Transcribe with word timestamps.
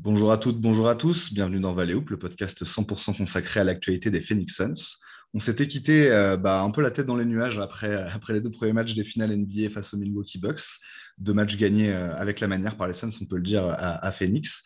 Bonjour 0.00 0.30
à 0.30 0.38
toutes, 0.38 0.60
bonjour 0.60 0.88
à 0.88 0.94
tous. 0.94 1.32
Bienvenue 1.32 1.58
dans 1.58 1.74
Valley 1.74 1.94
le 1.94 2.16
podcast 2.16 2.64
100% 2.64 3.16
consacré 3.16 3.58
à 3.58 3.64
l'actualité 3.64 4.12
des 4.12 4.20
Phoenix 4.20 4.54
Suns. 4.54 4.96
On 5.34 5.40
s'était 5.40 5.66
quitté 5.66 6.08
euh, 6.12 6.36
bah, 6.36 6.60
un 6.60 6.70
peu 6.70 6.82
la 6.82 6.92
tête 6.92 7.06
dans 7.06 7.16
les 7.16 7.24
nuages 7.24 7.58
après, 7.58 7.92
après 8.14 8.32
les 8.32 8.40
deux 8.40 8.52
premiers 8.52 8.72
matchs 8.72 8.94
des 8.94 9.02
finales 9.02 9.36
NBA 9.36 9.70
face 9.70 9.92
aux 9.94 9.96
Milwaukee 9.96 10.38
Bucks. 10.38 10.62
Deux 11.18 11.32
matchs 11.32 11.56
gagnés 11.56 11.92
euh, 11.92 12.14
avec 12.14 12.38
la 12.38 12.46
manière 12.46 12.76
par 12.76 12.86
les 12.86 12.94
Suns, 12.94 13.10
on 13.20 13.24
peut 13.24 13.38
le 13.38 13.42
dire, 13.42 13.64
à 13.76 14.12
Phoenix. 14.12 14.62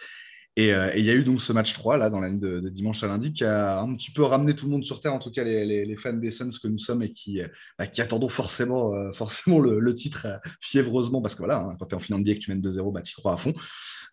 Euh, 0.58 0.90
et 0.92 0.98
il 0.98 1.04
y 1.06 1.10
a 1.10 1.14
eu 1.14 1.24
donc 1.24 1.40
ce 1.40 1.52
match 1.52 1.72
3 1.72 1.96
là, 1.96 2.10
dans 2.10 2.20
la 2.20 2.28
nuit 2.28 2.38
de, 2.38 2.68
dimanche 2.68 3.02
à 3.02 3.06
lundi 3.06 3.32
qui 3.32 3.44
a 3.44 3.80
un 3.80 3.94
petit 3.94 4.10
peu 4.10 4.22
ramené 4.22 4.54
tout 4.54 4.66
le 4.66 4.72
monde 4.72 4.84
sur 4.84 5.00
Terre, 5.00 5.14
en 5.14 5.18
tout 5.18 5.30
cas 5.30 5.44
les, 5.44 5.96
fans 5.96 6.12
des 6.12 6.30
Suns 6.30 6.50
que 6.62 6.68
nous 6.68 6.78
sommes 6.78 7.02
et 7.02 7.12
qui, 7.12 7.40
euh, 7.40 7.48
bah, 7.78 7.86
attendons 7.98 8.28
forcément, 8.28 8.94
euh, 8.94 9.12
forcément 9.14 9.60
le, 9.60 9.94
titre 9.94 10.26
fiévreusement 10.60 11.22
parce 11.22 11.34
que 11.34 11.40
voilà, 11.40 11.60
hein, 11.60 11.76
quand 11.78 11.86
tu 11.86 11.92
es 11.92 11.96
en 11.96 12.00
finale 12.00 12.20
NBA 12.20 12.30
et 12.30 12.38
que 12.38 12.40
tu 12.40 12.50
mènes 12.50 12.60
2-0, 12.60 12.92
bah, 12.92 13.02
tu 13.02 13.14
crois 13.14 13.34
à 13.34 13.36
fond. 13.36 13.54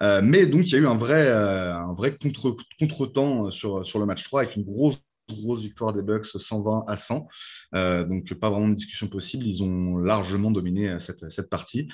mais 0.02 0.46
donc 0.46 0.66
il 0.66 0.72
y 0.72 0.76
a 0.76 0.80
eu 0.80 0.88
un 0.88 0.98
vrai, 0.98 1.30
un 1.30 1.94
vrai 1.94 2.18
contre, 2.18 2.56
contre-temps 2.80 3.50
sur, 3.50 3.86
sur 3.86 4.00
le 4.00 4.06
match 4.06 4.24
3 4.24 4.42
avec 4.42 4.56
une 4.56 4.64
grosse 4.64 4.98
grosse 5.30 5.62
victoire 5.62 5.94
des 5.94 6.02
Bucks 6.02 6.26
120 6.26 6.86
à 6.88 6.98
100. 6.98 7.28
donc 7.74 8.34
pas 8.34 8.50
vraiment 8.50 8.70
de 8.70 8.74
discussion 8.74 9.08
possible. 9.08 9.46
Ils 9.46 9.62
ont 9.62 9.98
largement 9.98 10.52
dominé 10.52 10.98
cette, 11.00 11.30
cette 11.30 11.50
partie. 11.50 11.88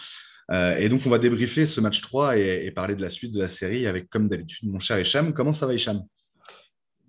Euh, 0.51 0.77
et 0.77 0.89
donc, 0.89 1.01
on 1.05 1.09
va 1.09 1.19
débriefer 1.19 1.65
ce 1.65 1.81
match 1.81 2.01
3 2.01 2.37
et, 2.37 2.71
parler 2.71 2.95
de 2.95 3.01
la 3.01 3.09
suite 3.09 3.33
de 3.33 3.39
la 3.39 3.49
série 3.49 3.87
avec, 3.87 4.09
comme 4.09 4.27
d'habitude, 4.27 4.69
mon 4.69 4.79
cher 4.79 4.99
Hicham. 4.99 5.33
Comment 5.33 5.53
ça 5.53 5.65
va, 5.65 5.73
Hicham? 5.73 6.03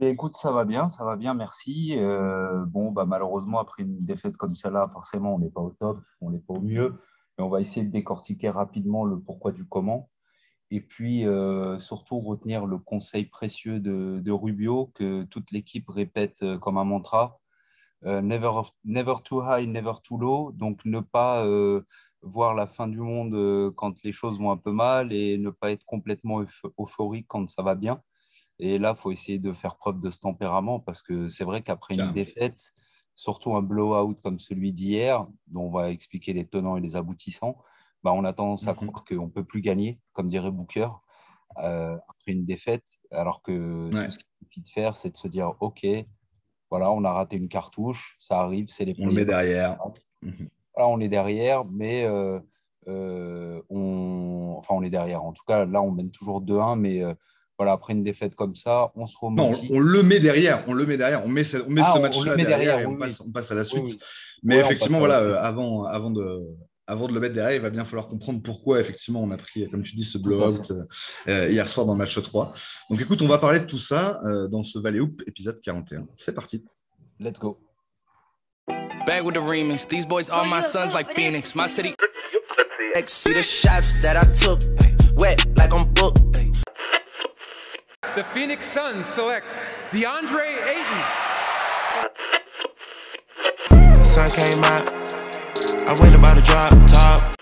Eh, 0.00 0.08
Écoute, 0.08 0.34
ça 0.34 0.52
va 0.52 0.64
bien, 0.64 0.88
ça 0.88 1.04
va 1.04 1.16
bien, 1.16 1.34
merci. 1.34 1.96
Euh, 1.98 2.64
bon, 2.66 2.92
bah, 2.92 3.04
malheureusement, 3.06 3.58
après 3.58 3.82
une 3.82 4.04
défaite 4.04 4.36
comme 4.36 4.54
celle-là, 4.54 4.88
forcément, 4.88 5.34
on 5.34 5.38
n'est 5.38 5.50
pas 5.50 5.60
au 5.60 5.70
top, 5.78 6.00
on 6.20 6.30
n'est 6.30 6.40
pas 6.40 6.54
au 6.54 6.62
mieux. 6.62 6.94
Mais 7.38 7.44
on 7.44 7.50
va 7.50 7.60
essayer 7.60 7.84
de 7.84 7.92
décortiquer 7.92 8.48
rapidement 8.48 9.04
le 9.04 9.18
pourquoi 9.20 9.52
du 9.52 9.66
comment. 9.66 10.08
Et 10.70 10.80
puis, 10.80 11.26
euh, 11.26 11.78
surtout, 11.78 12.20
retenir 12.20 12.66
le 12.66 12.78
conseil 12.78 13.26
précieux 13.26 13.78
de, 13.78 14.30
Rubio 14.30 14.90
que 14.94 15.24
toute 15.24 15.52
l'équipe 15.52 15.88
répète 15.88 16.44
comme 16.60 16.78
un 16.78 16.84
mantra. 16.84 17.38
Never, 18.06 18.52
never 18.84 19.14
too 19.24 19.42
high, 19.42 19.66
never 19.66 19.92
too 20.02 20.16
low. 20.18 20.52
Donc, 20.52 20.84
ne 20.84 21.00
pas 21.00 21.44
voir 22.26 22.54
la 22.54 22.66
fin 22.66 22.88
du 22.88 23.00
monde 23.00 23.34
euh, 23.34 23.70
quand 23.70 24.02
les 24.02 24.12
choses 24.12 24.38
vont 24.38 24.50
un 24.50 24.56
peu 24.56 24.72
mal 24.72 25.12
et 25.12 25.38
ne 25.38 25.50
pas 25.50 25.70
être 25.70 25.84
complètement 25.84 26.44
euphorique 26.78 27.26
quand 27.28 27.48
ça 27.48 27.62
va 27.62 27.74
bien. 27.74 28.02
Et 28.58 28.78
là, 28.78 28.94
il 28.96 29.00
faut 29.00 29.10
essayer 29.10 29.38
de 29.38 29.52
faire 29.52 29.76
preuve 29.76 30.00
de 30.00 30.10
ce 30.10 30.20
tempérament 30.20 30.80
parce 30.80 31.02
que 31.02 31.28
c'est 31.28 31.44
vrai 31.44 31.62
qu'après 31.62 31.94
une 31.94 32.12
défaite, 32.12 32.72
surtout 33.14 33.54
un 33.54 33.62
blowout 33.62 34.16
comme 34.22 34.38
celui 34.38 34.72
d'hier, 34.72 35.26
dont 35.46 35.64
on 35.64 35.70
va 35.70 35.90
expliquer 35.90 36.32
les 36.32 36.46
tenants 36.46 36.76
et 36.76 36.80
les 36.80 36.96
aboutissants, 36.96 37.58
bah, 38.02 38.12
on 38.12 38.24
a 38.24 38.32
tendance 38.32 38.66
à 38.66 38.72
mhm. 38.72 38.88
croire 38.88 39.04
qu'on 39.04 39.26
ne 39.26 39.30
peut 39.30 39.44
plus 39.44 39.60
gagner, 39.60 40.00
comme 40.12 40.28
dirait 40.28 40.50
Booker, 40.50 40.88
euh, 41.58 41.96
après 42.08 42.32
une 42.32 42.44
défaite, 42.44 42.86
alors 43.10 43.42
que 43.42 43.90
tout 43.90 44.10
ce 44.10 44.18
qu'il 44.18 44.26
suffit 44.42 44.62
de 44.62 44.68
faire, 44.68 44.96
c'est 44.96 45.10
de 45.10 45.16
se 45.16 45.28
dire, 45.28 45.52
OK, 45.60 45.86
voilà, 46.70 46.90
on 46.90 47.04
a 47.04 47.12
raté 47.12 47.36
une 47.36 47.48
cartouche, 47.48 48.16
ça 48.18 48.40
arrive, 48.40 48.66
c'est 48.68 48.84
les 48.84 48.94
On 48.98 49.06
le 49.06 49.12
met 49.12 49.24
derrière 49.24 49.78
on 50.84 51.00
est 51.00 51.08
derrière, 51.08 51.64
mais 51.64 52.04
euh, 52.04 52.38
euh, 52.88 53.60
on... 53.70 54.54
enfin, 54.58 54.74
on 54.74 54.82
est 54.82 54.90
derrière. 54.90 55.24
En 55.24 55.32
tout 55.32 55.44
cas, 55.46 55.64
là, 55.64 55.80
on 55.82 55.90
mène 55.90 56.10
toujours 56.10 56.42
2-1, 56.42 56.78
mais 56.78 57.02
euh, 57.02 57.14
voilà, 57.58 57.72
après 57.72 57.94
une 57.94 58.02
défaite 58.02 58.34
comme 58.34 58.54
ça, 58.54 58.92
on 58.94 59.06
se 59.06 59.16
remonte. 59.18 59.52
Non, 59.52 59.76
on, 59.76 59.80
le 59.80 60.02
met 60.02 60.20
derrière, 60.20 60.64
on 60.66 60.74
le 60.74 60.84
met 60.84 60.98
derrière, 60.98 61.24
on 61.24 61.28
met 61.28 61.44
ce, 61.44 61.58
on 61.58 61.70
met 61.70 61.82
ah, 61.84 61.92
ce 61.94 62.00
match-là 62.00 62.36
derrière, 62.36 62.80
et 62.80 62.86
on, 62.86 62.96
passe, 62.96 63.50
à 63.50 63.54
la 63.54 63.64
suite. 63.64 63.98
Mais 64.42 64.58
effectivement, 64.58 64.98
voilà, 64.98 65.40
avant, 65.42 65.84
avant, 65.84 66.10
de, 66.10 66.42
avant 66.86 67.08
de 67.08 67.12
le 67.14 67.20
mettre 67.20 67.34
derrière, 67.34 67.56
il 67.56 67.62
va 67.62 67.70
bien 67.70 67.84
falloir 67.84 68.08
comprendre 68.08 68.40
pourquoi, 68.42 68.80
effectivement, 68.80 69.22
on 69.22 69.30
a 69.30 69.36
pris, 69.36 69.68
comme 69.70 69.82
tu 69.82 69.96
dis, 69.96 70.04
ce 70.04 70.18
blowout 70.18 70.62
hier 71.26 71.68
soir 71.68 71.86
dans 71.86 71.94
le 71.94 71.98
match 71.98 72.20
3. 72.20 72.54
Donc, 72.90 73.00
écoute, 73.00 73.22
on 73.22 73.28
va 73.28 73.38
parler 73.38 73.60
de 73.60 73.66
tout 73.66 73.78
ça 73.78 74.20
dans 74.50 74.62
ce 74.62 74.78
Valley 74.78 75.00
Hoop 75.00 75.22
épisode 75.26 75.60
41. 75.62 76.06
C'est 76.16 76.34
parti. 76.34 76.64
Let's 77.18 77.40
go. 77.40 77.58
Back 79.06 79.24
with 79.24 79.34
the 79.34 79.40
remix. 79.40 79.86
These 79.88 80.06
boys 80.06 80.28
are 80.30 80.44
my 80.46 80.60
sons 80.60 80.94
like 80.94 81.14
Phoenix. 81.14 81.54
My 81.54 81.68
city. 81.68 81.94
See 83.06 83.32
the 83.32 83.42
shots 83.42 83.94
that 84.02 84.16
I 84.16 84.24
took. 84.34 84.60
Wet 85.16 85.44
like 85.56 85.72
I'm 85.72 85.86
booked. 85.94 86.22
The 88.16 88.24
Phoenix 88.32 88.66
Suns 88.66 89.04
select 89.06 89.44
DeAndre 89.90 90.56
Ayton. 90.66 91.02
The 93.92 94.04
sun 94.04 94.30
came 94.30 94.64
out. 94.64 95.25
I 95.88 95.94
top. 96.88 97.36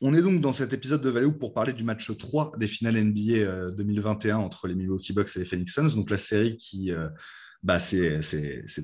On 0.00 0.14
est 0.14 0.20
donc 0.20 0.42
dans 0.42 0.52
cet 0.52 0.74
épisode 0.74 1.00
de 1.00 1.08
Value 1.08 1.30
pour 1.30 1.54
parler 1.54 1.72
du 1.72 1.84
match 1.84 2.14
3 2.16 2.52
des 2.58 2.68
finales 2.68 3.02
NBA 3.02 3.70
2021 3.72 4.36
euh, 4.36 4.42
entre 4.42 4.68
les 4.68 4.74
Milwaukee 4.74 5.14
Bucks 5.14 5.30
et 5.36 5.38
les 5.38 5.44
Phoenix 5.46 5.72
Suns, 5.72 5.94
donc 5.96 6.10
la 6.10 6.18
série 6.18 6.58
qui 6.58 6.92
euh, 6.92 7.08
bah, 7.62 7.80
s'est 7.80 8.20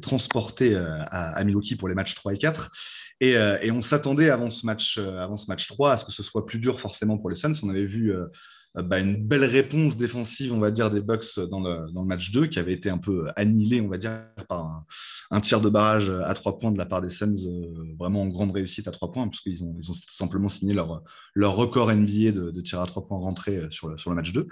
transportée 0.02 0.74
euh, 0.74 0.98
à, 1.06 1.42
Milwaukee 1.44 1.76
pour 1.76 1.88
les 1.88 1.94
matchs 1.94 2.14
3 2.14 2.34
et 2.34 2.38
4. 2.38 2.72
Et, 3.20 3.70
on 3.70 3.82
s'attendait 3.82 4.30
avant, 4.30 4.50
ce 4.50 4.66
match, 4.66 4.98
avant 4.98 5.36
ce 5.36 5.46
match 5.46 5.68
3 5.68 5.92
à 5.92 5.96
ce 5.96 6.04
que 6.04 6.12
ce 6.12 6.22
soit 6.22 6.46
plus 6.46 6.58
dur 6.58 6.80
forcément 6.80 7.18
pour 7.18 7.30
les 7.30 7.36
Suns. 7.36 7.54
On 7.62 7.70
avait 7.70 7.86
vu 7.86 8.12
euh, 8.12 8.26
bah, 8.74 8.98
une 8.98 9.16
belle 9.16 9.44
réponse 9.44 9.96
défensive, 9.96 10.52
on 10.52 10.58
va 10.58 10.72
dire, 10.72 10.90
des 10.90 11.00
Bucks 11.00 11.38
dans 11.48 11.60
le, 11.60 12.04
match 12.04 12.32
2, 12.32 12.46
qui 12.46 12.58
avait 12.58 12.72
été 12.72 12.90
un 12.90 12.98
peu 12.98 13.28
annihilé, 13.36 13.80
on 13.80 13.88
va 13.88 13.98
dire, 13.98 14.22
par 14.48 14.84
un, 15.30 15.40
tir 15.40 15.60
de 15.60 15.68
barrage 15.68 16.10
à 16.10 16.34
trois 16.34 16.58
points 16.58 16.72
de 16.72 16.78
la 16.78 16.86
part 16.86 17.00
des 17.00 17.10
Suns, 17.10 17.36
euh, 17.46 17.94
vraiment 17.98 18.22
en 18.22 18.26
grande 18.26 18.50
réussite 18.50 18.88
à 18.88 18.90
trois 18.90 19.12
points, 19.12 19.28
parce 19.28 19.40
qu'ils 19.40 19.62
ont, 19.62 19.76
ils 19.78 19.94
simplement 20.08 20.48
signé 20.48 20.74
leur, 20.74 21.02
record 21.36 21.92
NBA 21.92 22.32
de, 22.32 22.60
tir 22.62 22.80
à 22.80 22.86
trois 22.86 23.06
points 23.06 23.18
rentrés 23.18 23.58
euh, 23.58 23.70
sur 23.70 23.88
le, 23.88 24.14
match 24.16 24.32
2. 24.32 24.48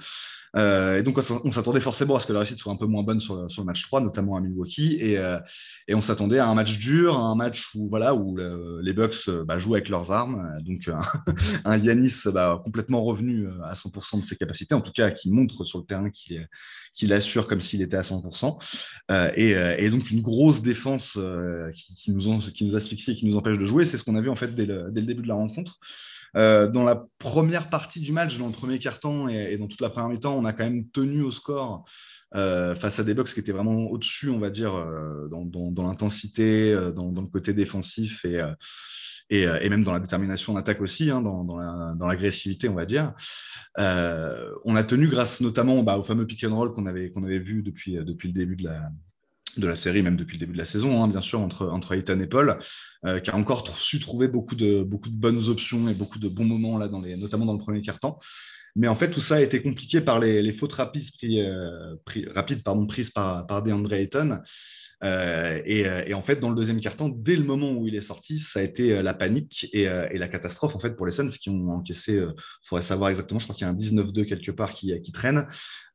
Euh, 0.57 0.99
et 0.99 1.03
donc, 1.03 1.19
on 1.45 1.53
s'attendait 1.53 1.81
forcément 1.81 2.17
à 2.17 2.21
ce 2.21 2.27
que 2.27 2.33
la 2.33 2.41
réussite 2.41 2.59
soit 2.59 2.73
un 2.73 2.77
peu 2.77 2.87
moins 2.87 3.03
bonne 3.03 3.21
sur, 3.21 3.37
le 3.37 3.65
match 3.65 3.83
3, 3.83 4.01
notamment 4.01 4.37
à 4.37 4.41
Milwaukee. 4.41 4.97
Et, 5.01 5.19
euh, 5.19 5.39
on 5.91 6.01
s'attendait 6.01 6.39
à 6.39 6.49
un 6.49 6.55
match 6.55 6.79
dur, 6.79 7.19
un 7.19 7.35
match 7.35 7.71
où, 7.75 7.89
voilà, 7.89 8.15
où 8.15 8.37
les 8.37 8.93
Bucks 8.93 9.29
euh, 9.29 9.45
bah, 9.45 9.59
jouent 9.59 9.75
avec 9.75 9.89
leurs 9.89 10.11
armes. 10.13 10.59
Donc, 10.63 10.91
un, 11.65 11.77
Yanis 11.77 12.25
bah, 12.33 12.61
complètement 12.65 13.03
revenu 13.03 13.49
à 13.65 13.75
100% 13.75 14.12
de 14.19 14.25
ses 14.25 14.37
capacités, 14.37 14.75
en 14.75 14.81
tout 14.81 14.93
cas, 14.93 15.11
qui 15.11 15.31
montre 15.31 15.65
sur 15.65 15.79
le 15.79 15.85
terrain 15.85 16.11
qu'il 16.11 17.13
assure 17.13 17.49
comme 17.49 17.61
s'il 17.61 17.83
était 17.83 17.97
à 17.97 18.03
100%. 18.03 18.59
et, 19.37 19.51
et, 19.51 19.91
donc 19.91 20.11
une 20.11 20.23
grosse 20.23 20.63
défense 20.63 21.19
qui, 21.75 22.13
nous 22.13 22.29
ont, 22.29 22.39
qui 22.39 22.65
nous 22.65 22.77
asphyxie 22.77 23.13
et 23.13 23.17
qui 23.17 23.27
nous 23.27 23.37
empêche 23.37 23.59
de 23.59 23.67
jouer. 23.67 23.85
C'est 23.85 23.99
ce 23.99 24.05
qu'on 24.05 24.17
a 24.17 24.21
vu 24.21 24.31
en 24.31 24.37
fait 24.37 24.55
dès 24.55 24.67
le, 24.67 24.91
début 24.91 25.23
de 25.23 25.29
la 25.29 25.35
rencontre. 25.35 25.79
Euh, 26.37 26.69
dans 26.69 26.83
la 26.83 27.05
première 27.19 27.69
partie 27.69 28.01
du 28.01 28.13
match, 28.13 28.39
dans 28.39 28.47
le 28.47 28.53
premier 28.53 28.79
quart-temps 28.79 29.29
et, 29.29 29.59
dans 29.59 29.67
toute 29.67 29.81
la 29.81 29.91
première 29.91 30.09
mi-temps, 30.09 30.37
on 30.37 30.45
a 30.45 30.53
quand 30.53 30.65
même 30.65 30.89
tenu 30.89 31.23
au 31.23 31.31
score 31.31 31.85
euh, 32.35 32.75
face 32.75 32.99
à 32.99 33.05
des 33.05 33.13
Bucks 33.13 33.33
qui 33.35 33.41
étaient 33.41 33.53
vraiment 33.53 33.91
au-dessus, 33.91 34.31
on 34.31 34.39
va 34.39 34.49
dire, 34.49 34.75
euh, 34.75 35.29
dans, 35.29 35.83
l'intensité, 35.83 36.75
dans, 36.95 37.11
le 37.11 37.29
côté 37.29 37.53
défensif 37.53 38.25
et, 38.25 38.41
et, 39.41 39.69
même 39.69 39.85
dans 39.85 39.93
la 39.93 40.01
détermination 40.01 40.55
d'attaque 40.55 40.81
aussi, 40.81 41.11
hein, 41.11 41.23
dans, 41.23 42.07
l'agressivité, 42.07 42.69
on 42.69 42.75
va 42.75 42.87
dire. 42.87 43.13
on 43.77 44.77
a 44.77 44.85
tenu 44.85 45.09
grâce 45.09 45.41
notamment 45.41 45.83
bah, 45.83 45.97
au 45.97 46.03
fameux 46.03 46.27
pick 46.27 46.45
and 46.45 46.55
roll 46.55 46.73
qu'on 46.73 46.87
avait, 46.87 47.11
qu'on 47.11 47.25
avait 47.25 47.39
vu 47.39 47.63
depuis, 47.63 47.95
depuis 47.95 48.29
le 48.29 48.35
début 48.35 48.57
de 48.57 48.65
la, 48.65 48.91
de 49.57 49.67
la 49.67 49.77
série, 49.77 50.03
même 50.03 50.17
depuis 50.17 50.35
le 50.35 50.41
début 50.41 50.55
de 50.55 50.59
la 50.59 50.65
saison, 50.65 51.03
hein, 51.03 51.09
bien 51.09 51.21
sûr, 51.21 51.41
entre, 51.41 51.67
entre 51.67 51.93
Ethan 51.93 52.19
et 52.21 52.27
Paul, 52.27 52.59
euh, 53.05 53.21
qui 53.21 53.31
a 53.31 53.37
encore 53.37 53.77
su 53.77 54.01
trouver 54.01 54.29
beaucoup 54.29 54.55
de, 54.55 54.83
beaucoup 54.83 55.11
de 55.11 55.17
bonnes 55.17 55.49
options 55.49 55.89
et 55.89 55.95
beaucoup 55.95 56.19
de 56.19 56.29
bons 56.29 56.45
moments, 56.45 56.79
là, 56.79 56.89
dans 56.89 57.01
les, 57.01 57.17
notamment 57.17 57.47
dans 57.47 57.53
le 57.53 57.59
premier 57.59 57.83
quart-temps. 57.83 58.19
Mais 58.75 58.89
en 58.89 58.97
fait, 58.97 59.11
tout 59.11 59.21
ça 59.21 59.37
a 59.37 59.41
été 59.41 59.63
compliqué 59.63 60.01
par 60.01 60.19
les, 60.19 60.53
fautes 60.53 60.73
rapides, 60.73 61.05
euh, 61.25 61.95
rapides 62.35 62.63
pardon, 62.63 62.87
prises 62.87 63.11
par, 63.11 63.47
par 63.47 63.63
DeAndre 63.63 63.93
Ayton. 63.93 64.41
Euh, 65.05 65.61
euh, 65.67 66.05
et, 66.07 66.15
en 66.15 66.23
fait, 66.23 66.37
dans 66.37 66.49
le 66.49 66.55
deuxième 66.55 66.81
quart-temps, 66.81 67.09
dès 67.09 67.35
le 67.37 67.45
moment 67.45 67.73
où 67.73 67.87
il 67.89 67.95
est 67.95 68.01
sorti, 68.01 68.39
ça 68.39 68.61
a 68.61 68.63
été 68.63 68.93
euh, 68.93 69.03
la 69.03 69.15
panique 69.15 69.69
et, 69.73 69.85
la 69.87 70.29
catastrophe 70.29 70.77
en 70.77 70.79
fait 70.79 70.95
pour 70.97 71.07
les 71.07 71.13
Suns 71.13 71.29
qui 71.29 71.51
ont 71.51 71.71
encaissé. 71.71 72.15
Il 72.15 72.69
faudrait 72.69 72.85
savoir 72.85 73.11
exactement. 73.11 73.41
Je 73.41 73.47
crois 73.47 73.57
qu'il 73.57 73.67
y 73.67 73.69
a 73.69 73.73
un 73.73 73.77
19-2 73.77 74.25
quelque 74.27 74.51
part 74.53 74.73
qui, 74.73 75.13
traîne. 75.13 75.47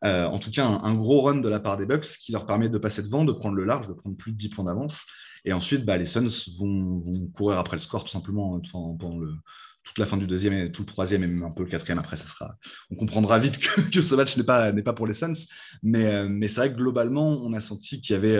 en 0.01 0.39
tout 0.39 0.51
cas, 0.51 0.65
un, 0.65 0.93
gros 0.95 1.21
run 1.21 1.35
de 1.35 1.49
la 1.49 1.59
part 1.59 1.77
des 1.77 1.85
Bucks 1.85 2.17
qui 2.19 2.31
leur 2.31 2.45
permet 2.45 2.69
de 2.69 2.77
passer 2.77 3.01
devant, 3.01 3.23
de 3.25 3.31
prendre 3.31 3.55
le 3.55 3.63
large, 3.63 3.87
de 3.87 3.93
prendre 3.93 4.17
plus 4.17 4.31
de 4.31 4.37
10 4.37 4.49
points 4.49 4.65
d'avance. 4.65 5.05
Et 5.45 5.53
ensuite, 5.53 5.85
bah, 5.85 5.97
les 5.97 6.05
Suns 6.07 6.29
vont, 6.59 7.27
courir 7.33 7.57
après 7.57 7.77
le 7.77 7.81
score 7.81 8.03
tout 8.03 8.11
simplement 8.11 8.59
pendant, 8.71 9.19
toute 9.83 9.99
la 9.99 10.05
fin 10.05 10.17
du 10.17 10.27
deuxième 10.27 10.51
et 10.51 10.69
tout 10.69 10.81
le 10.81 10.87
troisième 10.87 11.23
et 11.23 11.27
même 11.27 11.43
un 11.43 11.51
peu 11.51 11.63
le 11.63 11.69
quatrième 11.69 11.97
après 11.97 12.17
ça 12.17 12.27
sera 12.27 12.57
on 12.91 12.97
comprendra 12.97 13.39
vite 13.39 13.57
que, 13.89 14.01
ce 14.01 14.15
match 14.15 14.35
n'est 14.35 14.43
pas 14.43 14.73
pas 14.73 14.91
pour 14.91 15.07
les 15.07 15.13
Suns 15.13 15.47
mais 15.81 16.27
mais 16.27 16.49
c'est 16.49 16.59
vrai 16.59 16.73
que 16.73 16.75
globalement 16.75 17.41
on 17.41 17.53
a 17.53 17.61
senti 17.61 18.01
qu'il 18.01 18.13
y 18.13 18.17
avait 18.17 18.37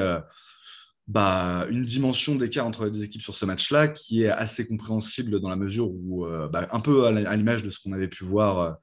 bah, 1.07 1.65
une 1.69 1.83
dimension 1.83 2.36
d'écart 2.36 2.68
entre 2.68 2.86
les 2.86 2.92
deux 2.92 3.04
équipes 3.04 3.21
sur 3.21 3.36
ce 3.36 3.45
match-là 3.45 3.88
qui 3.88 4.24
est 4.24 4.30
assez 4.30 4.68
compréhensible 4.68 5.39
dans 5.39 5.50
la 5.50 5.56
mesure 5.56 5.89
où, 5.89 6.25
euh, 6.25 6.50
bah, 6.50 6.68
un 6.71 6.80
peu 6.81 7.06
à 7.06 7.36
l'image 7.36 7.63
de 7.63 7.69
ce 7.69 7.80
qu'on 7.80 7.94
avait 7.94 8.09
pu 8.09 8.24
voir 8.24 8.77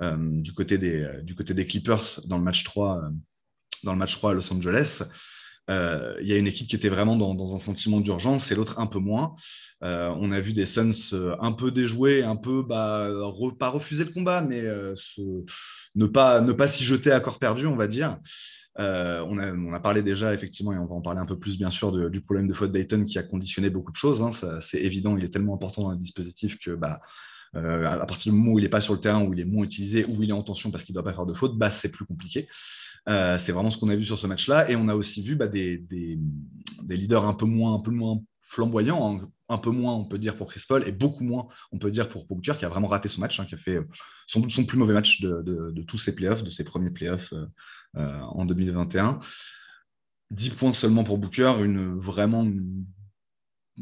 du, 0.00 0.54
côté 0.54 0.78
des, 0.78 1.06
du 1.22 1.34
côté 1.34 1.52
des 1.52 1.66
Clippers 1.66 2.20
dans 2.26 2.38
le 2.38 2.42
match 2.42 2.64
3, 2.64 3.02
dans 3.84 3.92
le 3.92 3.98
match 3.98 4.16
3 4.16 4.30
à 4.30 4.34
Los 4.34 4.50
Angeles. 4.52 5.02
Il 5.68 6.26
y 6.26 6.32
a 6.32 6.36
une 6.36 6.46
équipe 6.46 6.68
qui 6.68 6.74
était 6.74 6.88
vraiment 6.88 7.16
dans, 7.16 7.54
un 7.54 7.58
sentiment 7.58 8.00
d'urgence 8.00 8.50
et 8.50 8.54
l'autre 8.54 8.80
un 8.80 8.86
peu 8.86 8.98
moins. 8.98 9.34
on 9.82 10.32
a 10.32 10.40
vu 10.40 10.54
des 10.54 10.64
Suns 10.64 11.14
un 11.38 11.52
peu 11.52 11.70
déjoués, 11.70 12.22
un 12.22 12.36
peu 12.36 12.62
bah, 12.62 13.10
pas 13.58 13.68
refuser 13.68 14.04
le 14.04 14.10
combat, 14.10 14.40
mais 14.40 14.64
ne 15.94 16.06
pas, 16.06 16.40
ne 16.40 16.52
pas 16.52 16.68
s'y 16.68 16.84
jeter 16.84 17.12
à 17.12 17.20
corps 17.20 17.38
perdu, 17.38 17.66
on 17.66 17.76
va 17.76 17.86
dire. 17.86 18.18
Euh, 18.78 19.24
on, 19.28 19.72
a, 19.72 19.80
parlé 19.80 20.02
déjà, 20.02 20.32
effectivement, 20.32 20.72
et 20.72 20.78
on 20.78 20.86
va 20.86 20.94
en 20.94 21.00
parler 21.00 21.20
un 21.20 21.26
peu 21.26 21.38
plus, 21.38 21.58
bien 21.58 21.70
sûr, 21.70 22.10
du 22.10 22.20
problème 22.20 22.48
de 22.48 22.54
faute 22.54 22.72
Dayton 22.72 23.04
qui 23.04 23.18
a 23.18 23.22
conditionné 23.22 23.68
beaucoup 23.68 23.92
de 23.92 23.96
choses. 23.96 24.22
Hein. 24.22 24.30
c'est 24.60 24.80
évident, 24.80 25.16
il 25.16 25.24
est 25.24 25.30
tellement 25.30 25.54
important 25.54 25.82
dans 25.82 25.90
le 25.90 25.98
dispositif 25.98 26.58
que 26.58 26.70
bah, 26.70 27.00
euh, 27.56 27.84
à 27.84 28.06
partir 28.06 28.32
du 28.32 28.38
moment 28.38 28.52
où 28.52 28.58
il 28.58 28.62
n'est 28.62 28.68
pas 28.68 28.80
sur 28.80 28.94
le 28.94 29.00
terrain, 29.00 29.22
où 29.24 29.32
il 29.34 29.40
est 29.40 29.44
moins 29.44 29.64
utilisé, 29.64 30.04
où 30.04 30.22
il 30.22 30.30
est 30.30 30.34
en 30.34 30.42
tension 30.42 30.70
parce 30.70 30.84
qu'il 30.84 30.92
ne 30.94 31.00
doit 31.00 31.10
pas 31.10 31.14
faire 31.14 31.26
de 31.26 31.34
faute, 31.34 31.58
bah, 31.58 31.70
c'est 31.70 31.88
plus 31.90 32.04
compliqué. 32.04 32.48
Euh, 33.08 33.38
c'est 33.38 33.52
vraiment 33.52 33.70
ce 33.70 33.78
qu'on 33.78 33.88
a 33.88 33.96
vu 33.96 34.04
sur 34.04 34.18
ce 34.18 34.26
match-là. 34.26 34.70
Et 34.70 34.76
on 34.76 34.88
a 34.88 34.94
aussi 34.94 35.22
vu 35.22 35.34
bah, 35.34 35.48
des, 35.48 35.84
leaders 36.88 37.24
un 37.24 37.34
peu 37.34 37.46
moins, 37.46 37.74
un 37.74 37.80
peu 37.80 37.90
moins 37.90 38.20
flamboyants, 38.50 39.22
hein. 39.22 39.30
un 39.48 39.58
peu 39.58 39.70
moins, 39.70 39.94
on 39.94 40.04
peut 40.04 40.18
dire, 40.18 40.36
pour 40.36 40.48
Chris 40.48 40.64
Paul, 40.68 40.86
et 40.86 40.90
beaucoup 40.90 41.22
moins, 41.22 41.46
on 41.70 41.78
peut 41.78 41.92
dire, 41.92 42.08
pour 42.08 42.26
Booker, 42.26 42.54
qui 42.58 42.64
a 42.64 42.68
vraiment 42.68 42.88
raté 42.88 43.08
son 43.08 43.20
match, 43.20 43.38
hein, 43.38 43.46
qui 43.46 43.54
a 43.54 43.58
fait 43.58 43.78
sans 44.26 44.40
doute 44.40 44.50
son 44.50 44.64
plus 44.64 44.76
mauvais 44.76 44.92
match 44.92 45.20
de, 45.20 45.84
tous 45.86 45.98
ses 45.98 46.14
playoffs, 46.14 46.42
de 46.42 46.50
ses 46.50 46.64
premiers 46.64 46.90
playoffs 46.90 47.32
euh, 47.96 48.20
en 48.20 48.44
2021. 48.44 49.20
10 50.32 50.50
points 50.50 50.72
seulement 50.72 51.04
pour 51.04 51.18
Booker, 51.18 51.54
une, 51.62 51.96
vraiment 52.00 52.42
une, 52.42 52.86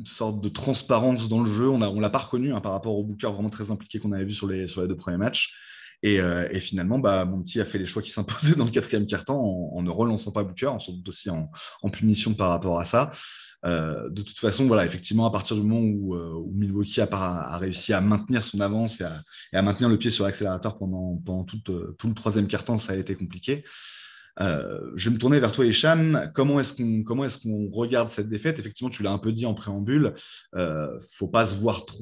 sorte 0.04 0.40
de 0.40 0.48
transparence 0.50 1.28
dans 1.28 1.40
le 1.40 1.50
jeu. 1.50 1.68
On 1.68 1.78
ne 1.78 2.00
l'a 2.00 2.10
pas 2.10 2.18
reconnu 2.18 2.52
hein, 2.52 2.60
par 2.60 2.72
rapport 2.72 2.94
au 2.94 3.02
Booker 3.02 3.28
vraiment 3.28 3.50
très 3.50 3.70
impliqué 3.70 3.98
qu'on 3.98 4.12
avait 4.12 4.26
vu 4.26 4.34
sur 4.34 4.46
les, 4.46 4.68
sur 4.68 4.82
les 4.82 4.88
deux 4.88 4.96
premiers 4.96 5.16
matchs. 5.16 5.56
Et, 6.02 6.20
euh, 6.20 6.48
finalement, 6.60 6.98
bah, 6.98 7.24
Monty 7.24 7.60
a 7.60 7.64
fait 7.64 7.78
les 7.78 7.86
choix 7.86 8.02
qui 8.02 8.10
s'imposaient 8.10 8.54
dans 8.54 8.64
le 8.64 8.70
quatrième 8.70 9.06
quart-temps 9.06 9.40
en, 9.72 9.82
ne 9.82 9.90
relançant 9.90 10.32
pas 10.32 10.44
Booker, 10.44 10.66
en 10.66 10.78
doute 10.78 11.08
aussi 11.08 11.30
en, 11.30 11.50
punition 11.90 12.34
par 12.34 12.50
rapport 12.50 12.78
à 12.78 12.84
ça. 12.84 13.10
Euh, 13.64 14.08
de 14.10 14.22
toute 14.22 14.38
façon, 14.38 14.66
voilà, 14.66 14.84
effectivement, 14.84 15.26
à 15.26 15.30
partir 15.30 15.56
du 15.56 15.62
moment 15.62 15.80
où, 15.80 16.52
Milwaukee 16.52 17.00
a, 17.00 17.58
réussi 17.58 17.92
à 17.92 18.00
maintenir 18.00 18.44
son 18.44 18.60
avance 18.60 19.00
et 19.00 19.56
à, 19.56 19.62
maintenir 19.62 19.88
le 19.88 19.98
pied 19.98 20.10
sur 20.10 20.24
l'accélérateur 20.24 20.78
pendant, 20.78 21.16
pendant 21.24 21.44
tout, 21.44 21.58
tout, 21.58 22.08
le 22.08 22.14
troisième 22.14 22.46
quart-temps, 22.46 22.78
ça 22.78 22.92
a 22.92 22.96
été 22.96 23.16
compliqué. 23.16 23.64
Euh, 24.40 24.78
je 24.94 25.08
vais 25.08 25.14
me 25.14 25.18
tourner 25.18 25.40
vers 25.40 25.52
toi, 25.52 25.66
Hicham. 25.66 26.30
Comment 26.34 26.60
est-ce 26.60 26.74
qu'on 26.74 27.24
est-ce 27.24 27.38
regarde 27.72 28.08
cette 28.08 28.28
défaite? 28.28 28.58
Effectivement, 28.58 28.90
tu 28.90 29.02
l'as 29.02 29.10
un 29.10 29.18
peu 29.18 29.32
dit 29.32 29.46
en 29.46 29.54
préambule. 29.54 30.14
Euh, 30.54 30.98
faut 31.14 31.28
pas 31.28 31.46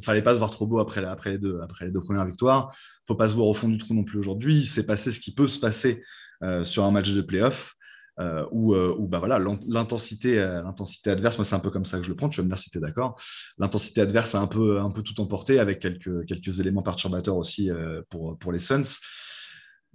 fallait 0.02 0.22
pas 0.22 0.34
se 0.34 0.38
voir 0.38 0.50
trop 0.50 0.66
beau 0.66 0.78
après, 0.78 1.04
après, 1.04 1.32
les 1.32 1.38
deux, 1.38 1.60
après 1.62 1.86
les 1.86 1.90
deux 1.90 2.02
premières 2.02 2.26
victoires. 2.26 2.76
Faut 3.06 3.14
pas 3.14 3.28
se 3.28 3.34
voir 3.34 3.48
au 3.48 3.54
fond 3.54 3.68
du 3.68 3.78
trou 3.78 3.94
non 3.94 4.04
plus 4.04 4.18
aujourd'hui. 4.18 4.56
Il 4.56 4.66
s'est 4.66 4.86
passé 4.86 5.12
ce 5.12 5.20
qui 5.20 5.34
peut 5.34 5.48
se 5.48 5.58
passer 5.58 6.02
euh, 6.42 6.64
sur 6.64 6.84
un 6.84 6.90
match 6.90 7.12
de 7.12 7.22
playoff. 7.22 7.72
Euh, 8.18 8.46
où, 8.50 8.74
bah 9.08 9.18
voilà, 9.18 9.38
l'intensité, 9.66 10.36
l'intensité 10.36 11.10
adverse, 11.10 11.36
moi 11.36 11.44
c'est 11.44 11.54
un 11.54 11.58
peu 11.60 11.68
comme 11.68 11.84
ça 11.84 11.98
que 11.98 12.04
je 12.04 12.08
le 12.08 12.16
prends, 12.16 12.30
tu 12.30 12.40
vas 12.40 12.44
me 12.44 12.48
dire 12.48 12.58
si 12.58 12.70
tu 12.70 12.78
es 12.78 12.80
d'accord. 12.80 13.20
L'intensité 13.58 14.00
adverse 14.00 14.34
a 14.34 14.40
un 14.40 14.46
peu, 14.46 14.80
un 14.80 14.90
peu 14.90 15.02
tout 15.02 15.20
emporté 15.20 15.58
avec 15.58 15.80
quelques, 15.80 16.24
quelques 16.24 16.58
éléments 16.58 16.80
perturbateurs 16.80 17.36
aussi 17.36 17.68
pour, 18.08 18.38
pour 18.38 18.52
les 18.52 18.58
Suns 18.58 18.84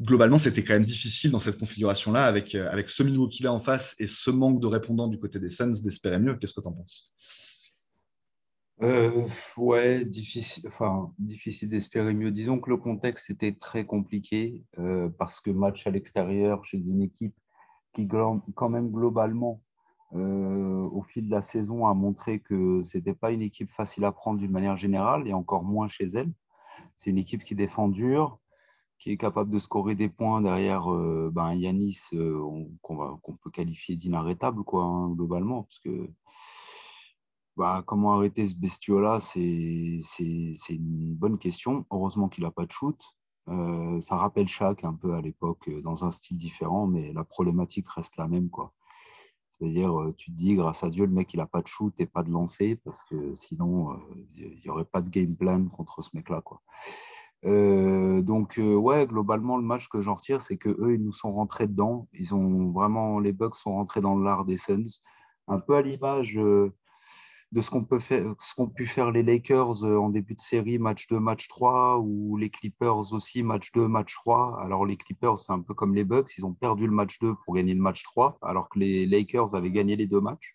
globalement, 0.01 0.39
c'était 0.39 0.63
quand 0.63 0.74
même 0.74 0.86
difficile 0.86 1.31
dans 1.31 1.39
cette 1.39 1.59
configuration-là, 1.59 2.25
avec, 2.25 2.56
euh, 2.56 2.69
avec 2.71 2.89
ce 2.89 3.03
Milwaukee-là 3.03 3.53
en 3.53 3.59
face 3.59 3.95
et 4.00 4.07
ce 4.07 4.31
manque 4.31 4.59
de 4.59 4.68
répondants 4.68 5.07
du 5.07 5.19
côté 5.19 5.39
des 5.39 5.50
Suns, 5.50 5.74
d'espérer 5.83 6.19
mieux. 6.19 6.36
Qu'est-ce 6.36 6.53
que 6.53 6.62
tu 6.62 6.68
en 6.68 6.74
penses? 6.74 7.12
Euh, 8.81 9.25
ouais, 9.57 10.06
difficile, 10.06 10.68
enfin, 10.68 11.13
difficile 11.19 11.69
d'espérer 11.69 12.15
mieux. 12.15 12.31
Disons 12.31 12.59
que 12.59 12.71
le 12.71 12.77
contexte 12.77 13.30
était 13.30 13.53
très 13.53 13.86
compliqué 13.86 14.63
euh, 14.80 15.07
parce 15.19 15.39
que 15.39 15.51
match 15.51 15.86
à 15.86 15.92
l'extérieur 15.92 16.65
chez 16.65 16.80
une 16.80 17.04
équipe 17.04 17.36
qui, 17.94 18.07
quand 18.07 18.69
même 18.69 18.89
globalement, 18.89 19.62
au 20.13 21.04
fil 21.07 21.27
de 21.27 21.31
la 21.31 21.42
saison, 21.42 21.86
a 21.86 21.94
montré 21.94 22.39
que 22.39 22.81
ce 22.83 22.97
n'était 22.97 23.13
pas 23.13 23.31
une 23.31 23.42
équipe 23.42 23.69
facile 23.69 24.04
à 24.04 24.12
prendre 24.12 24.39
d'une 24.39 24.51
manière 24.51 24.75
générale 24.75 25.25
et 25.25 25.33
encore 25.33 25.63
moins 25.63 25.88
chez 25.88 26.06
elle. 26.06 26.31
C'est 26.97 27.12
une 27.12 27.18
équipe 27.18 27.44
qui 27.44 27.56
défend 27.56 27.88
dur, 27.88 28.40
qui 29.01 29.09
est 29.12 29.18
capable 29.18 29.50
de 29.50 29.57
scorer 29.57 29.95
des 29.95 30.09
points 30.09 30.42
derrière 30.42 30.92
euh, 30.94 31.31
ben, 31.33 31.56
Yanis, 31.56 31.98
euh, 32.13 32.39
qu'on 32.81 33.36
peut 33.42 33.50
qualifier 33.50 33.95
d'inarrêtable, 33.95 34.63
quoi, 34.63 34.83
hein, 34.83 35.09
globalement. 35.09 35.63
Parce 35.63 35.80
que 35.80 36.07
bah, 37.57 37.83
comment 37.88 38.13
arrêter 38.13 38.45
ce 38.45 38.56
bestiole-là, 38.56 39.19
c'est 39.19 40.01
une 40.69 41.15
bonne 41.15 41.39
question. 41.39 41.83
Heureusement 41.89 42.30
qu'il 42.30 42.44
n'a 42.44 42.51
pas 42.51 42.68
de 42.68 42.71
shoot. 42.71 43.01
Euh, 43.48 44.00
ça 44.01 44.18
rappelle 44.18 44.48
Shaq 44.48 44.83
un 44.83 44.94
peu 44.94 45.15
à 45.15 45.21
l'époque, 45.21 45.68
dans 45.81 46.06
un 46.06 46.12
style 46.12 46.38
différent, 46.38 46.86
mais 46.86 47.12
la 47.12 47.24
problématique 47.24 47.89
reste 47.89 48.18
la 48.18 48.27
même. 48.27 48.51
quoi. 48.51 48.71
C'est-à-dire, 49.50 50.13
tu 50.15 50.31
te 50.31 50.38
dis, 50.38 50.54
grâce 50.54 50.83
à 50.83 50.92
Dieu, 50.92 51.07
le 51.07 51.12
mec, 51.12 51.33
il 51.33 51.38
n'a 51.38 51.47
pas 51.47 51.63
de 51.63 51.68
shoot 51.68 51.94
et 51.97 52.06
pas 52.06 52.21
de 52.21 52.30
lancer, 52.30 52.75
parce 52.75 53.04
que 53.06 53.33
sinon, 53.33 54.00
il 54.38 54.62
n'y 54.63 54.69
aurait 54.69 54.86
pas 54.86 55.01
de 55.01 55.09
game 55.09 55.36
plan 55.36 55.68
contre 55.69 56.04
ce 56.04 56.12
mec-là. 56.13 56.42
quoi. 56.42 56.62
Euh, 57.45 58.21
donc, 58.21 58.59
euh, 58.59 58.75
ouais, 58.75 59.07
globalement, 59.07 59.57
le 59.57 59.63
match 59.63 59.88
que 59.89 59.99
j'en 59.99 60.15
retire, 60.15 60.41
c'est 60.41 60.57
que 60.57 60.69
eux, 60.69 60.93
ils 60.95 61.03
nous 61.03 61.11
sont 61.11 61.33
rentrés 61.33 61.67
dedans. 61.67 62.07
Ils 62.13 62.35
ont 62.35 62.71
vraiment, 62.71 63.19
les 63.19 63.33
Bucks 63.33 63.55
sont 63.55 63.73
rentrés 63.73 64.01
dans 64.01 64.17
l'art 64.17 64.45
des 64.45 64.57
Suns, 64.57 65.01
un 65.47 65.59
peu 65.59 65.75
à 65.75 65.81
l'image 65.81 66.38
euh, 66.38 66.71
de 67.51 67.61
ce 67.61 67.71
qu'on 67.71 67.83
peut 67.83 67.99
faire, 67.99 68.33
ce 68.39 68.53
qu'ont 68.55 68.69
pu 68.69 68.85
faire 68.85 69.11
les 69.11 69.23
Lakers 69.23 69.83
en 69.83 70.09
début 70.09 70.35
de 70.35 70.41
série, 70.41 70.79
match 70.79 71.07
2, 71.07 71.19
match 71.19 71.47
3, 71.47 71.99
ou 71.99 72.38
les 72.38 72.49
Clippers 72.49 73.13
aussi, 73.13 73.44
match 73.44 73.71
2, 73.73 73.87
match 73.87 74.13
3. 74.15 74.59
Alors, 74.61 74.85
les 74.85 74.97
Clippers, 74.97 75.37
c'est 75.37 75.53
un 75.53 75.61
peu 75.61 75.73
comme 75.73 75.95
les 75.95 76.03
Bucks, 76.05 76.31
ils 76.37 76.45
ont 76.45 76.53
perdu 76.53 76.85
le 76.87 76.94
match 76.94 77.19
2 77.19 77.35
pour 77.45 77.55
gagner 77.55 77.73
le 77.73 77.81
match 77.81 78.03
3, 78.03 78.37
alors 78.41 78.69
que 78.69 78.79
les 78.79 79.05
Lakers 79.07 79.55
avaient 79.55 79.71
gagné 79.71 79.95
les 79.95 80.07
deux 80.07 80.21
matchs. 80.21 80.53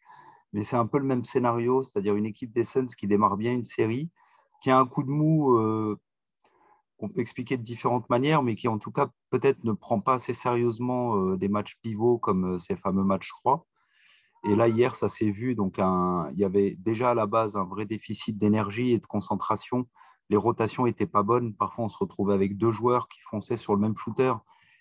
Mais 0.52 0.62
c'est 0.62 0.76
un 0.76 0.86
peu 0.86 0.98
le 0.98 1.04
même 1.04 1.24
scénario, 1.24 1.82
c'est-à-dire 1.82 2.14
une 2.16 2.26
équipe 2.26 2.52
des 2.54 2.64
Suns 2.64 2.86
qui 2.86 3.06
démarre 3.08 3.36
bien 3.36 3.52
une 3.52 3.64
série, 3.64 4.10
qui 4.62 4.70
a 4.70 4.78
un 4.78 4.86
coup 4.86 5.02
de 5.02 5.10
mou 5.10 5.58
qu'on 6.96 7.08
peut 7.08 7.20
expliquer 7.20 7.56
de 7.56 7.62
différentes 7.62 8.08
manières, 8.08 8.43
mais 8.43 8.54
qui 8.54 8.69
en 8.69 8.78
tout 8.78 8.90
cas 8.90 9.08
peut-être 9.31 9.64
ne 9.64 9.72
prend 9.72 10.00
pas 10.00 10.14
assez 10.14 10.32
sérieusement 10.32 11.16
euh, 11.16 11.37
des 11.37 11.48
matchs 11.48 11.76
pivots 11.82 12.19
comme 12.19 12.54
euh, 12.54 12.58
ces 12.58 12.76
fameux 12.76 13.04
matchs 13.04 13.28
3. 13.28 13.66
Et 14.48 14.54
là, 14.54 14.69
hier, 14.69 14.94
ça 14.94 15.08
s'est 15.08 15.31
vu. 15.31 15.54
Donc, 15.56 15.78
il 15.78 16.38
y 16.38 16.44
avait 16.44 16.76
déjà 16.78 17.10
à 17.10 17.14
la 17.14 17.26
base 17.26 17.56
un 17.56 17.64
vrai 17.64 17.84
déficit 17.84 18.38
d'énergie 18.38 18.93
et 18.93 18.98
de 18.98 19.06
concentration. 19.06 19.88
Les 20.31 20.37
rotations 20.37 20.84
n'étaient 20.84 21.06
pas 21.06 21.25
bonnes. 21.25 21.52
Parfois, 21.54 21.87
on 21.87 21.88
se 21.88 21.98
retrouvait 21.98 22.34
avec 22.34 22.56
deux 22.56 22.70
joueurs 22.70 23.09
qui 23.09 23.20
fonçaient 23.23 23.56
sur 23.56 23.75
le 23.75 23.80
même 23.80 23.97
shooter 23.97 24.35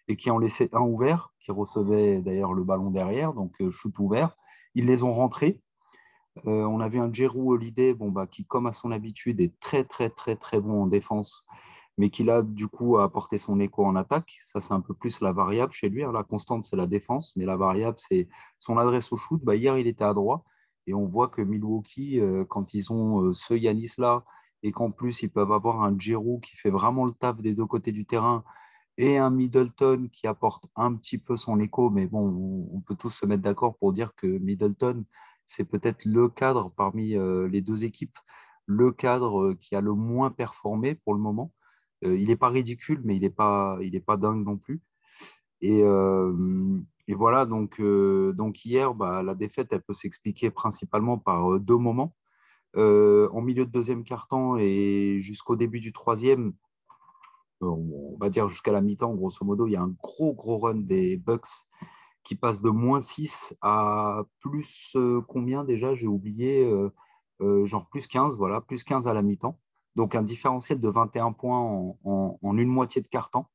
et 0.07 0.17
qui 0.17 0.29
en 0.29 0.37
laissaient 0.37 0.69
un 0.75 0.81
ouvert, 0.81 1.33
qui 1.39 1.51
recevait 1.51 2.21
d'ailleurs 2.21 2.53
le 2.53 2.63
ballon 2.63 2.91
derrière, 2.91 3.33
donc 3.33 3.59
euh, 3.59 3.71
shoot 3.71 3.97
ouvert. 3.97 4.35
Ils 4.75 4.85
les 4.85 5.01
ont 5.01 5.11
rentrés. 5.13 5.61
on 6.43 6.79
avait 6.79 6.99
un 6.99 7.11
Jeru 7.11 7.39
Holiday 7.39 7.95
bon, 7.95 8.11
bah, 8.11 8.27
qui, 8.27 8.45
comme 8.45 8.67
à 8.67 8.73
son 8.73 8.91
habitude, 8.91 9.41
est 9.41 9.59
très, 9.59 9.83
très, 9.83 10.11
très, 10.11 10.35
très 10.35 10.59
bon 10.59 10.83
en 10.83 10.87
défense 10.87 11.47
mais 11.97 12.09
qu'il 12.09 12.29
a 12.29 12.41
du 12.41 12.67
coup 12.67 12.97
apporté 12.97 13.37
son 13.37 13.59
écho 13.59 13.85
en 13.85 13.95
attaque. 13.95 14.37
Ça, 14.41 14.59
c'est 14.59 14.73
un 14.73 14.81
peu 14.81 14.93
plus 14.93 15.21
la 15.21 15.31
variable 15.31 15.73
chez 15.73 15.89
lui. 15.89 16.01
La 16.01 16.23
constante, 16.23 16.63
c'est 16.63 16.75
la 16.75 16.87
défense, 16.87 17.33
mais 17.35 17.45
la 17.45 17.57
variable, 17.57 17.97
c'est 17.99 18.27
son 18.59 18.77
adresse 18.77 19.11
au 19.11 19.17
shoot. 19.17 19.41
Bah, 19.43 19.55
hier, 19.55 19.77
il 19.77 19.87
était 19.87 20.03
à 20.03 20.13
droite, 20.13 20.41
et 20.87 20.93
on 20.93 21.05
voit 21.05 21.29
que 21.29 21.41
Milwaukee, 21.41 22.19
euh, 22.19 22.45
quand 22.45 22.73
ils 22.73 22.91
ont 22.91 23.21
euh, 23.21 23.33
ce 23.33 23.53
Yanis-là, 23.53 24.23
et 24.63 24.71
qu'en 24.71 24.91
plus, 24.91 25.21
ils 25.23 25.31
peuvent 25.31 25.51
avoir 25.51 25.83
un 25.83 25.97
Giroud 25.97 26.41
qui 26.41 26.55
fait 26.57 26.69
vraiment 26.71 27.05
le 27.05 27.11
taf 27.11 27.41
des 27.41 27.53
deux 27.53 27.65
côtés 27.65 27.91
du 27.91 28.05
terrain, 28.05 28.43
et 28.97 29.17
un 29.17 29.29
Middleton 29.29 30.07
qui 30.11 30.27
apporte 30.27 30.67
un 30.75 30.93
petit 30.95 31.17
peu 31.17 31.37
son 31.37 31.59
écho, 31.59 31.89
mais 31.89 32.07
bon, 32.07 32.69
on 32.73 32.81
peut 32.81 32.95
tous 32.95 33.09
se 33.09 33.25
mettre 33.25 33.43
d'accord 33.43 33.77
pour 33.77 33.91
dire 33.93 34.15
que 34.15 34.27
Middleton, 34.27 35.05
c'est 35.45 35.65
peut-être 35.65 36.05
le 36.05 36.29
cadre 36.29 36.71
parmi 36.75 37.15
euh, 37.15 37.47
les 37.47 37.61
deux 37.61 37.83
équipes, 37.83 38.17
le 38.65 38.91
cadre 38.91 39.53
qui 39.53 39.75
a 39.75 39.81
le 39.81 39.93
moins 39.93 40.31
performé 40.31 40.95
pour 40.95 41.13
le 41.13 41.19
moment. 41.19 41.51
Euh, 42.05 42.17
il 42.17 42.27
n'est 42.27 42.35
pas 42.35 42.49
ridicule, 42.49 43.01
mais 43.03 43.15
il 43.15 43.21
n'est 43.21 43.29
pas, 43.29 43.79
pas 44.05 44.17
dingue 44.17 44.45
non 44.45 44.57
plus. 44.57 44.81
Et, 45.61 45.83
euh, 45.83 46.33
voilà, 47.09 47.45
donc, 47.45 47.79
euh, 47.79 48.33
donc 48.33 48.65
hier, 48.65 48.93
bah, 48.93 49.23
la 49.23 49.35
défaite, 49.35 49.69
elle 49.71 49.81
peut 49.83 49.93
s'expliquer 49.93 50.51
principalement 50.51 51.17
par 51.17 51.59
deux 51.59 51.77
moments. 51.77 52.15
en 52.75 53.41
milieu 53.41 53.65
de 53.65 53.71
deuxième 53.71 54.03
quart-temps 54.03 54.57
et 54.57 55.19
jusqu'au 55.21 55.55
début 55.55 55.79
du 55.81 55.93
troisième, 55.93 56.53
on 57.61 58.17
va 58.19 58.29
dire 58.29 58.47
jusqu'à 58.47 58.71
la 58.71 58.81
mi-temps, 58.81 59.13
grosso 59.15 59.45
modo, 59.45 59.67
il 59.67 59.73
y 59.73 59.75
a 59.77 59.81
un 59.81 59.95
gros, 60.01 60.33
gros 60.33 60.57
run 60.57 60.75
des 60.75 61.17
Bucks 61.17 61.47
qui 62.23 62.35
passe 62.35 62.61
de 62.61 62.69
moins 62.69 62.99
6 62.99 63.55
à 63.61 64.23
plus 64.39 64.97
combien 65.27 65.63
déjà? 65.63 65.95
J'ai 65.95 66.07
oublié, 66.07 66.69
genre 67.65 67.87
plus 67.89 68.07
15, 68.07 68.37
voilà, 68.37 68.61
plus 68.61 68.83
15 68.83 69.07
à 69.07 69.13
la 69.13 69.21
mi-temps 69.21 69.59
donc 69.95 70.15
un 70.15 70.21
différentiel 70.21 70.79
de 70.79 70.89
21 70.89 71.31
points 71.31 71.59
en, 72.03 72.57
une 72.57 72.67
moitié 72.67 73.01
de 73.01 73.07
quart-temps. 73.07 73.49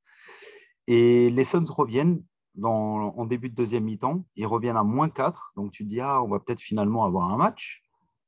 Et 0.87 1.31
les 1.31 1.45
Suns 1.45 1.65
reviennent 1.69 2.23
en 2.63 3.25
début 3.27 3.49
de 3.49 3.55
deuxième 3.55 3.85
mi-temps, 3.85 4.25
ils 4.37 4.47
reviennent 4.47 4.77
à 4.77 4.83
moins 4.83 5.09
4, 5.09 5.53
donc 5.57 5.71
tu 5.71 5.85
te 5.85 5.89
dis, 5.89 6.01
ah, 6.01 6.23
on 6.23 6.29
va 6.29 6.41
peut-être 6.41 6.61
finalement 6.61 7.05
avoir 7.05 7.31
un 7.31 7.37
match. 7.37 7.83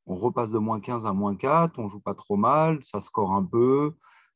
On 0.07 0.17
repasse 0.17 0.51
de 0.51 0.59
moins 0.59 0.81
15 0.81 1.07
à 1.07 1.13
moins 1.13 1.37
4, 1.37 1.79
on 1.79 1.89
joue 1.89 2.01
pas 2.01 2.15
trop 2.15 2.37
mal, 2.37 2.79
ça 2.83 3.01
score 3.01 3.33
un 3.33 3.45
peu. 3.45 3.95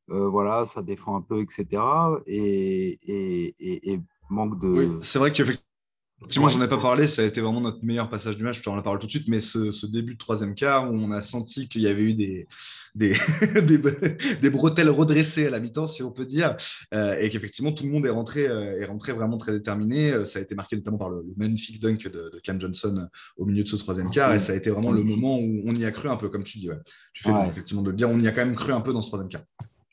voilà, 0.08 0.64
ça 0.64 0.82
défend 0.82 1.16
un 1.16 1.22
peu, 1.22 1.40
etc. 1.40 1.82
Et, 2.26 4.00
manque 4.28 4.58
de. 4.58 4.98
C'est 5.02 5.18
vrai 5.18 5.32
qu'effectivement, 5.32 5.65
Effectivement, 6.20 6.48
j'en 6.48 6.62
ai 6.62 6.68
pas 6.68 6.78
parlé, 6.78 7.08
ça 7.08 7.20
a 7.20 7.24
été 7.26 7.42
vraiment 7.42 7.60
notre 7.60 7.84
meilleur 7.84 8.08
passage 8.08 8.38
du 8.38 8.42
match, 8.42 8.58
je 8.58 8.62
te 8.62 8.70
en 8.70 8.80
parle 8.80 8.98
tout 8.98 9.06
de 9.06 9.10
suite, 9.10 9.28
mais 9.28 9.42
ce, 9.42 9.84
début 9.84 10.14
de 10.14 10.18
troisième 10.18 10.54
quart 10.54 10.90
où 10.90 10.94
on 10.94 11.10
a 11.10 11.20
senti 11.20 11.68
qu'il 11.68 11.82
y 11.82 11.88
avait 11.88 12.04
eu 12.04 12.14
des, 12.14 12.48
des, 12.94 13.14
des, 14.40 14.50
bretelles 14.50 14.88
redressées 14.88 15.46
à 15.46 15.50
la 15.50 15.60
mi-temps, 15.60 15.86
si 15.86 16.02
on 16.02 16.10
peut 16.10 16.24
dire, 16.24 16.56
euh, 16.94 17.18
et 17.20 17.28
qu'effectivement 17.28 17.70
tout 17.70 17.84
le 17.84 17.90
monde 17.90 18.06
est 18.06 18.10
rentré, 18.10 18.48
euh, 18.48 18.80
est 18.80 18.86
rentré 18.86 19.12
vraiment 19.12 19.36
très 19.36 19.52
déterminé. 19.52 20.10
Euh, 20.10 20.24
ça 20.24 20.38
a 20.38 20.42
été 20.42 20.54
marqué 20.54 20.76
notamment 20.76 20.96
par 20.96 21.10
le, 21.10 21.22
magnifique 21.36 21.80
dunk 21.80 22.04
de, 22.04 22.30
de, 22.32 22.40
Cam 22.42 22.58
Johnson 22.58 23.08
au 23.36 23.44
milieu 23.44 23.62
de 23.62 23.68
ce 23.68 23.76
troisième 23.76 24.10
quart, 24.10 24.32
et 24.32 24.40
ça 24.40 24.54
a 24.54 24.56
été 24.56 24.70
vraiment 24.70 24.92
le 24.92 25.02
moment 25.02 25.38
où 25.38 25.62
on 25.66 25.74
y 25.74 25.84
a 25.84 25.90
cru 25.90 26.08
un 26.08 26.16
peu, 26.16 26.30
comme 26.30 26.44
tu 26.44 26.58
dis. 26.58 26.70
Tu 27.12 27.24
fais 27.24 27.30
effectivement 27.50 27.82
de 27.82 27.90
le 27.90 27.96
dire, 27.96 28.08
on 28.08 28.18
y 28.18 28.26
a 28.26 28.32
quand 28.32 28.44
même 28.44 28.56
cru 28.56 28.72
un 28.72 28.80
peu 28.80 28.94
dans 28.94 29.02
ce 29.02 29.08
troisième 29.08 29.28
quart. 29.28 29.42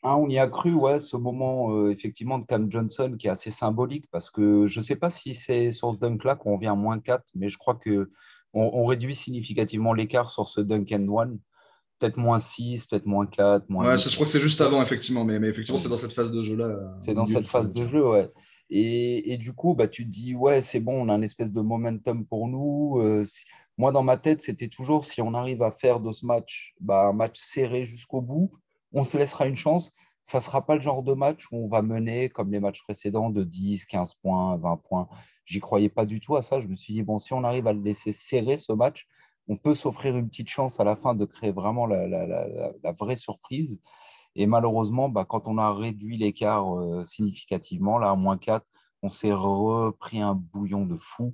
Ah, 0.04 0.18
on 0.18 0.28
y 0.28 0.38
a 0.38 0.48
cru, 0.48 0.74
ouais, 0.74 1.00
ce 1.00 1.16
moment 1.16 1.74
euh, 1.74 1.90
effectivement 1.90 2.38
de 2.38 2.46
Cam 2.46 2.70
Johnson 2.70 3.16
qui 3.18 3.28
est 3.28 3.30
assez 3.30 3.52
symbolique 3.52 4.06
parce 4.12 4.30
que 4.30 4.68
je 4.68 4.80
ne 4.80 4.84
sais 4.84 4.98
pas 4.98 5.10
si 5.10 5.34
c'est 5.34 5.72
sur 5.72 5.94
ce 5.94 6.00
dunk-là 6.00 6.36
qu'on 6.36 6.58
vient 6.58 6.74
à 6.74 6.76
moins 6.76 7.00
4, 7.00 7.24
mais 7.36 7.48
je 7.48 7.58
crois 7.58 7.76
qu'on 7.76 8.06
on 8.54 8.86
réduit 8.86 9.16
significativement 9.16 9.94
l'écart 9.94 10.30
sur 10.30 10.50
ce 10.50 10.60
dunk 10.60 10.94
and 10.94 11.08
one. 11.08 11.40
Peut-être 12.00 12.18
moins 12.18 12.40
6, 12.40 12.88
peut-être 12.88 13.06
moins 13.06 13.26
4. 13.26 13.70
Moins 13.70 13.88
ouais, 13.88 13.98
je 13.98 14.14
crois 14.14 14.26
que 14.26 14.32
c'est 14.32 14.42
juste 14.42 14.60
avant, 14.60 14.82
effectivement, 14.82 15.24
mais, 15.24 15.40
mais 15.40 15.48
effectivement, 15.48 15.80
c'est 15.80 15.88
dans 15.88 15.96
cette 15.96 16.12
phase 16.12 16.32
de 16.32 16.44
jeu-là. 16.44 16.98
C'est 17.00 17.14
dans 17.14 17.26
cette 17.26 17.48
phase 17.48 17.72
de 17.72 17.86
jeu, 17.86 18.06
ouais. 18.06 18.30
Et, 18.70 19.32
et, 19.32 19.38
du 19.38 19.54
coup, 19.54 19.74
bah, 19.74 19.88
tu 19.88 20.04
te 20.04 20.10
dis, 20.10 20.36
ouais, 20.36 20.62
c'est 20.62 20.80
bon, 20.80 21.06
on 21.06 21.08
a 21.08 21.14
un 21.14 21.22
espèce 21.22 21.52
de 21.52 21.62
momentum 21.62 22.26
pour 22.26 22.48
nous. 22.48 23.00
Euh, 23.00 23.24
moi, 23.78 23.92
dans 23.92 24.04
ma 24.04 24.18
tête, 24.18 24.42
c'était 24.42 24.68
toujours 24.68 25.06
si 25.06 25.22
on 25.22 25.34
arrive 25.34 25.64
à 25.64 25.72
faire 25.72 26.00
de 26.00 26.12
ce 26.12 26.26
match 26.26 26.74
bah, 26.80 27.08
un 27.08 27.14
match 27.14 27.38
serré 27.40 27.86
jusqu'au 27.86 28.22
bout, 28.22 28.52
on 28.94 29.04
se 29.04 29.18
laissera 29.18 29.48
une 29.48 29.56
chance. 29.56 29.94
Ça 30.24 30.38
ne 30.38 30.44
sera 30.44 30.66
pas 30.66 30.76
le 30.76 30.82
genre 30.82 31.04
de 31.04 31.14
match 31.14 31.48
où 31.52 31.66
on 31.66 31.68
va 31.68 31.82
mener, 31.82 32.30
comme 32.30 32.52
les 32.52 32.60
matchs 32.60 32.84
précédents, 32.84 33.30
de 33.30 33.44
10, 33.44 33.86
15 33.86 34.14
points, 34.16 34.58
20 34.58 34.78
points. 34.78 35.10
J'y 35.46 35.60
croyais 35.60 35.90
pas 35.90 36.06
du 36.06 36.20
tout 36.22 36.38
à 36.38 36.42
ça. 36.42 36.62
Je 36.62 36.68
me 36.68 36.76
suis 36.76 36.94
dit, 36.94 37.04
bon, 37.04 37.20
si 37.20 37.34
on 37.34 37.44
arrive 37.44 37.68
à 37.68 37.74
le 37.74 37.82
laisser 37.82 38.14
serrer 38.14 38.56
ce 38.56 38.72
match, 38.72 39.08
on 39.50 39.56
peut 39.58 39.74
s'offrir 39.74 40.16
une 40.16 40.30
petite 40.30 40.50
chance 40.50 40.80
à 40.80 40.86
la 40.86 40.96
fin 40.96 41.16
de 41.16 41.26
créer 41.26 41.52
vraiment 41.52 41.86
la, 41.86 42.94
vraie 42.98 43.18
surprise. 43.18 43.80
Et 44.36 44.48
malheureusement, 44.48 45.10
bah, 45.10 45.26
quand 45.26 45.48
on 45.48 45.58
a 45.58 45.74
réduit 45.74 46.18
l'écart 46.18 46.74
euh, 46.80 47.04
significativement, 47.04 47.98
là, 47.98 48.12
à 48.12 48.16
moins 48.16 48.38
4, 48.38 48.66
on 49.04 49.10
s'est 49.10 49.34
repris 49.34 50.22
un 50.22 50.34
bouillon 50.34 50.86
de 50.86 50.98
fou. 50.98 51.34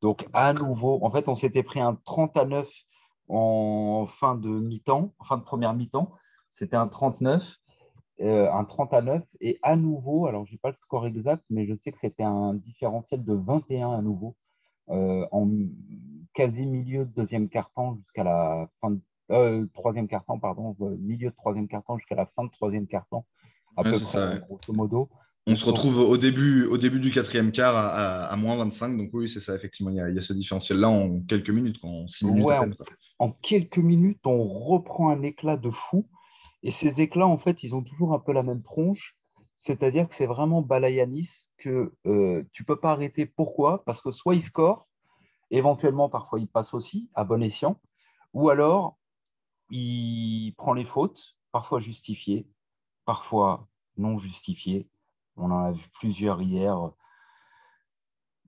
Donc, 0.00 0.26
à 0.32 0.52
nouveau, 0.54 0.98
en 1.02 1.10
fait, 1.10 1.28
on 1.28 1.34
s'était 1.34 1.62
pris 1.62 1.80
un 1.80 1.94
30 2.04 2.36
à 2.36 2.46
9 2.46 2.68
en 3.28 4.06
fin 4.08 4.34
de 4.34 4.48
mi-temps, 4.48 5.14
fin 5.28 5.36
de 5.36 5.42
première 5.42 5.74
mi-temps. 5.74 6.10
C'était 6.52 6.76
un 6.76 6.86
39, 6.86 7.56
euh, 8.20 8.52
un 8.52 8.64
30 8.64 8.92
à 8.92 9.02
9. 9.02 9.22
Et 9.40 9.58
à 9.62 9.74
nouveau, 9.74 10.26
alors 10.26 10.46
je 10.46 10.52
n'ai 10.52 10.58
pas 10.58 10.70
le 10.70 10.76
score 10.76 11.06
exact, 11.06 11.42
mais 11.50 11.66
je 11.66 11.74
sais 11.82 11.90
que 11.90 11.98
c'était 11.98 12.22
un 12.22 12.54
différentiel 12.54 13.24
de 13.24 13.34
21 13.34 13.90
à 13.90 14.02
nouveau, 14.02 14.36
euh, 14.90 15.26
en 15.32 15.48
quasi 16.34 16.66
milieu 16.66 17.06
de 17.06 17.10
deuxième 17.10 17.48
quart-temps 17.48 17.96
jusqu'à 17.96 18.22
la 18.22 18.68
fin 18.80 18.90
de 18.92 19.00
euh, 19.30 19.66
troisième 19.74 20.08
quart-temps, 20.08 20.38
pardon, 20.38 20.76
milieu 21.00 21.30
de 21.30 21.34
troisième 21.34 21.66
quart-temps 21.66 21.96
jusqu'à 21.96 22.16
la 22.16 22.26
fin 22.26 22.44
de 22.44 22.50
troisième 22.50 22.86
quart-temps, 22.86 23.24
à 23.76 23.82
peu 23.82 23.98
près, 23.98 24.40
grosso 24.40 24.72
modo. 24.72 25.08
On 25.46 25.56
se 25.56 25.64
retrouve 25.64 25.98
au 25.98 26.18
début, 26.18 26.66
au 26.66 26.78
début 26.78 27.00
du 27.00 27.10
quatrième 27.10 27.50
quart 27.50 27.74
à, 27.74 28.36
moins 28.36 28.56
25. 28.56 28.96
Donc 28.96 29.10
oui, 29.12 29.28
c'est 29.28 29.40
ça, 29.40 29.56
effectivement. 29.56 29.90
Il 29.90 29.96
y 29.96 30.18
a, 30.18 30.22
ce 30.22 30.32
différentiel-là 30.32 30.88
en 30.88 31.20
quelques 31.20 31.50
minutes, 31.50 31.78
en 31.82 32.06
six 32.06 32.26
minutes. 32.26 32.46
en, 33.18 33.30
quelques 33.30 33.78
minutes, 33.78 34.24
on 34.24 34.40
reprend 34.42 35.08
un 35.08 35.22
éclat 35.22 35.56
de 35.56 35.70
fou. 35.70 36.06
Et 36.62 36.70
ces 36.70 37.00
éclats, 37.00 37.26
en 37.26 37.38
fait, 37.38 37.62
ils 37.62 37.74
ont 37.74 37.82
toujours 37.82 38.14
un 38.14 38.18
peu 38.18 38.32
la 38.32 38.42
même 38.42 38.62
tronche. 38.62 39.16
C'est-à-dire 39.56 40.08
que 40.08 40.14
c'est 40.14 40.26
vraiment 40.26 40.62
Balayanis 40.62 41.48
que 41.56 41.94
euh, 42.06 42.42
tu 42.52 42.62
ne 42.62 42.66
peux 42.66 42.80
pas 42.80 42.92
arrêter. 42.92 43.26
Pourquoi? 43.26 43.84
Parce 43.84 44.00
que 44.00 44.10
soit 44.10 44.34
il 44.34 44.42
score, 44.42 44.88
éventuellement, 45.50 46.08
parfois 46.08 46.40
il 46.40 46.48
passe 46.48 46.74
aussi 46.74 47.10
à 47.14 47.24
bon 47.24 47.42
escient, 47.42 47.80
ou 48.32 48.48
alors 48.50 48.98
il 49.70 50.52
prend 50.56 50.72
les 50.72 50.84
fautes, 50.84 51.36
parfois 51.52 51.78
justifiées, 51.78 52.48
parfois 53.04 53.68
non 53.96 54.16
justifiées. 54.16 54.88
On 55.36 55.50
en 55.50 55.64
a 55.64 55.72
vu 55.72 55.84
plusieurs 55.92 56.42
hier 56.42 56.90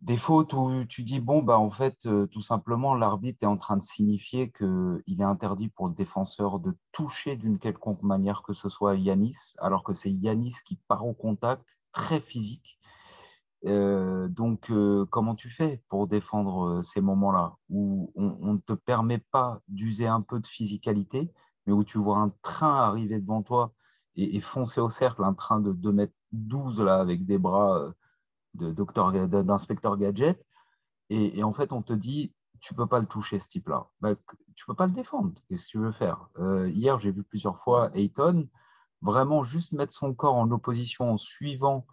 des 0.04 0.18
fautes 0.18 0.52
où 0.52 0.84
tu 0.84 1.02
dis, 1.02 1.18
bon, 1.18 1.42
bah, 1.42 1.58
en 1.58 1.70
fait, 1.70 2.04
euh, 2.04 2.26
tout 2.26 2.42
simplement, 2.42 2.94
l'arbitre 2.94 3.42
est 3.42 3.46
en 3.46 3.56
train 3.56 3.78
de 3.78 3.82
signifier 3.82 4.52
qu'il 4.52 5.02
est 5.06 5.22
interdit 5.22 5.70
pour 5.70 5.88
le 5.88 5.94
défenseur 5.94 6.60
de 6.60 6.76
toucher 6.92 7.36
d'une 7.36 7.58
quelconque 7.58 8.02
manière 8.02 8.42
que 8.42 8.52
ce 8.52 8.68
soit 8.68 8.96
Yanis, 8.96 9.56
alors 9.60 9.82
que 9.82 9.94
c'est 9.94 10.10
Yanis 10.10 10.56
qui 10.66 10.78
part 10.88 11.06
au 11.06 11.14
contact, 11.14 11.78
très 11.92 12.20
physique. 12.20 12.78
Euh, 13.64 14.28
donc, 14.28 14.70
euh, 14.70 15.06
comment 15.10 15.34
tu 15.34 15.48
fais 15.48 15.82
pour 15.88 16.06
défendre 16.06 16.82
ces 16.82 17.00
moments-là? 17.00 17.56
Où 17.70 18.12
on 18.14 18.52
ne 18.52 18.58
te 18.58 18.74
permet 18.74 19.24
pas 19.30 19.60
d'user 19.68 20.06
un 20.06 20.20
peu 20.20 20.38
de 20.38 20.46
physicalité, 20.46 21.32
mais 21.66 21.72
où 21.72 21.82
tu 21.82 21.96
vois 21.96 22.18
un 22.18 22.30
train 22.42 22.74
arriver 22.74 23.20
devant 23.20 23.40
toi 23.40 23.72
et, 24.16 24.38
foncer 24.40 24.82
au 24.82 24.90
cercle, 24.90 25.24
un 25.24 25.32
train 25.32 25.60
de 25.60 25.72
2 25.72 25.92
mètres 25.92 26.12
12 26.32 26.82
là, 26.82 26.96
avec 26.96 27.24
des 27.24 27.38
bras 27.38 27.94
d'inspecteur 28.54 29.96
gadget. 29.96 30.44
Et, 31.10 31.42
en 31.42 31.52
fait, 31.52 31.72
on 31.72 31.82
te 31.82 31.92
dit, 31.92 32.34
tu 32.60 32.74
peux 32.74 32.86
pas 32.86 33.00
le 33.00 33.06
toucher, 33.06 33.38
ce 33.38 33.48
type-là. 33.48 33.88
Bah, 34.00 34.14
tu 34.54 34.64
peux 34.66 34.74
pas 34.74 34.86
le 34.86 34.92
défendre. 34.92 35.32
Qu'est-ce 35.48 35.66
que 35.66 35.70
tu 35.70 35.78
veux 35.78 35.92
faire? 35.92 36.28
Euh, 36.38 36.68
Hier, 36.70 36.98
j'ai 36.98 37.12
vu 37.12 37.22
plusieurs 37.22 37.58
fois 37.58 37.90
Ayton 37.94 38.48
vraiment 39.02 39.42
juste 39.42 39.72
mettre 39.72 39.92
son 39.92 40.14
corps 40.14 40.36
en 40.36 40.50
opposition 40.50 41.10
en 41.12 41.16
suivant 41.18 41.86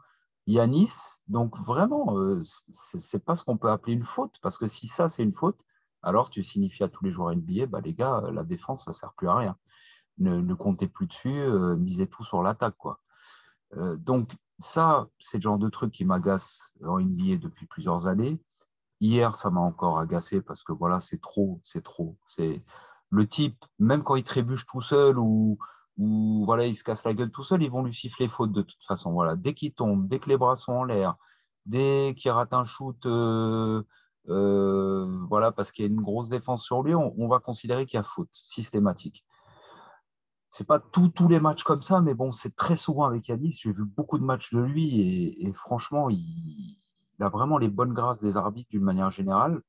Yanis. 0.47 0.93
Donc, 1.27 1.57
vraiment, 1.59 2.17
euh, 2.17 2.41
ce 2.43 2.99
c'est 2.99 3.23
pas 3.23 3.35
ce 3.35 3.43
qu'on 3.43 3.57
peut 3.57 3.69
appeler 3.69 3.93
une 3.93 4.03
faute. 4.03 4.35
Parce 4.41 4.57
que 4.57 4.67
si 4.67 4.87
ça, 4.87 5.09
c'est 5.09 5.23
une 5.23 5.33
faute, 5.33 5.65
alors 6.03 6.29
tu 6.29 6.41
signifies 6.41 6.83
à 6.83 6.89
tous 6.89 7.03
les 7.03 7.11
joueurs 7.11 7.31
NBA, 7.35 7.65
bah, 7.67 7.81
les 7.81 7.93
gars, 7.93 8.23
la 8.31 8.43
défense, 8.43 8.85
ça 8.85 8.93
sert 8.93 9.13
plus 9.13 9.27
à 9.27 9.35
rien. 9.35 9.57
Ne, 10.17 10.53
comptez 10.53 10.87
plus 10.87 11.07
dessus, 11.07 11.39
euh, 11.39 11.75
misez 11.75 12.07
tout 12.07 12.23
sur 12.23 12.41
l'attaque. 12.43 12.77
quoi. 12.77 13.00
Donc, 13.75 14.31
ça, 14.61 15.07
c'est 15.19 15.37
le 15.37 15.41
genre 15.41 15.59
de 15.59 15.69
truc 15.69 15.91
qui 15.91 16.05
m'agace 16.05 16.73
en 16.85 16.99
NBA 16.99 17.37
depuis 17.37 17.65
plusieurs 17.65 18.07
années. 18.07 18.39
Hier, 18.99 19.35
ça 19.35 19.49
m'a 19.49 19.61
encore 19.61 19.99
agacé 19.99 20.41
parce 20.41 20.63
que 20.63 20.71
voilà, 20.73 20.99
c'est 20.99 21.21
trop, 21.21 21.59
c'est 21.63 21.83
trop. 21.83 22.17
C'est 22.27 22.63
le 23.09 23.27
type, 23.27 23.65
même 23.79 24.03
quand 24.03 24.15
il 24.15 24.23
trébuche 24.23 24.65
tout 24.67 24.81
seul 24.81 25.17
ou, 25.17 25.57
voilà, 26.45 26.65
il 26.65 26.75
se 26.75 26.83
casse 26.83 27.03
la 27.05 27.13
gueule 27.13 27.31
tout 27.31 27.43
seul, 27.43 27.63
ils 27.63 27.71
vont 27.71 27.83
lui 27.83 27.93
siffler 27.93 28.27
faute 28.27 28.51
de 28.51 28.61
toute 28.61 28.83
façon. 28.83 29.11
Voilà, 29.11 29.35
dès 29.35 29.53
qu'il 29.53 29.73
tombe, 29.73 30.07
dès 30.07 30.19
que 30.19 30.29
les 30.29 30.37
bras 30.37 30.55
sont 30.55 30.73
en 30.73 30.83
l'air, 30.83 31.15
dès 31.65 32.15
qu'il 32.17 32.31
rate 32.31 32.53
un 32.53 32.63
shoot, 32.65 33.05
euh, 33.05 33.83
euh, 34.29 35.25
voilà, 35.27 35.51
parce 35.51 35.71
qu'il 35.71 35.85
y 35.85 35.87
a 35.87 35.91
une 35.91 36.01
grosse 36.01 36.29
défense 36.29 36.63
sur 36.63 36.83
lui, 36.83 36.95
on 36.95 37.27
va 37.27 37.39
considérer 37.39 37.85
qu'il 37.85 37.97
y 37.97 37.99
a 37.99 38.03
faute 38.03 38.29
systématique 38.31 39.25
c'est 40.51 40.67
pas 40.67 40.79
tous 40.79 41.29
les 41.29 41.39
matchs 41.39 41.63
comme 41.63 41.81
ça, 41.81 42.01
mais 42.01 42.13
bon, 42.13 42.31
c'est 42.31 42.57
très 42.57 42.75
souvent 42.75 43.05
avec 43.05 43.29
Yanis. 43.29 43.57
J'ai 43.61 43.71
vu 43.71 43.85
beaucoup 43.85 44.19
de 44.19 44.25
matchs 44.25 44.53
de 44.53 44.59
lui 44.59 44.99
et, 45.39 45.53
franchement, 45.53 46.09
il, 46.09 46.77
a 47.21 47.29
vraiment 47.29 47.57
les 47.57 47.69
bonnes 47.69 47.93
grâces 47.93 48.21
des 48.21 48.35
arbitres 48.35 48.69
d'une 48.69 48.83
manière 48.83 49.11
générale. 49.11 49.61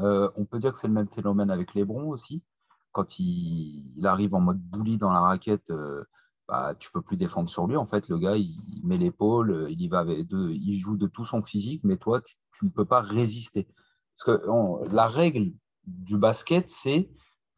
Euh, 0.00 0.28
on 0.36 0.44
peut 0.44 0.58
dire 0.58 0.72
que 0.72 0.78
c'est 0.78 0.88
le 0.88 0.92
même 0.92 1.08
phénomène 1.08 1.52
avec 1.52 1.74
Lebron 1.74 2.08
aussi. 2.08 2.42
Quand 2.90 3.20
il, 3.20 4.04
arrive 4.04 4.34
en 4.34 4.40
mode 4.40 4.58
bully 4.58 4.98
dans 4.98 5.12
la 5.12 5.20
raquette, 5.20 5.70
euh, 5.70 6.02
bah, 6.48 6.74
tu 6.80 6.90
peux 6.90 7.02
plus 7.02 7.16
défendre 7.16 7.48
sur 7.48 7.68
lui. 7.68 7.76
En 7.76 7.86
fait, 7.86 8.08
le 8.08 8.18
gars, 8.18 8.36
il, 8.36 8.60
met 8.82 8.98
l'épaule, 8.98 9.68
il 9.70 9.80
y 9.80 9.88
va 9.88 10.00
avec 10.00 10.26
il 10.32 10.80
joue 10.80 10.96
de 10.96 11.06
tout 11.06 11.24
son 11.24 11.42
physique, 11.42 11.82
mais 11.84 11.96
toi, 11.96 12.20
tu, 12.20 12.64
ne 12.64 12.70
peux 12.70 12.84
pas 12.84 13.02
résister. 13.02 13.68
Parce 14.16 14.40
que 14.40 14.92
la 14.92 15.06
règle 15.06 15.52
du 15.86 16.18
basket, 16.18 16.68
c'est 16.70 17.08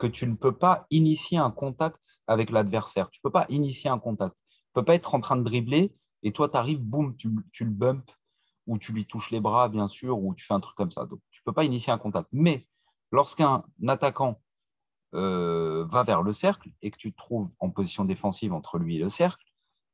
que 0.04 0.08
tu 0.10 0.26
ne 0.26 0.34
peux 0.34 0.54
pas 0.54 0.86
initier 0.90 1.38
un 1.38 1.50
contact 1.50 2.22
avec 2.26 2.50
l'adversaire. 2.50 3.08
Tu 3.10 3.20
ne 3.20 3.22
peux 3.22 3.32
pas 3.32 3.46
initier 3.48 3.88
un 3.88 3.98
contact. 3.98 4.36
Tu 4.50 4.58
ne 4.76 4.82
peux 4.82 4.84
pas 4.84 4.94
être 4.94 5.14
en 5.14 5.20
train 5.20 5.36
de 5.36 5.42
dribbler 5.42 5.94
et 6.22 6.30
toi, 6.30 6.46
tu 6.50 6.58
arrives, 6.58 6.80
boum, 6.80 7.16
tu, 7.16 7.30
le 7.60 7.70
bumps 7.70 8.14
ou 8.66 8.76
tu 8.76 8.92
lui 8.92 9.06
touches 9.06 9.30
les 9.30 9.40
bras, 9.40 9.70
bien 9.70 9.88
sûr, 9.88 10.18
ou 10.18 10.34
tu 10.34 10.44
fais 10.44 10.52
un 10.52 10.60
truc 10.60 10.76
comme 10.76 10.90
ça. 10.90 11.06
Donc, 11.06 11.20
tu 11.30 11.40
ne 11.40 11.44
peux 11.44 11.54
pas 11.54 11.64
initier 11.64 11.90
un 11.90 11.96
contact. 11.96 12.28
Mais 12.32 12.66
lorsqu'un 13.12 13.64
attaquant 13.88 14.42
euh, 15.14 15.86
va 15.86 16.02
vers 16.02 16.22
le 16.22 16.34
cercle 16.34 16.70
et 16.82 16.90
que 16.90 16.98
tu 16.98 17.10
te 17.10 17.16
trouves 17.16 17.50
en 17.58 17.70
position 17.70 18.04
défensive 18.04 18.52
entre 18.52 18.76
lui 18.76 18.96
et 18.96 19.00
le 19.00 19.08
cercle, 19.08 19.46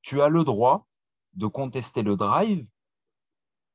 tu 0.02 0.22
as 0.22 0.28
le 0.28 0.42
droit 0.42 0.88
de 1.34 1.46
contester 1.46 2.02
le 2.02 2.16
drive, 2.16 2.66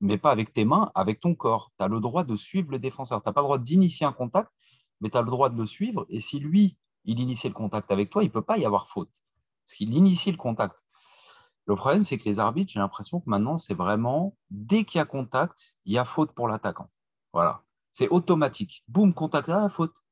mais 0.01 0.17
pas 0.17 0.31
avec 0.31 0.51
tes 0.51 0.65
mains, 0.65 0.91
avec 0.95 1.21
ton 1.21 1.33
corps. 1.33 1.71
Tu 1.77 1.85
as 1.85 1.87
le 1.87 2.01
droit 2.01 2.25
de 2.25 2.35
suivre 2.35 2.71
le 2.71 2.79
défenseur. 2.79 3.21
Tu 3.21 3.29
n'as 3.29 3.33
pas 3.33 3.39
le 3.39 3.45
droit 3.45 3.57
d'initier 3.57 4.05
un 4.05 4.11
contact, 4.11 4.51
mais 5.01 5.09
tu 5.09 5.17
as 5.17 5.21
le 5.21 5.29
droit 5.29 5.49
de 5.49 5.57
le 5.57 5.65
suivre. 5.65 6.05
Et 6.09 6.21
si 6.21 6.39
lui, 6.39 6.77
il 7.05 7.19
initie 7.19 7.47
le 7.47 7.53
contact 7.53 7.91
avec 7.91 8.09
toi, 8.09 8.23
il 8.23 8.27
ne 8.27 8.31
peut 8.31 8.41
pas 8.41 8.57
y 8.57 8.65
avoir 8.65 8.87
faute. 8.87 9.11
Parce 9.65 9.75
qu'il 9.75 9.93
initie 9.93 10.31
le 10.31 10.37
contact. 10.37 10.85
Le 11.67 11.75
problème, 11.75 12.03
c'est 12.03 12.17
que 12.17 12.25
les 12.25 12.39
arbitres, 12.39 12.71
j'ai 12.73 12.79
l'impression 12.79 13.19
que 13.19 13.29
maintenant, 13.29 13.57
c'est 13.57 13.73
vraiment, 13.73 14.37
dès 14.51 14.83
qu'il 14.83 14.99
y 14.99 15.01
a 15.01 15.05
contact, 15.05 15.77
il 15.85 15.93
y 15.93 15.97
a 15.97 16.05
faute 16.05 16.31
pour 16.33 16.47
l'attaquant. 16.47 16.89
Voilà. 17.33 17.63
C'est 17.91 18.09
automatique. 18.09 18.83
Boum, 18.87 19.13
contact, 19.13 19.49
ah, 19.49 19.69
faute. 19.69 20.03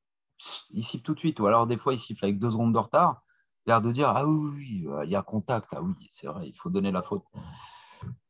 Il 0.71 0.83
siffle 0.83 1.03
tout 1.03 1.13
de 1.13 1.19
suite. 1.19 1.39
Ou 1.39 1.47
alors, 1.47 1.67
des 1.67 1.77
fois, 1.77 1.93
il 1.93 1.99
siffle 1.99 2.25
avec 2.25 2.39
deux 2.39 2.49
secondes 2.49 2.73
de 2.73 2.79
retard. 2.79 3.23
l'air 3.67 3.81
de 3.81 3.91
dire 3.91 4.09
Ah 4.09 4.25
oui, 4.27 4.85
oui, 4.85 4.87
il 5.05 5.09
y 5.09 5.15
a 5.15 5.21
contact. 5.21 5.69
Ah 5.75 5.81
oui, 5.81 5.93
c'est 6.09 6.27
vrai, 6.27 6.47
il 6.47 6.55
faut 6.55 6.69
donner 6.69 6.91
la 6.91 7.03
faute. 7.03 7.23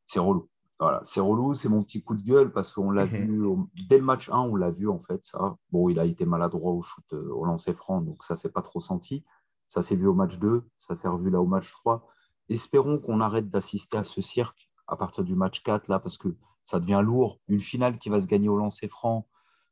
C'est 0.06 0.20
relou. 0.20 0.50
Voilà, 0.84 1.00
c'est 1.06 1.22
relou, 1.22 1.56
c'est 1.56 1.70
mon 1.70 1.82
petit 1.82 2.04
coup 2.04 2.14
de 2.14 2.22
gueule 2.22 2.52
parce 2.52 2.74
qu'on 2.74 2.92
l'a 2.92 3.06
vu 3.06 3.42
dès 3.88 3.98
le 3.98 4.04
match 4.04 4.30
1, 4.30 4.38
on 4.38 4.56
l'a 4.58 4.70
vu 4.70 4.90
en 4.90 5.00
fait. 5.00 5.24
Ça, 5.24 5.56
bon, 5.72 5.88
il 5.88 5.98
a 5.98 6.04
été 6.04 6.26
maladroit 6.26 6.74
au 6.74 6.82
shoot, 6.82 7.06
au 7.14 7.46
lancer 7.46 7.74
franc, 7.74 8.02
donc 8.02 8.24
ça 8.24 8.36
s'est 8.36 8.52
pas 8.52 8.62
trop 8.62 8.82
senti. 8.82 9.24
Ça 9.70 9.82
s'est 9.82 9.96
vu 9.96 10.08
au 10.08 10.14
match 10.14 10.38
2, 10.38 10.70
ça 10.76 10.94
s'est 10.94 11.08
revu 11.08 11.30
là 11.30 11.40
au 11.40 11.46
match 11.46 11.72
3. 11.72 12.06
Espérons 12.50 13.00
qu'on 13.00 13.22
arrête 13.22 13.50
d'assister 13.50 13.98
à 13.98 14.04
ce 14.04 14.22
cirque 14.22 14.70
à 14.88 14.98
partir 14.98 15.24
du 15.24 15.36
match 15.36 15.64
4 15.64 15.88
là 15.88 16.00
parce 16.00 16.18
que 16.18 16.36
ça 16.66 16.82
devient 16.82 17.02
lourd. 17.02 17.40
Une 17.48 17.62
finale 17.62 17.98
qui 17.98 18.10
va 18.10 18.22
se 18.22 18.28
gagner 18.28 18.50
au 18.50 18.58
lancer 18.58 18.90
franc, 18.90 19.26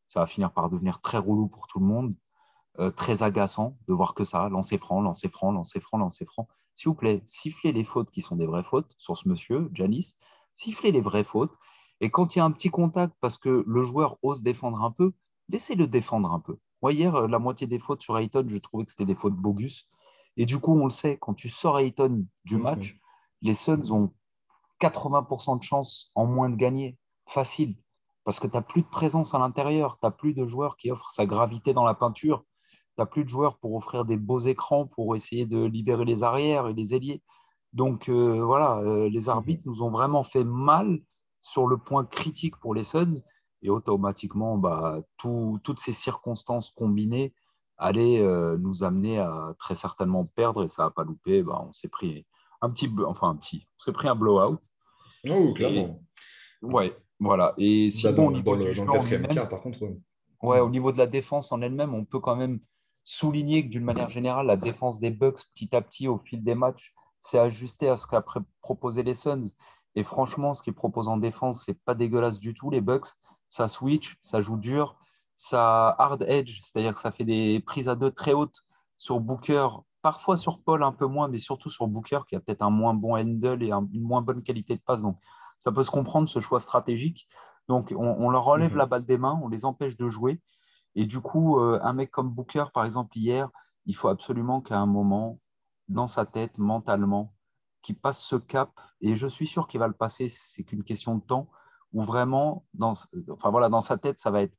ça 0.07 0.21
va 0.21 0.25
finir 0.25 0.53
par 0.53 0.69
devenir 0.69 1.01
très 1.01 1.17
relou 1.17 1.47
pour 1.47 1.67
tout 1.67 1.79
le 1.79 1.85
monde, 1.85 2.15
euh, 2.79 2.89
très 2.89 3.21
agaçant 3.21 3.77
de 3.89 3.93
voir 3.93 4.13
que 4.13 4.23
ça, 4.23 4.47
lancer 4.47 4.77
franc, 4.77 5.01
lancer 5.01 5.27
franc, 5.27 5.51
lancer 5.51 5.81
franc, 5.81 5.97
lancer 5.97 6.23
franc. 6.23 6.47
S'il 6.73 6.87
vous 6.87 6.95
plaît, 6.95 7.21
sifflez 7.25 7.73
les 7.73 7.83
fautes 7.83 8.11
qui 8.11 8.21
sont 8.21 8.37
des 8.37 8.45
vraies 8.45 8.63
fautes 8.63 8.95
sur 8.97 9.17
ce 9.17 9.27
monsieur, 9.27 9.69
Janice, 9.73 10.17
sifflez 10.53 10.91
les 10.91 11.01
vraies 11.01 11.23
fautes. 11.23 11.53
Et 11.99 12.09
quand 12.09 12.35
il 12.35 12.39
y 12.39 12.41
a 12.41 12.45
un 12.45 12.51
petit 12.51 12.69
contact 12.69 13.13
parce 13.21 13.37
que 13.37 13.63
le 13.67 13.83
joueur 13.83 14.17
ose 14.23 14.41
défendre 14.41 14.81
un 14.81 14.91
peu, 14.91 15.13
laissez-le 15.49 15.87
défendre 15.87 16.31
un 16.31 16.39
peu. 16.39 16.57
Moi, 16.81 16.93
hier, 16.93 17.15
euh, 17.15 17.27
la 17.27 17.39
moitié 17.39 17.67
des 17.67 17.79
fautes 17.79 18.01
sur 18.01 18.17
Ayton, 18.17 18.45
je 18.47 18.57
trouvais 18.57 18.85
que 18.85 18.91
c'était 18.91 19.05
des 19.05 19.15
fautes 19.15 19.35
bogus. 19.35 19.87
Et 20.37 20.45
du 20.45 20.59
coup, 20.59 20.73
on 20.73 20.85
le 20.85 20.89
sait, 20.89 21.17
quand 21.19 21.33
tu 21.33 21.49
sors 21.49 21.77
Ayton 21.77 22.25
du 22.45 22.57
match, 22.57 22.97
les 23.41 23.53
Suns 23.53 23.91
ont 23.91 24.13
80% 24.79 25.59
de 25.59 25.63
chances 25.63 26.11
en 26.15 26.25
moins 26.25 26.49
de 26.49 26.55
gagner. 26.55 26.97
Facile. 27.27 27.75
Parce 28.23 28.39
que 28.39 28.47
tu 28.47 28.53
n'as 28.53 28.61
plus 28.61 28.81
de 28.81 28.87
présence 28.87 29.33
à 29.35 29.39
l'intérieur. 29.39 29.97
Tu 29.99 30.05
n'as 30.05 30.11
plus 30.11 30.33
de 30.33 30.45
joueurs 30.45 30.77
qui 30.77 30.91
offrent 30.91 31.11
sa 31.11 31.25
gravité 31.25 31.73
dans 31.73 31.85
la 31.85 31.93
peinture. 31.93 32.45
Tu 32.71 33.01
n'as 33.01 33.05
plus 33.05 33.23
de 33.23 33.29
joueurs 33.29 33.57
pour 33.59 33.75
offrir 33.75 34.05
des 34.05 34.17
beaux 34.17 34.39
écrans, 34.39 34.87
pour 34.87 35.15
essayer 35.15 35.45
de 35.45 35.63
libérer 35.63 36.05
les 36.05 36.23
arrières 36.23 36.67
et 36.67 36.73
les 36.73 36.95
ailiers. 36.95 37.21
Donc 37.73 38.09
euh, 38.09 38.43
voilà, 38.43 38.77
euh, 38.79 39.09
les 39.09 39.29
arbitres 39.29 39.63
nous 39.65 39.81
ont 39.81 39.91
vraiment 39.91 40.23
fait 40.23 40.43
mal 40.43 40.99
sur 41.41 41.67
le 41.67 41.77
point 41.77 42.05
critique 42.05 42.57
pour 42.57 42.73
les 42.73 42.83
Suns. 42.83 43.21
Et 43.63 43.69
automatiquement, 43.69 44.57
bah, 44.57 45.01
toutes 45.17 45.79
ces 45.79 45.93
circonstances 45.93 46.71
combinées 46.71 47.33
allaient 47.77 48.19
euh, 48.19 48.57
nous 48.57 48.83
amener 48.83 49.19
à 49.19 49.53
très 49.59 49.75
certainement 49.75 50.25
perdre. 50.25 50.63
Et 50.63 50.67
ça 50.67 50.83
n'a 50.83 50.89
pas 50.89 51.03
loupé. 51.03 51.43
Bah, 51.43 51.65
on 51.67 51.73
s'est 51.73 51.87
pris 51.87 52.25
un 52.61 52.69
petit, 52.69 52.89
enfin 53.05 53.29
un 53.29 53.35
petit, 53.35 53.67
on 53.79 53.83
s'est 53.83 53.91
pris 53.91 54.07
un 54.07 54.15
blowout. 54.15 54.59
Oh, 55.29 55.53
clairement. 55.53 56.01
ouais, 56.63 56.97
voilà. 57.19 57.53
Et 57.57 57.89
sinon, 57.91 58.27
au 58.27 58.31
niveau 58.31 58.57
du 58.57 58.71
jeu 58.73 58.83
par 58.85 59.61
contre, 59.61 59.79
ouais. 60.41 60.59
au 60.59 60.69
niveau 60.69 60.91
de 60.91 60.97
la 60.97 61.07
défense 61.07 61.51
en 61.51 61.61
elle-même, 61.61 61.93
on 61.93 62.05
peut 62.05 62.19
quand 62.19 62.35
même 62.35 62.59
souligner 63.03 63.63
que 63.63 63.69
d'une 63.69 63.83
manière 63.83 64.09
générale, 64.09 64.47
la 64.47 64.57
défense 64.57 64.99
des 64.99 65.11
Bucks, 65.11 65.41
petit 65.53 65.75
à 65.75 65.81
petit, 65.81 66.07
au 66.07 66.17
fil 66.17 66.43
des 66.43 66.55
matchs, 66.55 66.93
s'est 67.21 67.39
ajustée 67.39 67.89
à 67.89 67.97
ce 67.97 68.07
qu'a 68.07 68.23
proposé 68.61 69.03
les 69.03 69.13
Suns. 69.13 69.51
Et 69.95 70.03
franchement, 70.03 70.53
ce 70.53 70.61
qu'ils 70.61 70.73
proposent 70.73 71.07
en 71.09 71.17
défense, 71.17 71.63
c'est 71.65 71.79
pas 71.83 71.95
dégueulasse 71.95 72.39
du 72.39 72.53
tout. 72.53 72.69
Les 72.69 72.81
Bucks, 72.81 73.07
ça 73.49 73.67
switch, 73.67 74.17
ça 74.21 74.41
joue 74.41 74.57
dur, 74.57 74.97
ça 75.35 75.95
hard 75.99 76.25
edge, 76.27 76.59
c'est-à-dire 76.61 76.93
que 76.93 76.99
ça 76.99 77.11
fait 77.11 77.25
des 77.25 77.59
prises 77.59 77.89
à 77.89 77.95
deux 77.95 78.11
très 78.11 78.33
hautes 78.33 78.63
sur 78.97 79.19
Booker 79.19 79.67
parfois 80.01 80.37
sur 80.37 80.61
Paul 80.61 80.83
un 80.83 80.91
peu 80.91 81.05
moins, 81.05 81.27
mais 81.27 81.37
surtout 81.37 81.69
sur 81.69 81.87
Booker 81.87 82.19
qui 82.27 82.35
a 82.35 82.39
peut-être 82.39 82.61
un 82.61 82.69
moins 82.69 82.93
bon 82.93 83.15
handle 83.15 83.63
et 83.63 83.71
une 83.71 84.01
moins 84.01 84.21
bonne 84.21 84.43
qualité 84.43 84.75
de 84.75 84.81
passe. 84.81 85.01
Donc, 85.01 85.17
ça 85.59 85.71
peut 85.71 85.83
se 85.83 85.91
comprendre 85.91 86.27
ce 86.27 86.39
choix 86.39 86.59
stratégique. 86.59 87.27
Donc, 87.67 87.93
on, 87.95 88.29
leur 88.29 88.43
relève 88.43 88.71
mhm. 88.71 88.77
la 88.77 88.85
balle 88.85 89.05
des 89.05 89.17
mains, 89.17 89.39
on 89.43 89.47
les 89.47 89.65
empêche 89.65 89.95
de 89.95 90.07
jouer. 90.07 90.41
Et 90.95 91.05
du 91.05 91.21
coup, 91.21 91.59
euh, 91.59 91.79
un 91.83 91.93
mec 91.93 92.11
comme 92.11 92.29
Booker, 92.29 92.65
par 92.73 92.85
exemple, 92.85 93.17
hier, 93.17 93.49
il 93.85 93.95
faut 93.95 94.07
absolument 94.07 94.61
qu'à 94.61 94.79
un 94.79 94.85
moment, 94.85 95.39
dans 95.91 96.07
sa 96.07 96.25
tête, 96.25 96.57
mentalement, 96.57 97.33
qu'il 97.81 97.97
passe 97.97 98.21
ce 98.21 98.35
cap. 98.35 98.71
Et 99.01 99.15
je 99.15 99.27
suis 99.27 99.47
sûr 99.47 99.67
qu'il 99.67 99.79
va 99.79 99.87
le 99.87 99.93
passer, 99.93 100.29
c'est 100.29 100.63
qu'une 100.63 100.83
question 100.83 101.15
de 101.15 101.21
temps, 101.21 101.49
où 101.93 102.01
vraiment, 102.01 102.65
dans, 102.73 102.93
enfin, 103.29 103.49
voilà, 103.51 103.69
dans 103.69 103.81
sa 103.81 103.97
tête, 103.97 104.19
ça 104.19 104.31
va 104.31 104.41
être 104.41 104.55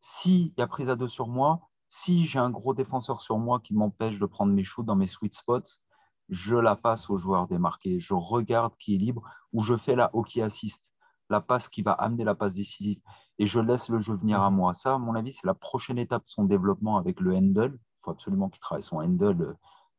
s'il 0.00 0.54
y 0.56 0.62
a 0.62 0.66
prise 0.66 0.88
à 0.88 0.96
deux 0.96 1.08
sur 1.08 1.28
moi, 1.28 1.60
si 1.88 2.24
j'ai 2.24 2.38
un 2.38 2.50
gros 2.50 2.72
défenseur 2.72 3.20
sur 3.20 3.38
moi 3.38 3.60
qui 3.60 3.74
m'empêche 3.74 4.18
de 4.18 4.26
prendre 4.26 4.52
mes 4.52 4.64
shoots 4.64 4.86
dans 4.86 4.96
mes 4.96 5.06
sweet 5.06 5.34
spots, 5.34 5.82
je 6.30 6.56
la 6.56 6.76
passe 6.76 7.10
au 7.10 7.16
joueur 7.16 7.48
démarqué. 7.48 8.00
Je 8.00 8.14
regarde 8.14 8.72
qui 8.78 8.94
est 8.94 8.98
libre 8.98 9.22
ou 9.52 9.62
je 9.62 9.76
fais 9.76 9.96
la 9.96 10.10
hockey 10.14 10.40
assist, 10.40 10.92
la 11.28 11.40
passe 11.40 11.68
qui 11.68 11.82
va 11.82 11.92
amener 11.92 12.24
la 12.24 12.34
passe 12.34 12.54
décisive. 12.54 13.00
Et 13.38 13.46
je 13.46 13.60
laisse 13.60 13.88
le 13.88 14.00
jeu 14.00 14.14
venir 14.14 14.40
à 14.40 14.50
moi. 14.50 14.72
Ça, 14.74 14.94
à 14.94 14.98
mon 14.98 15.14
avis, 15.14 15.32
c'est 15.32 15.46
la 15.46 15.54
prochaine 15.54 15.98
étape 15.98 16.24
de 16.24 16.28
son 16.28 16.44
développement 16.44 16.96
avec 16.96 17.20
le 17.20 17.34
handle. 17.34 17.74
Il 17.74 18.04
faut 18.04 18.10
absolument 18.12 18.48
qu'il 18.48 18.60
travaille 18.60 18.82
son 18.82 18.98
handle 18.98 19.42
euh, 19.42 19.54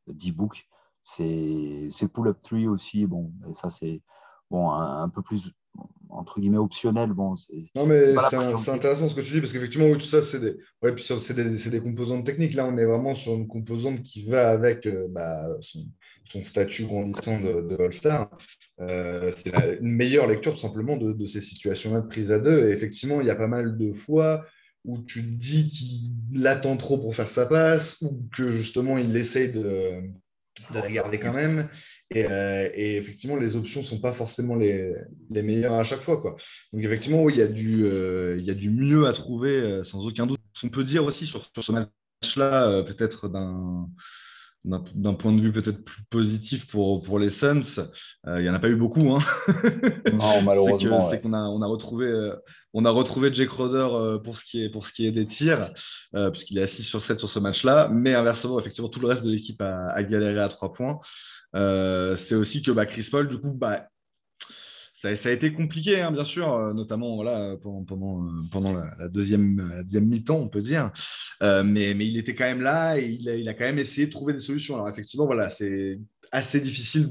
d'e-book. 0.08 0.68
C'est 1.04 2.14
pull-up 2.14 2.38
3 2.42 2.60
aussi. 2.68 3.06
Bon, 3.06 3.32
et 3.50 3.54
ça, 3.54 3.70
c'est 3.70 4.02
bon, 4.50 4.72
un, 4.72 5.10
peu 5.10 5.22
plus 5.22 5.52
entre 6.10 6.40
guillemets 6.40 6.58
optionnel. 6.58 7.14
Bon, 7.14 7.34
non, 7.76 7.86
mais 7.86 8.04
c'est 8.30 8.70
intéressant 8.70 9.10
ce 9.10 9.16
que 9.16 9.22
tu 9.22 9.34
dis 9.34 9.40
parce 9.40 9.54
qu'effectivement, 9.54 9.88
oui, 9.88 9.98
tout 9.98 10.08
ça, 10.08 10.22
c'est 10.22 10.40
des, 10.40 10.58
ouais, 10.82 10.94
des, 10.94 11.70
des, 11.70 11.80
composantes 11.82 12.26
techniques. 12.26 12.54
Là, 12.54 12.66
on 12.66 12.78
est 12.78 12.86
vraiment 12.86 13.16
sur 13.16 13.34
une 13.34 13.48
composante 13.48 14.04
qui 14.04 14.26
va 14.26 14.50
avec 14.50 14.86
euh, 14.86 15.08
bah, 15.10 15.48
son, 15.62 15.86
son, 16.26 16.44
statut 16.44 16.86
grandissant 16.86 17.40
de, 17.40 17.62
de 17.62 17.82
All-Star. 17.82 18.30
Euh, 18.82 19.32
c'est 19.38 19.54
une 19.80 19.92
meilleure 19.92 20.28
lecture 20.28 20.54
tout 20.54 20.60
simplement 20.60 20.98
de, 20.98 21.14
de 21.14 21.26
ces 21.26 21.42
situations-là 21.42 22.02
de 22.02 22.08
prise 22.08 22.32
à 22.32 22.40
deux. 22.40 22.68
Et 22.68 22.72
effectivement, 22.72 23.22
il 23.22 23.28
y 23.28 23.32
a 23.32 23.36
pas 23.36 23.48
mal 23.48 23.78
de 23.78 23.94
fois 23.94 24.46
où 24.84 24.98
tu 25.04 25.22
te 25.22 25.28
dis 25.28 25.70
qu'il 25.70 26.48
attend 26.48 26.76
trop 26.76 26.98
pour 26.98 27.16
faire 27.16 27.30
sa 27.30 27.46
passe 27.46 28.02
ou 28.02 28.28
que 28.36 28.52
justement 28.52 28.98
il 28.98 29.16
essaye 29.16 29.52
de 29.52 30.02
de 30.74 30.80
regarder 30.80 31.20
quand 31.20 31.34
même. 31.34 31.70
Euh, 32.16 32.70
et, 32.74 32.98
effectivement, 32.98 33.38
les 33.38 33.56
options 33.56 33.82
ne 33.82 33.86
sont 33.86 34.00
pas 34.00 34.14
forcément 34.14 34.56
les, 34.56 34.94
les, 35.30 35.42
meilleures 35.42 35.74
à 35.74 35.84
chaque 35.84 36.02
fois. 36.02 36.22
Quoi. 36.22 36.36
Donc, 36.74 36.84
effectivement, 36.84 37.30
il, 37.30 37.38
y 37.38 37.42
a 37.42 37.48
du, 37.48 37.86
euh, 37.86 38.36
il 38.38 38.46
y 38.46 38.52
a 38.52 38.54
du 38.54 38.70
mieux 38.70 39.08
à 39.08 39.14
trouver, 39.14 39.56
euh, 39.56 39.84
sans 39.84 40.06
aucun 40.06 40.28
doute. 40.28 40.40
On 40.64 40.70
peut 40.70 40.84
dire 40.84 41.04
aussi 41.06 41.26
sur, 41.26 41.46
sur 41.54 41.64
ce 41.64 41.72
match-là, 41.72 42.84
peut-être 42.84 43.30
d'un 43.30 43.90
d'un 44.64 45.14
point 45.14 45.34
de 45.34 45.42
vue 45.42 45.52
peut-être 45.52 45.84
plus 45.84 46.04
positif 46.10 46.68
pour, 46.68 47.02
pour 47.02 47.18
les 47.18 47.32
Suns, 47.32 47.80
euh, 48.28 48.40
il 48.40 48.44
n'y 48.44 48.50
en 48.50 48.54
a 48.54 48.60
pas 48.60 48.70
eu 48.70 48.76
beaucoup. 48.76 49.12
Hein. 49.12 49.20
Non, 50.14 50.42
malheureusement. 50.44 51.10
C'est 51.10 51.20
qu'on 51.20 51.34
a, 51.34 51.40
on 51.40 51.62
a, 51.62 51.66
retrouvé, 51.66 52.06
euh, 52.06 52.36
on 52.74 52.86
a 52.86 52.92
retrouvé 52.92 53.34
Jake 53.34 53.50
Roder 53.50 53.88
euh, 53.92 54.18
pour, 54.20 54.38
ce 54.38 54.46
qui 54.46 54.64
est, 54.64 54.70
pour 54.70 54.86
ce 54.86 54.94
qui 54.94 55.08
est 55.08 55.12
des 55.12 55.26
tirs, 55.26 55.72
puisqu'il 56.32 56.60
est 56.60 56.64
assis 56.64 56.84
sur 56.84 57.04
7 57.04 57.18
sur 57.18 57.30
ce 57.30 57.40
match-là. 57.40 57.90
Mais 57.92 58.14
inversement, 58.14 58.60
effectivement, 58.60 58.90
tout 58.90 59.00
le 59.00 59.08
reste 59.08 59.24
de 59.24 59.32
l'équipe 59.32 59.62
a, 59.62 59.90
a, 59.90 60.04
galéré 60.04 60.40
à 60.40 60.50
3 60.50 60.74
points. 60.74 61.00
c'est 62.18 62.36
aussi 62.36 62.62
que 62.62 62.72
bah, 62.72 62.86
Chris 62.86 63.08
Paul, 63.10 63.28
du 63.28 63.40
coup, 63.40 63.54
bah, 63.54 63.88
ça, 65.02 65.30
a 65.30 65.32
été 65.32 65.52
compliqué, 65.52 66.00
hein, 66.00 66.12
bien 66.12 66.24
sûr, 66.24 66.54
euh, 66.54 66.74
notamment 66.74 67.18
pendant, 67.58 68.28
euh, 68.28 68.30
pendant 68.52 68.74
la, 68.74 69.10
deuxième, 69.10 69.84
mi-temps, 69.92 70.38
on 70.38 70.48
peut 70.48 70.62
dire. 70.62 70.92
Euh, 71.42 71.64
mais, 71.64 71.92
il 71.92 72.18
était 72.18 72.36
quand 72.36 72.46
même 72.46 72.62
là 72.62 73.00
et 73.00 73.08
il 73.08 73.50
a, 73.50 73.54
quand 73.54 73.66
même 73.66 73.80
essayé 73.80 74.08
de 74.08 74.12
trouver 74.12 74.34
des 74.34 74.40
solutions. 74.40 74.76
Alors, 74.76 74.90
effectivement, 74.90 75.26
voilà, 75.26 75.50
c'est 75.50 76.00
assez 76.32 76.62
difficile 76.62 77.10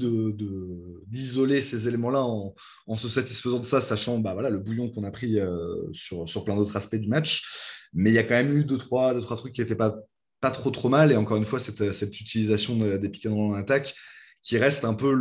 d'isoler 1.07 1.61
ces 1.61 1.87
éléments-là 1.87 2.23
en, 2.23 2.95
se 2.95 3.09
satisfaisant 3.09 3.59
de 3.59 3.65
ça, 3.65 3.81
sachant 3.81 4.19
bah, 4.19 4.35
le 4.49 4.57
bouillon 4.57 4.89
qu'on 4.89 5.03
a 5.03 5.11
pris 5.11 5.37
sur, 5.91 6.25
plein 6.45 6.55
d'autres 6.55 6.77
aspects 6.77 6.95
du 6.95 7.09
match. 7.09 7.43
Mais 7.93 8.09
il 8.09 8.13
y 8.13 8.19
a 8.19 8.23
quand 8.23 8.35
même 8.35 8.57
eu 8.57 8.63
deux, 8.63 8.77
trois, 8.77 9.13
deux, 9.13 9.21
trois 9.21 9.35
trucs 9.35 9.53
qui 9.53 9.61
n'étaient 9.61 9.75
pas, 9.75 9.93
trop, 10.41 10.71
trop 10.71 10.87
mal. 10.87 11.11
Et 11.11 11.17
encore 11.17 11.37
une 11.37 11.45
fois, 11.45 11.59
cette, 11.59 12.19
utilisation 12.21 12.77
des 12.97 13.09
pick 13.09 13.25
and 13.25 13.35
roll 13.35 13.53
en 13.53 13.57
attaque 13.57 13.95
qui 14.43 14.57
reste 14.57 14.85
un 14.85 14.93
peu 14.93 15.13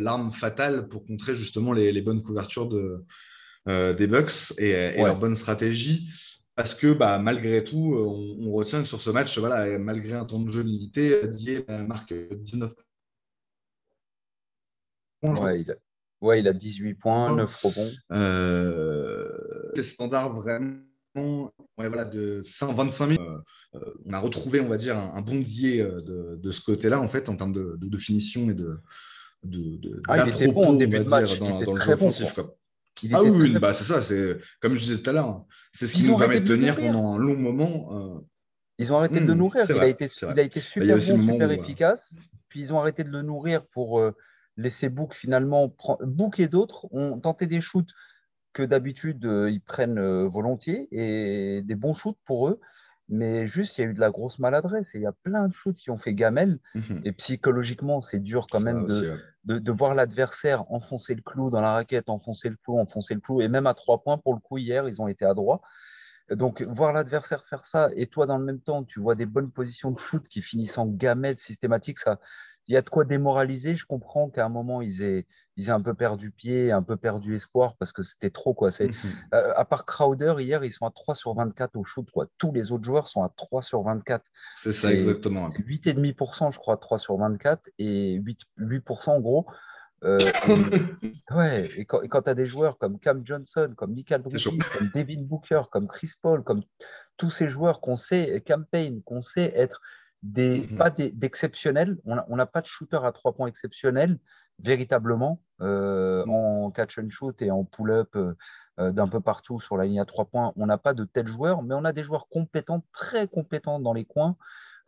l'arme 0.00 0.32
fatale 0.32 0.88
pour 0.88 1.06
contrer 1.06 1.36
justement 1.36 1.72
les, 1.72 2.00
bonnes 2.02 2.22
couvertures 2.22 2.68
de, 2.68 3.04
euh, 3.68 3.92
des 3.94 4.06
Bucks 4.06 4.52
et, 4.58 4.96
leur 4.96 5.18
bonne 5.18 5.36
stratégie. 5.36 6.08
Parce 6.54 6.74
que 6.74 6.92
bah, 6.92 7.18
malgré 7.18 7.64
tout, 7.64 7.94
on, 7.96 8.52
retient 8.52 8.82
que 8.82 8.88
sur 8.88 9.00
ce 9.00 9.10
match, 9.10 9.38
voilà, 9.38 9.78
malgré 9.78 10.14
un 10.14 10.24
temps 10.24 10.40
de 10.40 10.50
jeu 10.50 10.62
limité, 10.62 11.26
Didier 11.26 11.64
marque 11.86 12.12
19 12.12 12.72
Ouais, 15.22 15.60
il 15.60 15.70
a, 15.70 15.74
ouais, 16.20 16.40
il 16.40 16.48
a 16.48 16.52
18 16.52 16.94
points, 16.94 17.34
9 17.34 17.56
rebonds. 17.62 17.92
Euh, 18.10 19.30
c'est 19.76 19.84
standard 19.84 20.34
vraiment 20.34 20.82
ouais, 21.14 21.88
voilà, 21.88 22.04
de 22.04 22.42
125 22.44 23.06
minutes. 23.06 23.20
Euh, 23.20 23.38
on 24.04 24.12
a 24.12 24.18
retrouvé, 24.18 24.60
on 24.60 24.68
va 24.68 24.76
dire, 24.76 24.96
un, 24.96 25.20
bon 25.20 25.38
biais 25.40 25.80
euh, 25.80 26.36
de, 26.36 26.50
ce 26.50 26.60
côté-là, 26.60 27.00
en 27.00 27.08
fait, 27.08 27.28
en 27.28 27.36
termes 27.36 27.52
de, 27.52 27.98
finition 27.98 28.50
et 28.50 28.54
de. 28.54 28.78
de, 29.44 30.02
ah, 30.08 30.24
il 30.26 30.34
était 30.34 30.48
bon 30.48 30.70
au 30.70 30.76
début 30.76 30.98
de 30.98 31.04
match, 31.04 31.38
dans, 31.38 31.58
il 31.58 31.62
était 31.62 31.72
très 31.72 31.96
bon, 31.96 32.12
ah 33.14 33.22
oui, 33.22 33.58
bah, 33.58 33.72
c'est 33.72 33.84
ça, 33.84 34.02
c'est 34.02 34.36
comme 34.60 34.74
je 34.74 34.80
disais 34.80 34.98
tout 34.98 35.10
à 35.10 35.12
l'heure, 35.14 35.26
hein. 35.26 35.46
c'est 35.72 35.86
ce 35.86 35.94
qui 35.94 36.02
nous 36.02 36.16
permet 36.16 36.40
de 36.40 36.46
tenir 36.46 36.76
pendant 36.76 37.14
un 37.14 37.18
long 37.18 37.36
moment. 37.36 37.88
Euh. 37.92 38.20
Ils 38.78 38.92
ont 38.92 38.98
arrêté 38.98 39.20
de 39.20 39.26
le 39.26 39.34
hmm, 39.34 39.38
nourrir, 39.38 39.64
il, 39.68 39.78
a 39.78 39.86
été, 39.86 40.08
il 40.20 40.38
a 40.38 40.42
été 40.42 40.60
super 40.60 40.96
bon, 40.96 41.00
super 41.00 41.50
efficace. 41.50 42.14
Puis 42.48 42.60
ils 42.60 42.72
ont 42.72 42.78
arrêté 42.78 43.02
de 43.02 43.08
le 43.08 43.22
nourrir 43.22 43.64
pour 43.66 44.02
laisser 44.56 44.88
Book 44.88 45.14
finalement. 45.14 45.74
Book 46.00 46.38
et 46.38 46.48
d'autres 46.48 46.92
ont 46.92 47.18
tenté 47.18 47.46
des 47.46 47.60
shoots 47.60 47.92
que 48.52 48.62
d'habitude 48.62 49.24
ils 49.24 49.60
prennent 49.60 50.26
volontiers 50.26 50.88
et 50.90 51.62
des 51.62 51.74
bons 51.74 51.94
shoots 51.94 52.18
pour 52.24 52.48
eux. 52.48 52.60
Mais 53.08 53.46
juste, 53.46 53.76
il 53.76 53.80
y 53.82 53.84
a 53.84 53.88
eu 53.88 53.94
de 53.94 54.00
la 54.00 54.10
grosse 54.10 54.38
maladresse. 54.38 54.86
Et 54.94 54.98
il 54.98 55.02
y 55.02 55.06
a 55.06 55.12
plein 55.12 55.48
de 55.48 55.52
shoots 55.52 55.76
qui 55.76 55.90
ont 55.90 55.98
fait 55.98 56.14
gamelle. 56.14 56.58
Mhm. 56.74 57.02
Et 57.04 57.12
psychologiquement, 57.12 58.00
c'est 58.00 58.20
dur 58.20 58.46
quand 58.50 58.60
même 58.60 58.84
aussi, 58.84 59.02
de, 59.02 59.10
ouais. 59.10 59.18
de, 59.44 59.58
de 59.58 59.72
voir 59.72 59.94
l'adversaire 59.94 60.70
enfoncer 60.72 61.14
le 61.14 61.22
clou 61.22 61.50
dans 61.50 61.60
la 61.60 61.72
raquette, 61.72 62.08
enfoncer 62.08 62.48
le 62.48 62.56
clou, 62.56 62.78
enfoncer 62.78 63.14
le 63.14 63.20
clou. 63.20 63.42
Et 63.42 63.48
même 63.48 63.66
à 63.66 63.74
trois 63.74 64.02
points, 64.02 64.18
pour 64.18 64.34
le 64.34 64.40
coup, 64.40 64.58
hier, 64.58 64.88
ils 64.88 65.02
ont 65.02 65.08
été 65.08 65.24
à 65.24 65.34
droit. 65.34 65.62
Donc, 66.30 66.62
voir 66.62 66.92
l'adversaire 66.92 67.44
faire 67.46 67.66
ça 67.66 67.90
et 67.96 68.06
toi, 68.06 68.26
dans 68.26 68.38
le 68.38 68.44
même 68.44 68.60
temps, 68.60 68.84
tu 68.84 69.00
vois 69.00 69.14
des 69.14 69.26
bonnes 69.26 69.50
positions 69.50 69.90
de 69.90 69.98
shoot 69.98 70.26
qui 70.28 70.40
finissent 70.40 70.78
en 70.78 70.86
gamètes 70.86 71.40
systématiques, 71.40 71.98
ça, 71.98 72.20
il 72.68 72.74
y 72.74 72.76
a 72.76 72.82
de 72.82 72.88
quoi 72.88 73.04
démoraliser. 73.04 73.76
Je 73.76 73.84
comprends 73.84 74.30
qu'à 74.30 74.46
un 74.46 74.48
moment, 74.48 74.80
ils 74.80 75.02
aient, 75.02 75.26
ils 75.56 75.68
aient 75.68 75.72
un 75.72 75.80
peu 75.82 75.94
perdu 75.94 76.30
pied, 76.30 76.72
un 76.72 76.82
peu 76.82 76.96
perdu 76.96 77.36
espoir 77.36 77.76
parce 77.78 77.92
que 77.92 78.02
c'était 78.02 78.30
trop. 78.30 78.54
Quoi. 78.54 78.70
C'est, 78.70 78.88
Mhm. 78.88 78.94
euh, 79.34 79.52
à 79.54 79.64
part 79.64 79.84
Crowder, 79.84 80.34
hier, 80.38 80.64
ils 80.64 80.72
sont 80.72 80.86
à 80.86 80.90
3 80.90 81.14
sur 81.14 81.34
24 81.34 81.76
au 81.76 81.84
shoot. 81.84 82.10
Quoi. 82.10 82.26
Tous 82.38 82.52
les 82.52 82.72
autres 82.72 82.84
joueurs 82.84 83.08
sont 83.08 83.22
à 83.22 83.30
3 83.36 83.62
sur 83.62 83.82
24. 83.82 84.24
C'est 84.62 84.72
ça, 84.72 84.92
exactement. 84.92 85.44
ouais. 85.44 85.50
C'est 85.54 85.62
8,5%, 85.62 86.50
je 86.52 86.58
crois, 86.58 86.76
3 86.76 86.98
sur 86.98 87.16
24 87.18 87.62
et 87.78 88.14
8, 88.14 88.40
8% 88.58 89.12
en 89.12 89.20
gros. 89.20 89.46
Euh, 90.04 90.18
et, 90.18 90.22
ouais, 91.34 91.70
et 91.76 91.84
quand, 91.84 92.22
tu 92.22 92.30
as 92.30 92.34
des 92.34 92.46
joueurs 92.46 92.76
comme 92.78 92.98
Cam 92.98 93.22
Johnson, 93.24 93.72
comme 93.76 93.92
Michael. 93.94 94.22
Bridges, 94.22 94.44
comme 94.46 94.90
Devin 94.94 95.22
Booker, 95.22 95.62
comme 95.70 95.86
Chris 95.86 96.10
Paul, 96.20 96.42
comme 96.42 96.62
tous 97.16 97.30
ces 97.30 97.48
joueurs 97.48 97.80
qu'on 97.80 97.94
sait, 97.96 98.42
campaign, 98.44 99.02
qu'on 99.02 99.22
sait 99.22 99.52
être 99.54 99.80
des, 100.22 100.68
Mhm. 100.70 100.76
pas 100.78 100.90
d'exceptionnels, 100.90 101.98
on 102.04 102.36
n'a 102.36 102.46
pas 102.46 102.60
de 102.60 102.66
shooter 102.66 103.00
à 103.04 103.12
trois 103.12 103.32
points 103.32 103.48
exceptionnel, 103.48 104.18
véritablement, 104.58 105.40
euh, 105.60 106.24
en 106.26 106.70
catch 106.70 106.98
and 106.98 107.10
shoot 107.10 107.40
et 107.42 107.50
en 107.50 107.64
pull-up 107.64 108.14
euh, 108.16 108.92
d'un 108.92 109.08
peu 109.08 109.20
partout 109.20 109.60
sur 109.60 109.76
la 109.76 109.84
ligne 109.86 110.00
à 110.00 110.04
trois 110.04 110.24
points. 110.26 110.52
On 110.56 110.66
n'a 110.66 110.78
pas 110.78 110.94
de 110.94 111.04
tels 111.04 111.26
joueurs, 111.26 111.62
mais 111.62 111.74
on 111.74 111.84
a 111.84 111.92
des 111.92 112.02
joueurs 112.04 112.28
compétents, 112.28 112.84
très 112.92 113.26
compétents 113.26 113.80
dans 113.80 113.92
les 113.92 114.04
coins. 114.04 114.36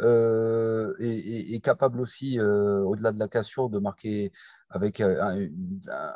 euh, 0.01 0.93
et, 0.99 1.09
et- 1.09 1.55
et 1.55 1.61
capables 1.61 2.01
aussi, 2.01 2.41
au-delà 2.41 3.13
de 3.13 3.19
la 3.21 3.29
cassure, 3.29 3.71
de 3.71 3.79
marquer 3.79 4.33
avec 4.69 5.01
un, 5.01 5.39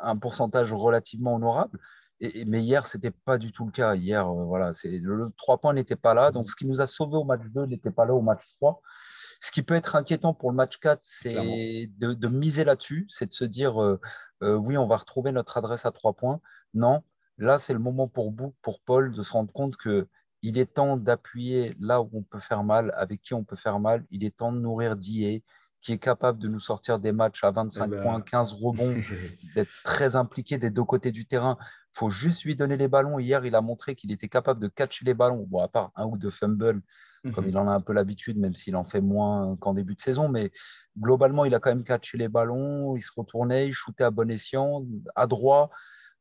un 0.03 0.17
pourcentage 0.17 0.73
relativement 0.73 1.35
honorable. 1.35 1.79
Et, 2.19 2.43
mais 2.43 2.61
hier, 2.61 2.87
ce 2.87 2.97
n'était 2.97 3.11
pas 3.11 3.37
du 3.37 3.53
tout 3.53 3.65
le 3.65 3.71
cas. 3.71 3.95
Hier, 3.95 4.29
voilà, 4.33 4.73
le, 4.83 5.15
le 5.15 5.29
3 5.37 5.59
points 5.59 5.73
n'était 5.73 5.95
pas 5.95 6.13
là. 6.13 6.31
Donc, 6.31 6.49
ce 6.49 6.57
qui 6.57 6.67
nous 6.67 6.81
a 6.81 6.87
sauvés 6.87 7.15
au 7.15 7.23
match 7.23 7.43
2 7.53 7.65
n'était 7.67 7.91
pas 7.91 8.03
là 8.05 8.13
au 8.13 8.21
match 8.21 8.43
3. 8.59 8.81
Ce 9.39 9.51
qui 9.51 9.63
peut 9.63 9.75
être 9.75 9.95
inquiétant 9.95 10.33
pour 10.33 10.51
le 10.51 10.55
match 10.55 10.77
4, 10.79 10.99
c'est 11.01 11.89
de, 11.97 12.13
de 12.13 12.27
miser 12.27 12.65
là-dessus. 12.65 13.05
C'est 13.09 13.27
de 13.27 13.33
se 13.33 13.45
dire, 13.45 13.81
euh, 13.81 13.99
euh, 14.43 14.55
oui, 14.55 14.77
on 14.77 14.87
va 14.87 14.97
retrouver 14.97 15.31
notre 15.31 15.57
adresse 15.57 15.85
à 15.85 15.91
3 15.91 16.13
points. 16.13 16.41
Non, 16.73 17.03
là, 17.37 17.57
c'est 17.57 17.73
le 17.73 17.79
moment 17.79 18.07
pour 18.07 18.33
pour 18.61 18.81
Paul, 18.81 19.13
de 19.13 19.23
se 19.23 19.31
rendre 19.31 19.51
compte 19.53 19.77
que 19.77 20.07
il 20.41 20.57
est 20.57 20.73
temps 20.73 20.97
d'appuyer 20.97 21.75
là 21.79 22.01
où 22.01 22.09
on 22.13 22.23
peut 22.23 22.39
faire 22.39 22.63
mal, 22.63 22.93
avec 22.95 23.21
qui 23.21 23.33
on 23.33 23.43
peut 23.43 23.55
faire 23.55 23.79
mal. 23.79 24.05
Il 24.11 24.23
est 24.23 24.37
temps 24.37 24.51
de 24.51 24.59
nourrir 24.59 24.95
DA, 24.95 25.39
qui 25.81 25.93
est 25.93 25.97
capable 25.97 26.39
de 26.39 26.47
nous 26.47 26.59
sortir 26.59 26.99
des 26.99 27.11
matchs 27.11 27.43
à 27.43 27.51
25 27.51 27.85
Eh 27.85 27.89
ben. 27.89 28.01
points, 28.03 28.21
15 28.21 28.53
rebonds, 28.53 28.95
d'être 29.55 29.71
très 29.83 30.15
impliqué 30.15 30.57
des 30.57 30.69
deux 30.69 30.83
côtés 30.83 31.11
du 31.11 31.25
terrain. 31.25 31.57
Il 31.61 31.99
faut 31.99 32.09
juste 32.09 32.43
lui 32.43 32.55
donner 32.55 32.77
les 32.77 32.87
ballons. 32.87 33.19
Hier, 33.19 33.45
il 33.45 33.55
a 33.55 33.61
montré 33.61 33.95
qu'il 33.95 34.11
était 34.11 34.27
capable 34.29 34.61
de 34.61 34.67
catcher 34.67 35.05
les 35.05 35.13
ballons. 35.13 35.45
Bon, 35.47 35.61
à 35.61 35.67
part 35.67 35.91
un 35.95 36.05
ou 36.05 36.17
deux 36.17 36.29
fumbles, 36.29 36.81
comme 37.33 37.45
Mhm. 37.45 37.49
il 37.49 37.57
en 37.57 37.67
a 37.67 37.71
un 37.71 37.81
peu 37.81 37.93
l'habitude, 37.93 38.37
même 38.37 38.55
s'il 38.55 38.75
en 38.75 38.83
fait 38.85 39.01
moins 39.01 39.55
qu'en 39.57 39.73
début 39.73 39.95
de 39.95 40.01
saison. 40.01 40.29
Mais 40.29 40.51
globalement, 40.97 41.45
il 41.45 41.53
a 41.55 41.59
quand 41.59 41.69
même 41.71 41.83
catché 41.83 42.17
les 42.17 42.27
ballons. 42.29 42.95
Il 42.95 43.01
se 43.01 43.11
retournait, 43.15 43.67
il 43.67 43.73
shootait 43.73 44.03
à 44.05 44.11
bon 44.11 44.29
escient, 44.31 44.83
à 45.15 45.27
droit. 45.27 45.69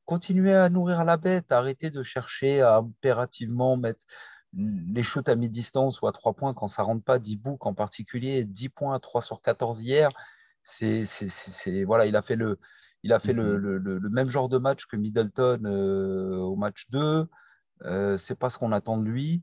Continuez 0.04 0.54
à 0.54 0.68
nourrir 0.70 1.04
la 1.04 1.16
bête. 1.16 1.52
Arrêtez 1.52 1.90
de 1.90 2.02
chercher 2.02 2.62
à 2.62 2.76
impérativement 2.76 3.76
mettre 3.76 4.00
les 4.54 5.02
shoots 5.02 5.28
à 5.28 5.36
mi-distance 5.36 6.00
ou 6.00 6.06
à 6.06 6.12
3 6.12 6.32
points 6.32 6.54
quand 6.54 6.68
ça 6.68 6.82
rentre 6.82 7.04
pas. 7.04 7.18
10 7.18 7.36
book 7.36 7.66
en 7.66 7.74
particulier, 7.74 8.44
10 8.44 8.70
points 8.70 8.94
à 8.94 8.98
3 9.00 9.20
sur 9.20 9.40
14 9.42 9.82
hier. 9.82 10.10
C'est, 10.62 11.04
voilà, 11.84 12.06
il 12.06 12.16
a 12.16 12.22
fait 12.22 12.36
le, 12.36 12.58
il 13.02 13.12
a 13.12 13.18
fait 13.20 13.32
le, 13.32 13.52
Mhm. 13.54 13.56
le- 13.58 13.78
le- 13.78 13.98
le 13.98 14.08
même 14.10 14.28
genre 14.30 14.48
de 14.48 14.58
match 14.58 14.86
que 14.86 14.96
Middleton 14.96 15.60
euh, 15.64 16.36
au 16.36 16.56
match 16.56 16.88
2. 16.90 17.26
Euh, 17.84 18.16
c'est 18.18 18.38
pas 18.38 18.50
ce 18.50 18.58
qu'on 18.58 18.72
attend 18.72 18.96
de 18.98 19.04
lui. 19.04 19.42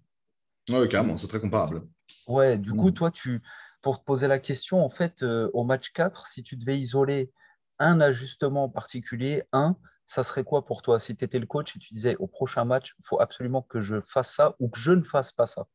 Ouais, 0.69 0.87
carrément, 0.87 1.17
c'est 1.17 1.27
très 1.27 1.39
comparable. 1.39 1.87
Ouais, 2.27 2.57
du 2.57 2.71
coup, 2.73 2.89
Mhm. 2.89 2.93
toi, 2.95 3.11
tu, 3.11 3.41
pour 3.81 3.99
te 3.99 4.03
poser 4.05 4.27
la 4.27 4.39
question, 4.39 4.83
en 4.83 4.89
fait, 4.89 5.21
euh, 5.23 5.49
au 5.53 5.63
match 5.63 5.91
4, 5.91 6.27
si 6.27 6.43
tu 6.43 6.55
devais 6.57 6.79
isoler 6.79 7.31
un 7.79 8.01
ajustement 8.01 8.63
en 8.65 8.69
particulier, 8.69 9.43
un, 9.51 9.77
ça 10.05 10.23
serait 10.23 10.43
quoi 10.43 10.65
pour 10.65 10.81
toi? 10.81 10.99
Si 10.99 11.15
tu 11.15 11.23
étais 11.23 11.39
le 11.39 11.45
coach 11.45 11.75
et 11.75 11.79
tu 11.79 11.93
disais 11.93 12.15
au 12.17 12.27
prochain 12.27 12.65
match, 12.65 12.95
il 12.99 13.05
faut 13.05 13.19
absolument 13.21 13.61
que 13.61 13.81
je 13.81 13.99
fasse 13.99 14.33
ça 14.33 14.55
ou 14.59 14.69
que 14.69 14.79
je 14.79 14.91
ne 14.91 15.03
fasse 15.03 15.31
pas 15.31 15.45
ça. 15.47 15.67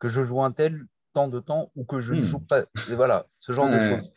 Que 0.00 0.08
je 0.08 0.22
joue 0.22 0.42
un 0.42 0.52
tel 0.52 0.84
temps 1.12 1.28
de 1.28 1.40
temps 1.40 1.70
ou 1.76 1.84
que 1.84 2.00
je 2.00 2.14
ne 2.14 2.22
Hmm. 2.22 2.26
joue 2.26 2.40
pas. 2.40 2.64
Et 2.90 2.94
voilà, 2.96 3.28
ce 3.38 3.52
genre 3.52 3.68
de 3.70 3.78
choses. 3.78 4.10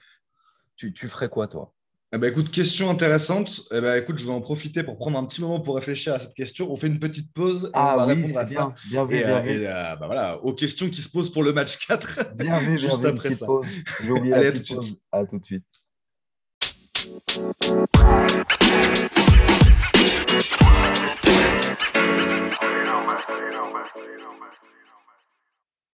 Tu, 0.77 0.93
tu 0.93 1.09
ferais 1.09 1.29
quoi, 1.29 1.47
toi? 1.47 1.74
Eh 2.15 2.17
ben, 2.17 2.31
écoute, 2.31 2.49
question 2.49 2.89
intéressante. 2.89 3.63
Eh 3.73 3.81
ben, 3.81 4.01
écoute, 4.01 4.17
je 4.19 4.25
vais 4.25 4.31
en 4.31 4.39
profiter 4.39 4.83
pour 4.83 4.97
prendre 4.97 5.19
un 5.19 5.25
petit 5.25 5.41
moment 5.41 5.59
pour 5.59 5.75
réfléchir 5.75 6.13
à 6.13 6.19
cette 6.19 6.33
question. 6.33 6.71
On 6.71 6.77
fait 6.77 6.87
une 6.87 6.97
petite 6.99 7.33
pause 7.33 7.65
et 7.73 7.77
on 7.77 7.81
va 7.97 8.05
répondre 8.05 8.37
à 8.37 8.47
ça. 8.47 8.73
Bien 8.89 9.09
Et, 9.09 9.25
euh, 9.25 9.41
et, 9.43 9.67
euh, 9.67 9.95
bah, 9.97 10.05
voilà, 10.05 10.41
aux 10.41 10.53
questions 10.53 10.89
qui 10.89 11.01
se 11.01 11.09
posent 11.09 11.29
pour 11.29 11.43
le 11.43 11.51
match 11.51 11.77
4. 11.87 12.35
Bien 12.35 12.59
vu, 12.59 12.77
bien 12.77 12.89
Juste 12.89 13.01
vu, 13.01 13.07
après 13.07 13.35
ça. 13.35 13.45
pause. 13.45 13.65
J'ai 14.01 14.11
oublié 14.11 14.33
Allez, 14.33 14.43
la 14.43 14.49
à 14.49 14.51
tout 14.53 14.59
petite 14.59 14.65
suite. 14.65 14.77
pause. 14.77 15.01
À 15.11 15.25
tout 15.25 15.39
de 15.39 15.45
suite. 15.45 15.65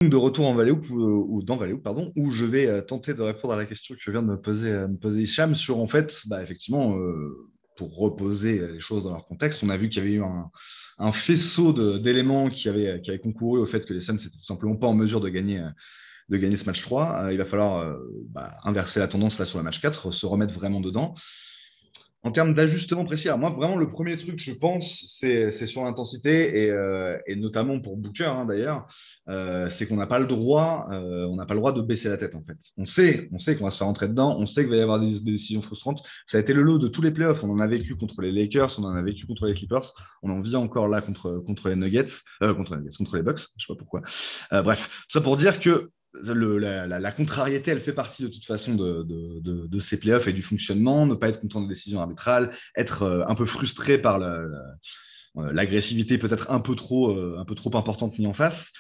De 0.02 0.16
retour 0.16 0.48
en 0.48 0.54
Valleyhoop 0.54 0.90
ou, 0.92 1.26
ou 1.30 1.44
dans 1.44 1.58
Valleyhoop, 1.58 1.84
pardon, 1.84 2.14
où 2.16 2.32
je 2.32 2.46
vais 2.46 2.68
euh, 2.68 2.82
tenter 2.82 3.14
de 3.14 3.22
répondre 3.22 3.54
à 3.54 3.58
la 3.58 3.66
question 3.66 3.96
que 3.96 4.12
vient 4.12 4.22
de 4.22 4.28
me 4.28 4.40
poser, 4.40 4.72
euh, 4.72 4.88
me 4.88 4.98
poser 4.98 5.26
sur 5.56 5.80
en 5.80 5.88
fait, 5.88 6.22
bah, 6.28 6.42
effectivement, 6.42 6.98
euh, 6.98 7.50
pour 7.80 7.96
reposer 7.96 8.66
les 8.74 8.80
choses 8.82 9.04
dans 9.04 9.12
leur 9.12 9.26
contexte, 9.26 9.64
on 9.64 9.70
a 9.70 9.78
vu 9.78 9.90
qu'il 9.90 10.04
y 10.04 10.06
avait 10.06 10.16
eu 10.16 10.24
un, 11.00 11.12
faisceau 11.14 11.72
d'éléments 11.98 12.50
qui 12.50 12.68
avaient, 12.68 13.02
concouru 13.24 13.60
au 13.60 13.66
fait 13.66 13.86
que 13.86 13.94
les 13.94 14.02
Suns 14.02 14.14
n'étaient 14.14 14.30
tout 14.30 14.46
simplement 14.46 14.76
pas 14.76 14.88
en 14.88 14.94
mesure 14.94 15.22
de 15.22 15.30
gagner, 15.30 15.60
euh, 15.60 15.70
de 16.28 16.38
gagner 16.38 16.58
ce 16.58 16.66
match 16.66 16.82
3. 16.82 17.24
Euh, 17.24 17.32
il 17.32 17.38
va 17.38 17.46
falloir 17.46 17.80
euh, 17.80 17.98
bah, 18.30 18.58
inverser 18.64 19.00
la 19.00 19.08
tendance 19.08 19.40
là 19.40 19.46
sur 19.46 19.58
le 19.58 19.64
match 19.64 19.82
4, 19.82 20.12
se 20.12 20.26
remettre 20.26 20.54
vraiment 20.54 20.82
dedans. 20.82 21.16
En 22.24 22.32
termes 22.32 22.54
d'ajustement 22.54 23.06
précis, 23.06 23.30
moi, 23.38 23.50
vraiment, 23.50 23.78
le 23.78 23.90
premier 23.90 24.18
truc, 24.18 24.40
je 24.40 24.52
pense, 24.52 25.18
c'est 25.20 25.52
sur 25.52 25.86
l'intensité, 25.86 26.64
et, 26.64 26.70
euh, 26.70 27.18
et 27.28 27.38
notamment 27.38 27.80
pour 27.80 27.96
Booker, 27.96 28.26
hein, 28.26 28.46
d'ailleurs, 28.46 28.88
euh, 29.30 29.70
c'est 29.70 29.88
qu'on 29.88 29.96
n'a 29.96 30.08
pas 30.08 30.20
le 30.20 30.28
droit, 30.28 30.88
euh, 30.92 31.46
pas 31.46 31.54
le 31.54 31.60
droit 31.62 31.72
de 31.72 31.82
baisser 31.82 32.10
la 32.10 32.18
tête, 32.18 32.36
en 32.36 32.44
fait. 32.44 32.58
On 32.78 32.86
sait, 32.86 33.30
on 33.32 33.40
sait 33.40 33.56
qu'on 33.56 33.64
va 33.64 33.72
se 33.72 33.78
faire 33.78 33.88
rentrer 33.88 34.10
dedans, 34.10 34.38
on 34.38 34.46
sait 34.46 34.62
qu'il 34.62 34.70
va 34.72 34.76
y 34.76 34.82
avoir 34.82 35.00
des, 35.00 35.20
décisions 35.22 35.62
frustrantes. 35.62 36.04
Ça 36.28 36.38
a 36.38 36.42
été 36.42 36.54
le 36.54 36.62
lot 36.62 36.78
de 36.78 36.90
tous 36.90 37.02
les 37.02 37.12
playoffs. 37.12 37.44
On 37.44 37.52
en 37.52 37.60
a 37.60 37.68
vécu 37.68 37.96
contre 37.96 38.22
les 38.22 38.32
Lakers, 38.34 38.78
on 38.80 38.84
en 38.84 38.96
a 38.96 39.02
vécu 39.02 39.26
contre 39.26 39.46
les 39.46 39.54
Clippers, 39.54 39.94
on 40.22 40.30
en 40.30 40.42
vit 40.42 40.56
encore 40.58 40.90
là 40.90 41.02
contre, 41.02 41.42
contre 41.46 41.70
les 41.70 41.76
Nuggets, 41.78 42.06
euh, 42.44 42.54
contre 42.54 42.76
les 42.76 42.82
Nuggets, 42.82 42.98
contre 42.98 43.16
les 43.16 43.24
Bucks, 43.24 43.40
je 43.58 43.66
sais 43.66 43.74
pas 43.74 43.78
pourquoi. 43.78 44.02
Bref, 44.52 45.06
tout 45.10 45.18
ça 45.18 45.22
pour 45.22 45.38
dire 45.38 45.60
que 45.60 45.90
la, 46.14 47.12
contrariété, 47.12 47.72
elle 47.72 47.82
fait 47.82 47.94
partie 47.94 48.24
de 48.24 48.28
toute 48.28 48.46
façon 48.46 48.76
de, 48.76 49.04
de- 49.04 49.40
de- 49.42 49.68
de 49.68 49.80
ces 49.80 49.98
playoffs 49.98 50.28
et 50.28 50.34
du 50.34 50.42
fonctionnement, 50.42 51.06
ne 51.06 51.16
pas 51.16 51.30
être 51.30 51.42
content 51.42 51.62
des 51.62 51.68
décisions 51.68 52.00
arbitrales, 52.00 52.52
être 52.76 53.04
euh, 53.04 53.26
un 53.28 53.36
peu 53.36 53.46
frustré 53.46 53.98
par 53.98 54.22
euh, 54.22 54.48
l'agressivité 55.36 56.18
peut-être 56.18 56.52
un 56.52 56.60
peu 56.60 56.76
trop, 56.76 57.12
euh, 57.12 57.38
un 57.40 57.46
peu 57.46 57.56
trop 57.56 57.76
importante 57.78 58.18
mise 58.18 58.28
en 58.28 58.34
face. 58.34 58.72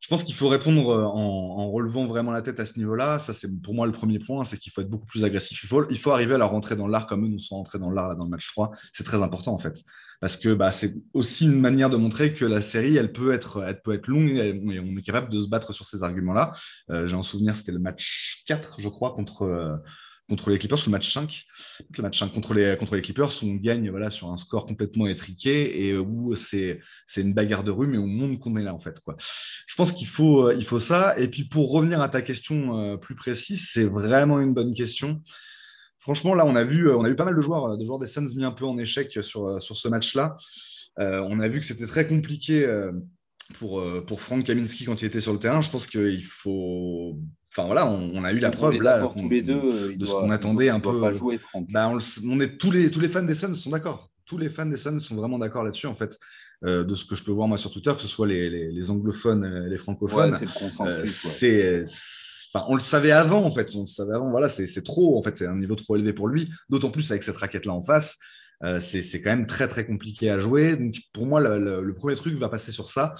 Je 0.00 0.08
pense 0.08 0.22
qu'il 0.22 0.34
faut 0.34 0.48
répondre 0.48 0.88
en, 0.88 1.70
relevant 1.70 2.06
vraiment 2.06 2.30
la 2.30 2.40
tête 2.40 2.60
à 2.60 2.66
ce 2.66 2.78
niveau-là. 2.78 3.18
Ça, 3.18 3.34
c'est 3.34 3.48
pour 3.60 3.74
moi 3.74 3.84
le 3.84 3.92
premier 3.92 4.20
point, 4.20 4.44
c'est 4.44 4.56
qu'il 4.56 4.72
faut 4.72 4.80
être 4.80 4.88
beaucoup 4.88 5.06
plus 5.06 5.24
agressif. 5.24 5.66
Il 5.90 5.98
faut, 5.98 6.10
arriver 6.12 6.36
à 6.36 6.38
la 6.38 6.46
rentrer 6.46 6.76
dans 6.76 6.86
l'art 6.86 7.06
comme 7.08 7.24
eux 7.24 7.28
nous 7.28 7.40
sont 7.40 7.56
rentrés 7.56 7.80
dans 7.80 7.90
l'art 7.90 8.16
dans 8.16 8.24
le 8.24 8.30
match 8.30 8.48
3. 8.52 8.70
C'est 8.92 9.02
très 9.04 9.20
important 9.20 9.52
en 9.52 9.58
fait. 9.58 9.84
Parce 10.20 10.36
que 10.36 10.52
bah, 10.52 10.72
c'est 10.72 10.94
aussi 11.12 11.44
une 11.44 11.60
manière 11.60 11.90
de 11.90 11.96
montrer 11.96 12.34
que 12.34 12.44
la 12.44 12.60
série, 12.60 12.96
elle 12.96 13.12
peut 13.12 13.32
être, 13.32 13.62
elle 13.62 13.80
peut 13.80 13.94
être 13.94 14.08
longue 14.08 14.30
et 14.30 14.80
on 14.80 14.96
est 14.96 15.02
capable 15.02 15.32
de 15.32 15.40
se 15.40 15.48
battre 15.48 15.72
sur 15.72 15.86
ces 15.86 16.02
arguments-là. 16.02 16.54
Euh, 16.90 17.06
J'ai 17.06 17.16
un 17.16 17.22
souvenir, 17.22 17.54
c'était 17.54 17.72
le 17.72 17.78
match 17.78 18.42
4, 18.46 18.80
je 18.80 18.88
crois, 18.88 19.14
contre, 19.14 19.42
euh, 19.42 19.76
contre 20.28 20.50
les 20.50 20.58
Clippers, 20.58 20.78
ou 20.78 20.86
le 20.86 20.90
match 20.90 21.12
5. 21.12 21.44
Le 21.96 22.02
match 22.02 22.18
5 22.18 22.32
contre 22.32 22.52
les, 22.52 22.76
contre 22.78 22.96
les 22.96 23.02
Clippers, 23.02 23.30
où 23.42 23.46
on 23.46 23.54
gagne 23.54 23.90
voilà, 23.90 24.10
sur 24.10 24.30
un 24.30 24.36
score 24.36 24.66
complètement 24.66 25.06
étriqué 25.06 25.86
et 25.86 25.96
où 25.96 26.34
c'est 26.34 26.80
une 27.16 27.32
bagarre 27.32 27.64
de 27.64 27.70
rue, 27.70 27.86
mais 27.86 27.98
on 27.98 28.06
montre 28.06 28.38
qu'on 28.38 28.56
est 28.56 28.62
là, 28.62 28.74
en 28.74 28.80
fait. 28.80 29.00
Quoi. 29.00 29.16
Je 29.18 29.74
pense 29.74 29.92
qu'il 29.92 30.06
faut, 30.06 30.48
euh, 30.48 30.54
il 30.54 30.64
faut 30.64 30.80
ça. 30.80 31.18
Et 31.18 31.28
puis, 31.28 31.44
pour 31.44 31.72
revenir 31.72 32.02
à 32.02 32.08
ta 32.08 32.22
question 32.22 32.78
euh, 32.78 32.96
plus 32.96 33.14
précise, 33.14 33.68
c'est 33.72 33.84
vraiment 33.84 34.40
une 34.40 34.52
bonne 34.52 34.74
question. 34.74 35.22
Franchement, 35.98 36.34
là, 36.34 36.44
on 36.46 36.54
a 36.56 36.64
vu, 36.64 36.90
on 36.90 37.02
a 37.04 37.08
vu 37.08 37.16
pas 37.16 37.24
mal 37.24 37.34
de 37.36 37.40
joueurs, 37.40 37.76
de 37.76 37.84
joueurs 37.84 37.98
des 37.98 38.06
Suns 38.06 38.28
mis 38.36 38.44
un 38.44 38.52
peu 38.52 38.64
en 38.64 38.78
échec 38.78 39.10
sur, 39.22 39.60
sur 39.62 39.76
ce 39.76 39.88
match-là. 39.88 40.36
Euh, 41.00 41.20
on 41.28 41.38
a 41.40 41.48
vu 41.48 41.60
que 41.60 41.66
c'était 41.66 41.86
très 41.86 42.06
compliqué 42.06 42.64
euh, 42.64 42.92
pour, 43.58 43.80
euh, 43.80 44.04
pour 44.06 44.20
Frank 44.20 44.44
Kaminski 44.44 44.84
quand 44.84 45.00
il 45.02 45.06
était 45.06 45.20
sur 45.20 45.32
le 45.32 45.38
terrain. 45.38 45.60
Je 45.60 45.70
pense 45.70 45.86
qu'il 45.86 46.24
faut. 46.24 47.18
Enfin 47.52 47.66
voilà, 47.66 47.86
on, 47.86 48.12
on 48.14 48.24
a 48.24 48.32
eu 48.32 48.38
la 48.38 48.48
On 48.48 48.52
preuve 48.52 48.82
là. 48.82 49.08
tous 49.16 49.28
les 49.28 49.42
deux. 49.42 49.54
euh, 49.92 49.96
de 49.96 50.04
ce 50.04 50.10
qu'on 50.12 50.26
il 50.26 50.32
attendait 50.32 50.66
doit- 50.66 50.74
un 50.74 50.80
peu. 50.80 51.00
pas 51.00 51.12
jouer, 51.12 51.38
Franck. 51.38 51.66
Bah, 51.70 51.88
on, 51.90 52.40
est 52.40 52.56
tous 52.58 52.70
les 52.70 52.90
tous 52.90 53.00
les 53.00 53.08
fans 53.08 53.22
des 53.22 53.34
Suns 53.34 53.54
sont 53.54 53.70
d'accord. 53.70 54.10
Tous 54.26 54.38
les 54.38 54.48
fans 54.50 54.66
des 54.66 54.76
Suns 54.76 55.00
sont 55.00 55.16
vraiment 55.16 55.38
d'accord 55.38 55.64
là-dessus 55.64 55.86
en 55.86 55.94
fait. 55.94 56.18
de 56.62 56.94
ce 56.94 57.04
que 57.04 57.14
je 57.14 57.24
peux 57.24 57.30
voir 57.30 57.48
moi 57.48 57.58
sur 57.58 57.70
Twitter, 57.70 57.92
que 57.94 58.02
ce 58.02 58.08
soit 58.08 58.26
les, 58.26 58.50
les, 58.50 58.90
anglophones 58.90 59.44
et 59.66 59.70
les 59.70 59.78
francophones. 59.78 60.32
c'est 60.32 60.44
le 60.46 60.58
consensus. 60.58 61.10
c'est 61.14 61.84
Enfin, 62.52 62.66
on 62.68 62.74
le 62.74 62.80
savait 62.80 63.12
avant, 63.12 63.44
en 63.44 63.50
fait. 63.50 63.74
On 63.74 63.82
le 63.82 63.86
savait 63.86 64.14
avant. 64.14 64.30
Voilà, 64.30 64.48
c'est 64.48 64.82
trop, 64.82 65.18
en 65.18 65.22
fait. 65.22 65.36
C'est 65.36 65.46
un 65.46 65.56
niveau 65.56 65.74
trop 65.74 65.96
élevé 65.96 66.12
pour 66.12 66.28
lui. 66.28 66.50
D'autant 66.68 66.90
plus 66.90 67.10
avec 67.10 67.22
cette 67.22 67.36
raquette-là 67.36 67.72
en 67.72 67.82
face. 67.82 68.18
Euh, 68.64 68.80
c'est 68.80 69.20
quand 69.20 69.30
même 69.30 69.46
très, 69.46 69.68
très 69.68 69.86
compliqué 69.86 70.30
à 70.30 70.38
jouer. 70.38 70.76
Donc, 70.76 70.96
pour 71.12 71.26
moi, 71.26 71.40
le, 71.40 71.92
premier 71.94 72.16
truc 72.16 72.34
va 72.38 72.48
passer 72.48 72.72
sur 72.72 72.90
ça. 72.90 73.14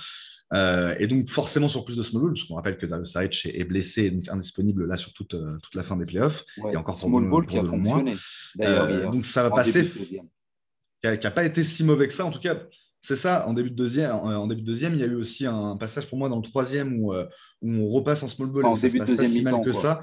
Euh, 0.55 0.95
et 0.99 1.07
donc, 1.07 1.29
forcément, 1.29 1.69
sur 1.69 1.85
plus 1.85 1.97
de 1.97 2.03
small 2.03 2.23
ball, 2.23 2.33
parce 2.33 2.45
qu'on 2.45 2.55
rappelle 2.55 2.79
que 2.79 2.87
Darius 2.87 3.13
Saric 3.13 3.47
est 3.47 3.65
blessé 3.65 4.05
et 4.05 4.11
donc 4.11 4.29
indisponible 4.29 4.87
là 4.87 4.97
sur 4.97 5.13
toute, 5.13 5.35
euh, 5.35 5.59
toute 5.63 5.75
la 5.75 5.83
fin 5.83 5.97
des 5.97 6.07
playoffs. 6.07 6.45
et 6.73 6.77
encore 6.77 6.95
small 6.95 7.29
ball 7.29 7.47
qui 7.47 7.59
a 7.59 7.65
fonctionné. 7.65 8.17
donc, 8.57 9.27
ça 9.27 9.43
va 9.43 9.51
passer. 9.51 9.91
Qui 9.91 11.07
n'a 11.07 11.31
pas 11.31 11.45
été 11.45 11.63
si 11.63 11.85
mauvais 11.85 12.09
que 12.09 12.15
ça. 12.15 12.25
En 12.25 12.31
tout 12.31 12.41
cas, 12.41 12.57
c'est 13.03 13.17
ça. 13.17 13.49
En 13.49 13.53
début, 13.53 13.71
de 13.71 13.77
deuxième, 13.77 14.11
en, 14.11 14.47
début 14.47 14.63
de 14.63 14.67
deuxième, 14.67 14.95
il 14.95 15.01
y 15.01 15.05
a 15.05 15.07
eu 15.07 15.15
aussi 15.15 15.47
un 15.47 15.77
passage 15.77 16.09
pour 16.09 16.19
moi 16.19 16.29
dans 16.29 16.37
le 16.37 16.43
troisième 16.43 17.01
où, 17.01 17.15
où 17.15 17.71
on 17.71 17.89
repasse 17.91 18.23
en 18.23 18.29
small 18.29 18.49
ball. 18.49 18.67
en 18.67 18.77
début 18.77 19.01
de 19.01 19.05
deuxième 19.05 19.33
mi-temps. 19.33 19.63
que 19.63 19.73
ça. 19.73 20.01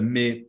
mais 0.00 0.48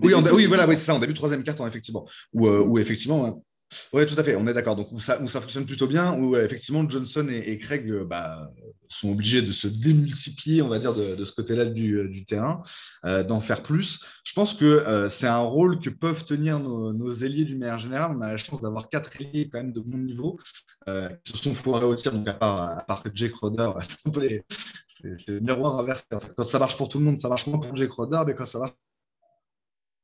oui, 0.00 0.14
oui, 0.32 0.46
voilà, 0.46 0.66
oui, 0.66 0.76
c'est 0.76 0.84
ça, 0.84 0.94
en 0.94 0.98
début 0.98 1.12
de 1.12 1.18
troisième 1.18 1.42
quart 1.42 1.66
effectivement. 1.66 2.06
Où, 2.32 2.46
euh, 2.46 2.78
effectivement, 2.78 3.44
oui, 3.92 4.06
tout 4.06 4.14
à 4.18 4.24
fait, 4.24 4.36
on 4.36 4.46
est 4.46 4.54
d'accord. 4.54 4.76
Donc, 4.76 4.92
où 4.92 5.00
ça, 5.00 5.20
où 5.20 5.28
ça 5.28 5.40
fonctionne 5.40 5.66
plutôt 5.66 5.86
bien, 5.86 6.14
où 6.18 6.36
effectivement 6.36 6.88
Johnson 6.88 7.28
et, 7.28 7.58
Craig 7.58 7.88
euh, 7.90 8.04
bah, 8.04 8.50
sont 8.88 9.10
obligés 9.10 9.42
de 9.42 9.52
se 9.52 9.68
démultiplier, 9.68 10.62
on 10.62 10.68
va 10.68 10.78
dire, 10.78 10.94
de, 10.94 11.24
ce 11.24 11.32
côté-là 11.32 11.66
du, 11.66 11.94
euh, 11.94 12.08
du, 12.08 12.24
terrain, 12.24 12.62
d'en 13.04 13.40
faire 13.40 13.62
plus. 13.62 14.00
Je 14.24 14.32
pense 14.34 14.54
que 14.54 15.08
c'est 15.10 15.26
un 15.26 15.38
rôle 15.38 15.80
que 15.80 15.90
peuvent 15.90 16.24
tenir 16.24 16.60
nos, 16.60 17.12
ailiers 17.12 17.44
du 17.44 17.56
meilleur 17.56 17.78
général. 17.78 18.16
On 18.16 18.20
a 18.20 18.28
la 18.28 18.36
chance 18.36 18.60
d'avoir 18.60 18.88
quatre 18.88 19.20
ailiers 19.20 19.48
quand 19.50 19.58
même 19.58 19.72
de 19.72 19.80
bon 19.80 19.98
niveau 19.98 20.38
qui 21.24 21.32
se 21.32 21.38
sont 21.38 21.54
foirés 21.54 21.86
au 21.86 21.94
tir, 21.94 22.12
donc 22.12 22.28
à 22.28 22.34
part, 22.34 22.78
à 22.78 22.82
part 22.82 23.02
que 23.02 23.10
Jake 23.14 23.34
Roder, 23.34 23.70
c'est 24.86 25.28
le 25.28 25.40
miroir 25.40 25.78
inversé. 25.78 26.04
Quand 26.36 26.44
ça 26.44 26.58
marche 26.58 26.76
pour 26.76 26.88
tout 26.88 26.98
le 26.98 27.04
monde, 27.04 27.18
ça 27.18 27.28
marche 27.28 27.46
moins 27.46 27.58
pour 27.58 27.74
Jake 27.76 27.92
Roder, 27.92 28.22
mais 28.26 28.34
quand 28.34 28.44
ça 28.44 28.58
marche 28.58 28.74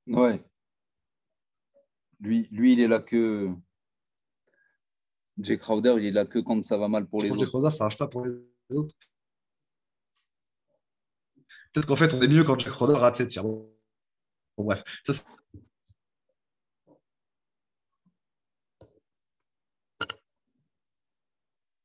Ouais. 0.09 0.41
Lui, 2.21 2.49
lui, 2.51 2.73
il 2.73 2.81
est 2.81 2.89
là 2.89 3.01
que. 3.01 3.51
Jake 5.41 5.61
Crowder, 5.61 5.95
il 5.99 6.07
est 6.07 6.11
là 6.11 6.27
que 6.27 6.41
quand 6.41 6.63
ça 6.65 6.77
va 6.77 6.89
mal 6.89 7.07
pour 7.07 7.23
les 7.23 7.31
autres. 7.31 7.41
Jake 7.41 7.51
Crowder, 7.51 7.71
ça 7.71 7.85
marche 7.85 7.99
pas 7.99 8.09
pour 8.09 8.25
les 8.25 8.33
autres. 8.71 8.95
Peut-être 11.73 11.87
qu'en 11.87 11.97
fait, 11.97 12.13
on 12.15 12.23
est 12.23 12.29
mieux 12.29 12.45
quand 12.45 12.59
Jake 12.59 12.73
Crowder 12.73 12.95
rate 12.95 13.17
ses 13.17 13.27
tirs. 13.27 13.45
Bon, 13.45 13.71
bref. 14.59 14.83
Ça, 15.05 15.13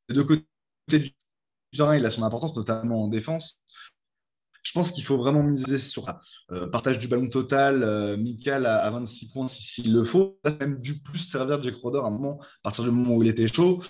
les 0.09 0.15
deux 0.15 0.23
côtés 0.23 0.45
du 0.89 1.13
terrain, 1.77 1.95
il 1.95 2.05
a 2.05 2.11
son 2.11 2.23
importance, 2.23 2.55
notamment 2.55 3.03
en 3.03 3.07
défense 3.07 3.63
je 4.63 4.71
pense 4.71 4.91
qu'il 4.91 5.03
faut 5.03 5.17
vraiment 5.17 5.43
miser 5.43 5.77
sur 5.77 6.07
euh, 6.51 6.67
partage 6.67 6.97
du 6.97 7.09
ballon 7.09 7.29
total, 7.29 7.83
euh, 7.83 8.17
à, 8.47 8.89
26 8.89 9.29
points 9.29 9.47
s'il 9.47 9.93
le 9.93 10.05
faut. 10.05 10.39
Il 10.45 10.51
a 10.51 10.55
même 10.55 10.79
dû 10.79 11.01
plus 11.01 11.19
servir 11.19 11.61
Jack 11.61 11.75
Roder 11.75 11.99
à 11.99 12.07
un 12.07 12.11
moment, 12.11 12.41
à 12.41 12.61
partir 12.63 12.85
du 12.85 12.91
moment 12.91 13.15
où 13.15 13.23
il 13.23 13.29
était 13.29 13.47
chaud. 13.47 13.83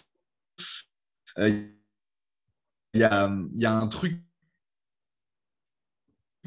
Euh, 1.37 1.69
il 2.95 2.99
y, 2.99 3.03
a, 3.03 3.25
un 3.25 3.87
truc 3.87 4.21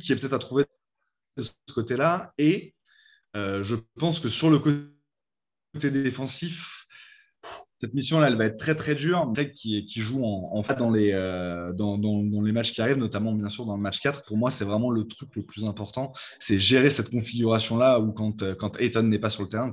qui 0.01 0.12
est 0.12 0.17
peut-être 0.17 0.33
à 0.33 0.39
trouver 0.39 0.67
de 1.37 1.43
ce 1.43 1.51
côté-là. 1.73 2.33
Et 2.39 2.75
je 3.35 3.75
pense 3.97 4.21
que 4.21 4.29
sur 4.29 4.51
le 4.51 4.59
côté 4.61 5.91
défensif, 5.91 6.76
cette 7.79 7.93
mission-là, 7.93 8.29
elle 8.29 8.37
va 8.37 8.47
être 8.47 8.57
très 8.57 8.75
très 8.75 8.95
dure. 8.95 9.31
Greg 9.33 9.53
qui, 9.53 9.85
qui 9.85 10.01
joue 10.01 10.23
en, 10.25 10.62
fait 10.62 10.77
dans 10.77 10.91
les, 10.91 11.11
euh, 11.12 11.73
dans, 11.75 11.99
les 12.43 12.53
matchs 12.53 12.73
qui 12.73 12.81
arrivent, 12.81 12.97
notamment 12.97 13.33
bien 13.33 13.49
sûr 13.49 13.67
dans 13.67 13.77
le 13.77 13.83
match 13.83 14.01
4, 14.01 14.25
pour 14.25 14.37
moi, 14.39 14.51
c'est 14.51 14.65
vraiment 14.65 14.91
le 14.91 15.07
truc 15.07 15.29
le 15.37 15.43
plus 15.43 15.65
important. 15.65 16.12
C'est 16.41 16.59
gérer 16.59 16.91
cette 16.91 17.11
configuration-là 17.11 18.01
où 18.01 18.12
quand, 18.12 18.43
euh, 18.43 18.55
quand 18.55 18.81
Ayton 18.81 19.03
n'est 19.03 19.19
pas 19.19 19.31
sur 19.31 19.43
le 19.43 19.49
terrain. 19.49 19.73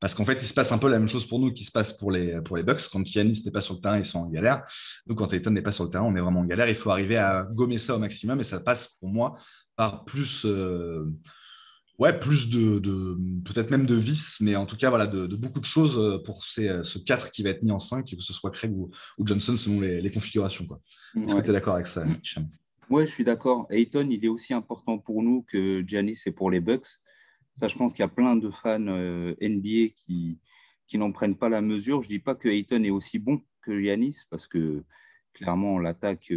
Parce 0.00 0.14
qu'en 0.14 0.24
fait, 0.24 0.34
il 0.34 0.46
se 0.46 0.52
passe 0.52 0.72
un 0.72 0.78
peu 0.78 0.88
la 0.88 0.98
même 0.98 1.08
chose 1.08 1.26
pour 1.26 1.38
nous 1.38 1.52
qui 1.52 1.64
se 1.64 1.70
passe 1.70 1.92
pour 1.92 2.10
les, 2.10 2.38
Bucks. 2.40 2.88
Quand 2.92 3.14
Yanis 3.14 3.42
n'est 3.44 3.52
pas 3.52 3.60
sur 3.62 3.74
le 3.74 3.80
terrain, 3.80 3.98
ils 3.98 4.04
sont 4.04 4.18
en 4.18 4.28
galère. 4.28 4.64
Donc, 5.06 5.18
quand 5.18 5.32
Ayton 5.32 5.52
n'est 5.52 5.62
pas 5.62 5.72
sur 5.72 5.84
le 5.84 5.90
terrain, 5.90 6.04
on 6.04 6.16
est 6.16 6.20
vraiment 6.20 6.40
en 6.40 6.44
galère. 6.44 6.68
Il 6.68 6.74
faut 6.74 6.90
arriver 6.90 7.16
à 7.16 7.46
gommer 7.50 7.78
ça 7.78 7.94
au 7.94 7.98
maximum 7.98 8.40
et 8.40 8.44
ça 8.44 8.60
passe 8.60 8.96
pour 9.00 9.08
moi 9.08 9.36
par 9.76 10.04
plus. 10.04 10.44
Euh, 10.44 11.06
ouais, 11.98 12.18
plus 12.18 12.48
de, 12.48 12.78
peut-être 13.44 13.70
même 13.70 13.86
de 13.86 13.94
vis, 13.94 14.36
mais 14.40 14.56
en 14.56 14.66
tout 14.66 14.76
cas, 14.76 14.90
voilà, 14.90 15.06
de, 15.06 15.26
beaucoup 15.36 15.60
de 15.60 15.64
choses 15.64 15.98
euh, 15.98 16.18
pour 16.24 16.44
ces, 16.44 16.68
euh, 16.68 16.82
ce 16.82 16.98
4 16.98 17.30
qui 17.30 17.42
va 17.42 17.50
être 17.50 17.62
mis 17.62 17.72
en 17.72 17.78
5, 17.78 18.06
que 18.06 18.22
ce 18.22 18.32
soit 18.32 18.50
Craig 18.50 18.72
ou, 18.72 18.90
Johnson 19.20 19.56
selon 19.56 19.80
les, 19.80 20.10
configurations. 20.10 20.66
Est-ce 21.16 21.34
que 21.34 21.40
tu 21.40 21.50
es 21.50 21.52
d'accord 21.52 21.74
avec 21.74 21.86
ça, 21.86 22.04
Hicham? 22.22 22.48
Oui, 22.88 23.06
je 23.06 23.10
suis 23.10 23.24
d'accord. 23.24 23.66
Ayton, 23.70 24.08
il 24.10 24.24
est 24.24 24.28
aussi 24.28 24.54
important 24.54 24.98
pour 24.98 25.22
nous 25.22 25.42
que 25.42 25.82
Giannis 25.86 26.20
est 26.26 26.32
pour 26.32 26.50
les 26.50 26.60
Bucks. 26.60 26.86
Ça, 27.56 27.68
je 27.68 27.76
pense 27.76 27.92
qu'il 27.92 28.02
y 28.02 28.04
a 28.04 28.08
plein 28.08 28.36
de 28.36 28.50
fans 28.50 28.86
euh, 28.86 29.34
NBA 29.40 29.88
qui, 29.96 30.38
qui 30.86 30.98
n'en 30.98 31.10
prennent 31.10 31.36
pas 31.36 31.48
la 31.48 31.62
mesure. 31.62 32.02
Je 32.02 32.08
ne 32.08 32.12
dis 32.12 32.18
pas 32.20 32.34
que 32.34 32.48
Ayton 32.48 32.84
est 32.84 32.90
aussi 32.90 33.18
bon 33.18 33.40
que 33.62 33.80
Giannis, 33.80 34.18
parce 34.30 34.46
que 34.46 34.84
clairement, 35.32 35.78
l'attaque. 35.78 36.32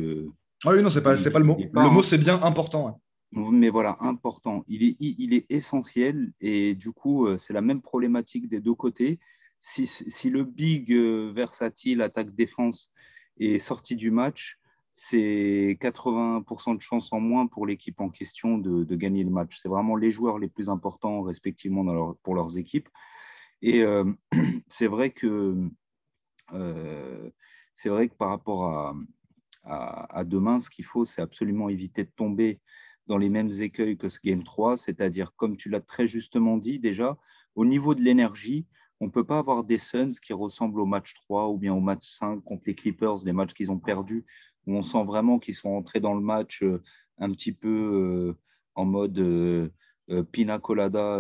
ah 0.66 0.72
oui, 0.72 0.82
non, 0.82 0.90
ce 0.90 0.98
n'est 0.98 1.04
pas, 1.04 1.16
pas 1.16 1.40
le 1.40 1.46
mot. 1.46 1.58
Le 1.60 1.90
mot, 1.90 2.02
c'est 2.02 2.18
bien 2.18 2.42
important 2.42 3.00
mais 3.32 3.70
voilà, 3.70 3.98
important. 4.02 4.64
Il 4.68 4.84
est, 4.84 4.96
il 5.00 5.34
est 5.34 5.46
essentiel 5.50 6.32
et 6.42 6.76
du 6.76 6.92
coup, 6.92 7.28
euh, 7.28 7.38
c'est 7.38 7.54
la 7.54 7.62
même 7.62 7.82
problématique 7.82 8.48
des 8.48 8.60
deux 8.60 8.74
côtés. 8.74 9.20
Si, 9.60 9.86
si 9.86 10.30
le 10.30 10.44
big 10.46 10.92
euh, 10.94 11.32
versatile 11.36 12.02
attaque-défense 12.02 12.92
est 13.38 13.60
sorti 13.60 13.96
du 13.96 14.10
match, 14.12 14.60
c'est 14.94 15.78
80% 15.80 16.76
de 16.76 16.82
chance 16.82 17.14
en 17.14 17.20
moins 17.20 17.48
pour 17.48 17.68
l'équipe 17.68 18.02
en 18.02 18.10
question 18.10 18.58
de, 18.58 18.96
gagner 18.96 19.24
le 19.24 19.30
match. 19.30 19.58
C'est 19.62 19.70
vraiment 19.70 19.96
les 19.96 20.12
joueurs 20.12 20.40
les 20.40 20.50
plus 20.50 20.70
importants 20.70 21.22
respectivement 21.22 22.16
pour 22.24 22.36
leurs 22.36 22.58
équipes. 22.58 22.90
Et 23.62 23.84
euh, 23.84 24.06
c'est 24.68 24.88
vrai 24.88 25.12
que 25.12 25.70
c'est 27.76 27.90
vrai 27.90 28.10
que 28.10 28.16
par 28.16 28.30
rapport 28.30 28.66
à, 28.66 28.96
à 29.64 30.24
demain, 30.24 30.60
ce 30.60 30.70
qu'il 30.70 30.86
faut, 30.86 31.06
c'est 31.06 31.22
absolument 31.22 31.70
éviter 31.70 32.04
de 32.04 32.12
tomber 32.16 32.60
dans 33.10 33.18
les 33.18 33.30
mêmes 33.30 33.50
écueils 33.60 33.98
que 33.98 34.08
ce 34.08 34.20
Game 34.24 34.44
3, 34.44 34.78
c'est-à-dire, 34.78 35.36
comme 35.36 35.58
tu 35.58 35.70
l'as 35.70 35.82
très 35.82 36.08
justement 36.08 36.58
dit 36.58 36.80
déjà, 36.80 37.18
au 37.56 37.66
niveau 37.66 37.96
de 37.96 38.02
l'énergie, 38.02 38.68
on 39.02 39.06
ne 39.06 39.12
peut 39.12 39.26
pas 39.26 39.40
avoir 39.40 39.64
des 39.64 39.80
Suns 39.80 40.12
qui 40.24 40.32
ressemblent 40.32 40.80
au 40.80 40.86
match 40.86 41.14
3 41.16 41.50
ou 41.50 41.58
bien 41.58 41.74
au 41.74 41.80
match 41.80 42.04
5 42.04 42.44
contre 42.44 42.64
les 42.68 42.76
Clippers, 42.76 43.24
des 43.24 43.34
matchs 43.34 43.54
qu'ils 43.54 43.72
ont 43.72 43.80
perdus, 43.80 44.26
où 44.68 44.76
on 44.76 44.82
sent 44.82 45.04
vraiment 45.06 45.40
qu'ils 45.40 45.56
sont 45.56 45.70
entrés 45.70 46.00
dans 46.00 46.14
le 46.14 46.22
match 46.22 46.62
euh, 46.62 46.82
un 47.18 47.32
petit 47.32 47.52
peu 47.52 47.68
euh, 47.68 48.38
en 48.76 48.86
mode 48.86 49.18
euh, 49.18 49.70
pina 50.32 50.60
colada 50.60 51.20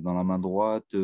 dans 0.00 0.14
la 0.14 0.24
main 0.24 0.38
droite, 0.38 0.94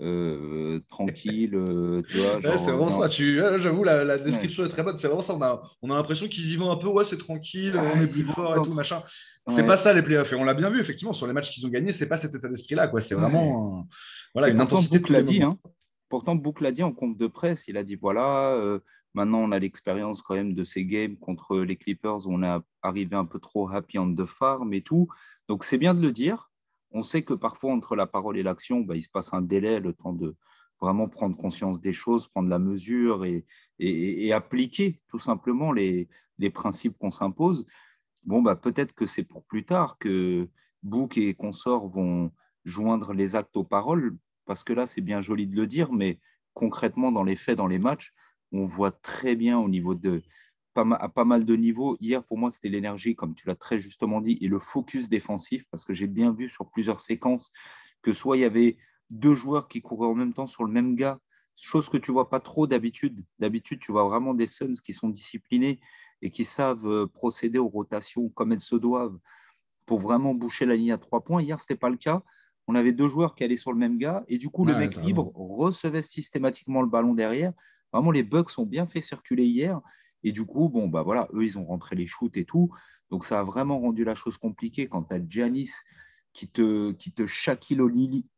euh, 0.00 0.78
tranquille, 0.88 1.56
euh, 1.56 2.02
tu 2.08 2.18
vois. 2.18 2.40
c'est 2.58 2.70
vraiment 2.70 2.88
ça. 2.88 3.08
Tu... 3.08 3.40
J'avoue, 3.56 3.82
la, 3.82 4.18
description 4.18 4.64
est 4.64 4.68
très 4.68 4.84
bonne. 4.84 4.96
C'est 4.96 5.08
vraiment 5.08 5.22
ça. 5.22 5.34
On 5.34 5.42
a, 5.42 5.62
on 5.82 5.90
a 5.90 5.94
l'impression 5.94 6.28
qu'ils 6.28 6.52
y 6.52 6.56
vont 6.56 6.70
un 6.70 6.76
peu. 6.76 6.86
Ouais, 6.86 7.04
c'est 7.04 7.18
tranquille, 7.18 7.74
ah, 7.76 7.82
on 7.82 8.00
est 8.00 8.12
plus 8.12 8.24
fort 8.24 8.56
et 8.56 8.68
tout, 8.68 8.74
machin. 8.74 9.02
C'est 9.54 9.66
pas 9.66 9.76
ça 9.76 9.92
les 9.92 10.02
playoffs. 10.02 10.32
Et 10.32 10.36
on 10.36 10.44
l'a 10.44 10.54
bien 10.54 10.70
vu, 10.70 10.80
effectivement, 10.80 11.12
sur 11.12 11.26
les 11.26 11.32
matchs 11.32 11.50
qu'ils 11.50 11.66
ont 11.66 11.70
gagnés, 11.70 11.92
c'est 11.92 12.08
pas 12.08 12.18
cet 12.18 12.34
état 12.34 12.48
d'esprit-là. 12.48 12.88
quoi. 12.88 13.00
C'est 13.00 13.14
vraiment 13.14 13.86
voilà, 14.34 14.48
une 14.48 14.60
intensité. 14.60 14.98
Book 14.98 15.08
l'a 15.08 15.22
dit. 15.22 15.42
Hein. 15.42 15.58
Pourtant, 16.08 16.34
Book 16.34 16.60
l'a 16.60 16.72
dit 16.72 16.82
en 16.82 16.92
conf 16.92 17.16
de 17.16 17.26
presse. 17.26 17.68
Il 17.68 17.76
a 17.76 17.82
dit 17.82 17.96
voilà, 17.96 18.52
euh, 18.52 18.78
maintenant 19.14 19.40
on 19.40 19.52
a 19.52 19.58
l'expérience 19.58 20.22
quand 20.22 20.34
même 20.34 20.54
de 20.54 20.64
ces 20.64 20.84
games 20.84 21.16
contre 21.16 21.58
les 21.58 21.76
Clippers 21.76 22.26
où 22.26 22.34
on 22.34 22.42
est 22.42 22.60
arrivé 22.82 23.16
un 23.16 23.26
peu 23.26 23.38
trop 23.38 23.70
happy 23.70 23.98
on 23.98 24.14
the 24.14 24.26
farm 24.26 24.72
et 24.72 24.80
tout. 24.80 25.08
Donc 25.48 25.64
c'est 25.64 25.78
bien 25.78 25.94
de 25.94 26.00
le 26.00 26.12
dire 26.12 26.48
on 26.90 27.02
sait 27.02 27.22
que 27.22 27.34
parfois, 27.34 27.72
entre 27.72 27.96
la 27.96 28.06
parole 28.06 28.38
et 28.38 28.42
l'action, 28.42 28.80
bah, 28.80 28.96
il 28.96 29.02
se 29.02 29.10
passe 29.10 29.34
un 29.34 29.42
délai, 29.42 29.80
le 29.80 29.92
temps 29.92 30.12
de 30.12 30.36
vraiment 30.80 31.08
prendre 31.08 31.36
conscience 31.36 31.80
des 31.80 31.92
choses, 31.92 32.28
prendre 32.28 32.48
la 32.48 32.58
mesure 32.58 33.24
et, 33.24 34.32
appliquer 34.32 35.00
tout 35.08 35.18
simplement 35.18 35.72
les, 35.72 36.08
principes 36.54 36.96
qu'on 36.98 37.10
s'impose. 37.10 37.66
Bon, 38.24 38.42
bah, 38.42 38.56
peut-être 38.56 38.92
que 38.94 39.06
c'est 39.06 39.24
pour 39.24 39.44
plus 39.44 39.64
tard 39.64 39.98
que 39.98 40.48
Book 40.82 41.16
et 41.18 41.34
consorts 41.34 41.86
vont 41.86 42.30
joindre 42.64 43.12
les 43.14 43.34
actes 43.36 43.56
aux 43.56 43.64
paroles, 43.64 44.16
parce 44.44 44.64
que 44.64 44.72
là, 44.72 44.86
c'est 44.86 45.00
bien 45.00 45.20
joli 45.20 45.46
de 45.46 45.56
le 45.56 45.66
dire, 45.66 45.92
mais 45.92 46.20
concrètement, 46.54 47.12
dans 47.12 47.24
les 47.24 47.36
faits, 47.36 47.56
dans 47.56 47.66
les 47.66 47.78
matchs, 47.78 48.12
on 48.52 48.64
voit 48.64 48.90
très 48.90 49.36
bien 49.36 49.58
au 49.58 49.68
niveau 49.68 49.94
de, 49.94 50.22
à 50.74 51.08
pas 51.08 51.24
mal 51.24 51.44
de 51.44 51.56
niveaux. 51.56 51.96
Hier, 52.00 52.24
pour 52.24 52.38
moi, 52.38 52.50
c'était 52.50 52.68
l'énergie, 52.68 53.14
comme 53.14 53.34
tu 53.34 53.46
l'as 53.46 53.54
très 53.54 53.78
justement 53.78 54.20
dit, 54.20 54.38
et 54.40 54.48
le 54.48 54.58
focus 54.58 55.08
défensif, 55.08 55.64
parce 55.70 55.84
que 55.84 55.92
j'ai 55.92 56.06
bien 56.06 56.32
vu 56.32 56.48
sur 56.48 56.70
plusieurs 56.70 57.00
séquences 57.00 57.50
que 58.02 58.12
soit 58.12 58.36
il 58.36 58.40
y 58.40 58.44
avait 58.44 58.76
deux 59.10 59.34
joueurs 59.34 59.68
qui 59.68 59.80
couraient 59.80 60.08
en 60.08 60.14
même 60.14 60.34
temps 60.34 60.46
sur 60.46 60.64
le 60.64 60.72
même 60.72 60.94
gars, 60.94 61.18
chose 61.56 61.88
que 61.88 61.96
tu 61.96 62.12
vois 62.12 62.30
pas 62.30 62.40
trop 62.40 62.66
d'habitude. 62.66 63.24
D'habitude, 63.38 63.80
tu 63.80 63.92
vois 63.92 64.04
vraiment 64.04 64.34
des 64.34 64.46
Suns 64.46 64.80
qui 64.82 64.92
sont 64.92 65.08
disciplinés 65.08 65.80
et 66.22 66.30
qui 66.30 66.44
savent 66.44 66.86
euh, 66.86 67.06
procéder 67.06 67.58
aux 67.58 67.68
rotations 67.68 68.28
comme 68.30 68.52
elles 68.52 68.60
se 68.60 68.76
doivent 68.76 69.18
pour 69.86 69.98
vraiment 69.98 70.34
boucher 70.34 70.66
la 70.66 70.76
ligne 70.76 70.92
à 70.92 70.98
trois 70.98 71.22
points. 71.22 71.42
Hier, 71.42 71.60
ce 71.60 71.64
n'était 71.64 71.78
pas 71.78 71.90
le 71.90 71.96
cas. 71.96 72.22
On 72.66 72.74
avait 72.74 72.92
deux 72.92 73.08
joueurs 73.08 73.34
qui 73.34 73.44
allaient 73.44 73.56
sur 73.56 73.72
le 73.72 73.78
même 73.78 73.96
gars 73.96 74.24
et 74.28 74.36
du 74.36 74.50
coup, 74.50 74.66
le 74.66 74.76
mec 74.76 74.96
libre 74.96 75.32
recevait 75.34 76.02
systématiquement 76.02 76.82
le 76.82 76.88
ballon 76.88 77.14
derrière 77.14 77.52
Vraiment, 77.92 78.10
les 78.10 78.22
Bucks 78.22 78.58
ont 78.58 78.66
bien 78.66 78.86
fait 78.86 79.00
circuler 79.00 79.44
hier. 79.44 79.80
Et 80.24 80.32
du 80.32 80.44
coup, 80.44 80.68
bon, 80.68 80.88
bah 80.88 81.02
voilà, 81.02 81.28
eux, 81.32 81.44
ils 81.44 81.58
ont 81.58 81.64
rentré 81.64 81.96
les 81.96 82.06
shoots 82.06 82.36
et 82.36 82.44
tout. 82.44 82.70
Donc, 83.10 83.24
ça 83.24 83.40
a 83.40 83.42
vraiment 83.42 83.78
rendu 83.78 84.04
la 84.04 84.14
chose 84.14 84.36
compliquée 84.36 84.88
quand 84.88 85.04
tu 85.04 85.14
as 85.14 85.20
Giannis 85.26 85.70
qui 86.32 86.48
te, 86.48 86.92
qui 86.92 87.12
te 87.12 87.26
Shaquille 87.26 87.80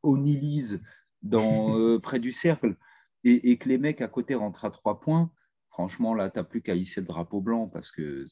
O'Nealise 0.03 0.83
dans, 1.23 1.77
euh, 1.79 1.99
près 1.99 2.21
du 2.21 2.33
cercle 2.33 2.77
et, 3.25 3.51
et, 3.51 3.59
que 3.59 3.69
les 3.69 3.79
mecs 3.79 4.01
à 4.01 4.09
côté 4.09 4.35
rentrent 4.35 4.65
à 4.65 4.71
trois 4.71 5.01
points. 5.01 5.31
Franchement, 5.71 6.15
là, 6.15 6.31
tu 6.31 6.39
n'as 6.39 6.45
plus 6.45 6.63
qu'à 6.63 6.75
hisser 6.75 7.01
le 7.01 7.07
drapeau 7.07 7.41
blanc 7.41 7.69
parce 7.69 7.91
que 7.93 8.27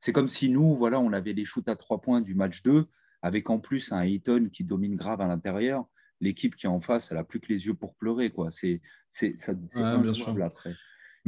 c'est 0.00 0.12
comme 0.12 0.28
si 0.28 0.50
nous, 0.50 0.74
voilà, 0.74 1.00
on 1.00 1.12
avait 1.12 1.32
les 1.32 1.44
shoots 1.44 1.68
à 1.68 1.76
trois 1.76 2.00
points 2.00 2.20
du 2.20 2.34
match 2.34 2.62
2 2.62 2.86
avec 3.22 3.50
en 3.50 3.58
plus 3.58 3.92
un 3.92 4.04
Eaton 4.04 4.48
qui 4.52 4.64
domine 4.64 4.94
grave 4.94 5.20
à 5.20 5.26
l'intérieur. 5.26 5.84
L'équipe 6.20 6.56
qui 6.56 6.66
est 6.66 6.68
en 6.68 6.80
face, 6.80 7.10
elle 7.10 7.18
n'a 7.18 7.24
plus 7.24 7.40
que 7.40 7.48
les 7.48 7.66
yeux 7.66 7.74
pour 7.74 7.94
pleurer. 7.94 8.30
Quoi. 8.30 8.50
C'est, 8.50 8.80
ça, 9.08 9.52
bien 9.52 10.14
sûr. 10.14 10.42
après. 10.42 10.74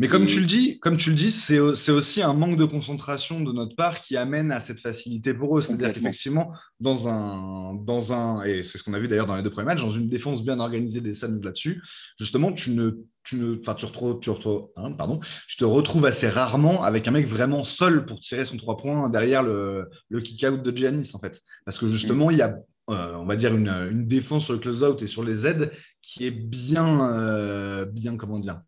Mais 0.00 0.08
comme 0.08 0.24
tu 0.24 0.40
le 0.40 0.46
dis, 0.46 0.78
comme 0.78 0.96
tu 0.96 1.10
le 1.10 1.16
dis, 1.16 1.30
c'est 1.30 1.58
aussi 1.58 2.22
un 2.22 2.32
manque 2.32 2.56
de 2.56 2.64
concentration 2.64 3.38
de 3.40 3.52
notre 3.52 3.76
part 3.76 4.00
qui 4.00 4.16
amène 4.16 4.50
à 4.50 4.62
cette 4.62 4.80
facilité 4.80 5.34
pour 5.34 5.58
eux. 5.58 5.60
C'est-à-dire 5.60 5.92
qu'effectivement, 5.92 6.54
dans 6.80 7.06
un, 7.06 7.74
dans 7.74 8.14
un, 8.14 8.42
et 8.44 8.62
c'est 8.62 8.78
ce 8.78 8.82
qu'on 8.82 8.94
a 8.94 8.98
vu 8.98 9.08
d'ailleurs 9.08 9.26
dans 9.26 9.36
les 9.36 9.42
deux 9.42 9.50
premiers 9.50 9.66
matchs, 9.66 9.82
dans 9.82 9.90
une 9.90 10.08
défense 10.08 10.42
bien 10.42 10.58
organisée 10.58 11.02
des 11.02 11.12
Suns 11.12 11.38
là-dessus, 11.44 11.82
justement, 12.18 12.50
tu 12.50 12.70
ne, 12.70 12.92
tu 13.24 13.36
ne, 13.36 13.58
enfin, 13.60 13.74
tu 13.74 13.84
retrouves, 13.84 14.20
tu, 14.20 14.30
retrouves, 14.30 14.68
hein, 14.76 14.92
pardon, 14.92 15.20
tu 15.46 15.58
te 15.58 15.66
retrouves 15.66 16.06
assez 16.06 16.30
rarement 16.30 16.82
avec 16.82 17.06
un 17.06 17.10
mec 17.10 17.28
vraiment 17.28 17.62
seul 17.62 18.06
pour 18.06 18.20
tirer 18.20 18.46
son 18.46 18.56
trois 18.56 18.78
points 18.78 19.10
derrière 19.10 19.42
le, 19.42 19.90
le 20.08 20.20
kick-out 20.22 20.62
de 20.62 20.74
Giannis 20.74 21.10
en 21.12 21.18
fait, 21.18 21.42
parce 21.66 21.76
que 21.76 21.86
justement, 21.86 22.28
mm. 22.28 22.32
il 22.32 22.38
y 22.38 22.42
a 22.42 22.56
euh, 22.88 23.14
on 23.16 23.26
va 23.26 23.36
dire, 23.36 23.54
une, 23.54 23.68
une, 23.68 24.08
défense 24.08 24.44
sur 24.46 24.54
le 24.54 24.58
close-out 24.58 25.00
et 25.02 25.06
sur 25.06 25.22
les 25.22 25.46
aides 25.46 25.70
qui 26.02 26.26
est 26.26 26.32
bien, 26.32 27.14
euh, 27.14 27.84
bien 27.84 28.16
comment 28.16 28.40
dire, 28.40 28.62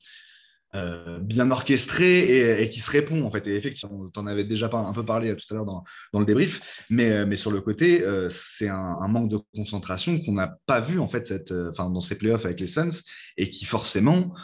euh, 0.75 1.19
bien 1.19 1.51
orchestré 1.51 2.63
et, 2.63 2.71
qui 2.71 2.81
se 2.81 2.91
répond 2.91 3.25
en 3.25 3.31
fait. 3.31 3.47
Et 3.47 3.57
effectivement, 3.57 4.09
tu 4.09 4.19
en 4.19 4.27
avais 4.27 4.45
déjà 4.45 4.71
un 4.73 4.93
peu 4.95 5.05
parlé 5.05 5.37
tout 5.37 5.45
à 5.51 5.55
l'heure 5.55 5.67
dans, 5.67 5.85
le 6.19 6.25
débrief, 6.25 6.63
mais, 6.89 7.11
euh, 7.11 7.27
mais 7.27 7.37
sur 7.37 7.51
le 7.51 7.61
côté, 7.61 8.03
euh, 8.03 8.31
c'est 8.31 8.69
un, 8.69 9.07
manque 9.07 9.29
de 9.29 9.39
concentration 9.55 10.19
qu'on 10.21 10.33
n'a 10.33 10.57
pas 10.65 10.81
vu 10.81 10.99
en 10.99 11.09
fait 11.09 11.27
cette, 11.27 11.53
dans 11.53 12.01
ces 12.01 12.17
playoffs 12.17 12.47
avec 12.47 12.59
les 12.59 12.69
Suns 12.69 13.03
et 13.37 13.51
qui 13.51 13.67
forcément 13.67 14.35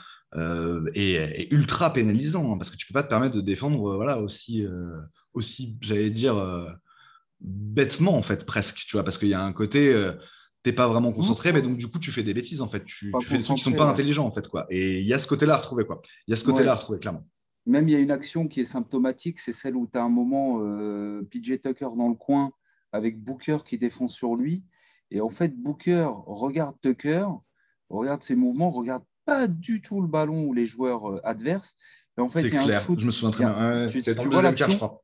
est, 0.94 1.48
ultra 1.50 1.94
pénalisant 1.94 2.52
hein, 2.52 2.58
parce 2.58 2.70
que 2.70 2.76
tu 2.76 2.86
peux 2.86 2.92
pas 2.92 3.02
te 3.02 3.08
permettre 3.08 3.34
de 3.34 3.40
défendre 3.40 3.96
voilà 3.96 4.18
aussi, 4.18 4.66
aussi 5.32 5.78
j'allais 5.80 6.10
dire 6.10 6.36
bêtement 7.40 8.14
en 8.14 8.22
fait 8.22 8.44
presque, 8.44 8.84
tu 8.86 8.96
vois, 8.96 9.04
parce 9.04 9.16
qu'il 9.16 9.28
y 9.28 9.34
a 9.34 9.42
un 9.42 9.54
côté 9.54 9.94
t'es 10.68 10.74
pas 10.74 10.86
vraiment 10.86 11.12
concentré, 11.12 11.52
mais 11.52 11.62
donc 11.62 11.78
du 11.78 11.88
coup, 11.88 11.98
tu 11.98 12.12
fais 12.12 12.22
des 12.22 12.34
bêtises 12.34 12.60
en 12.60 12.68
fait. 12.68 12.84
Tu, 12.84 13.10
fais 13.22 13.38
des 13.38 13.42
trucs 13.42 13.56
qui 13.56 13.62
sont 13.62 13.72
pas 13.72 13.88
intelligents 13.90 14.26
en 14.26 14.30
fait, 14.30 14.48
quoi. 14.48 14.66
Et 14.68 15.00
il 15.00 15.06
y 15.06 15.14
a 15.14 15.18
ce 15.18 15.26
côté-là 15.26 15.54
à 15.54 15.56
retrouver, 15.58 15.86
quoi. 15.86 16.02
Il 16.26 16.32
y 16.32 16.34
a 16.34 16.36
ce 16.36 16.44
côté-là 16.44 16.72
à 16.72 16.74
retrouver, 16.74 16.98
clairement. 16.98 17.26
Même 17.64 17.88
il 17.88 17.92
y 17.92 17.94
a 17.94 17.98
une 17.98 18.10
action 18.10 18.48
qui 18.48 18.60
est 18.60 18.64
symptomatique, 18.64 19.40
c'est 19.40 19.52
celle 19.52 19.76
où 19.76 19.88
tu 19.90 19.98
as 19.98 20.02
un 20.02 20.08
moment 20.10 20.60
euh, 20.60 21.26
PJ 21.30 21.60
Tucker 21.60 21.88
dans 21.96 22.08
le 22.08 22.14
coin 22.14 22.50
avec 22.92 23.22
Booker 23.22 23.58
qui 23.64 23.78
défend 23.78 24.08
sur 24.08 24.36
lui. 24.36 24.64
Et 25.10 25.20
en 25.20 25.30
fait, 25.30 25.54
Booker 25.56 26.08
regarde 26.26 26.76
Tucker, 26.82 27.26
regarde 27.88 28.22
ses 28.22 28.36
mouvements, 28.36 28.70
regarde 28.70 29.04
pas 29.24 29.46
du 29.46 29.80
tout 29.80 30.00
le 30.02 30.08
ballon 30.08 30.44
ou 30.44 30.52
les 30.52 30.66
joueurs 30.66 31.10
euh, 31.10 31.20
adverses 31.24 31.76
en 32.18 32.28
fait, 32.28 32.42
il 32.42 32.54
y 32.54 32.56
a 32.56 32.62
un 32.62 32.80
shoot. 32.80 32.98
Je 32.98 33.06
me 33.06 33.10
souviens 33.10 33.30
très 33.30 33.44
bien. 33.44 33.52
dans 33.52 34.24
le 34.24 34.30
deuxième 34.30 34.54
quart, 34.54 34.70
je 34.70 34.76
crois. 34.76 35.00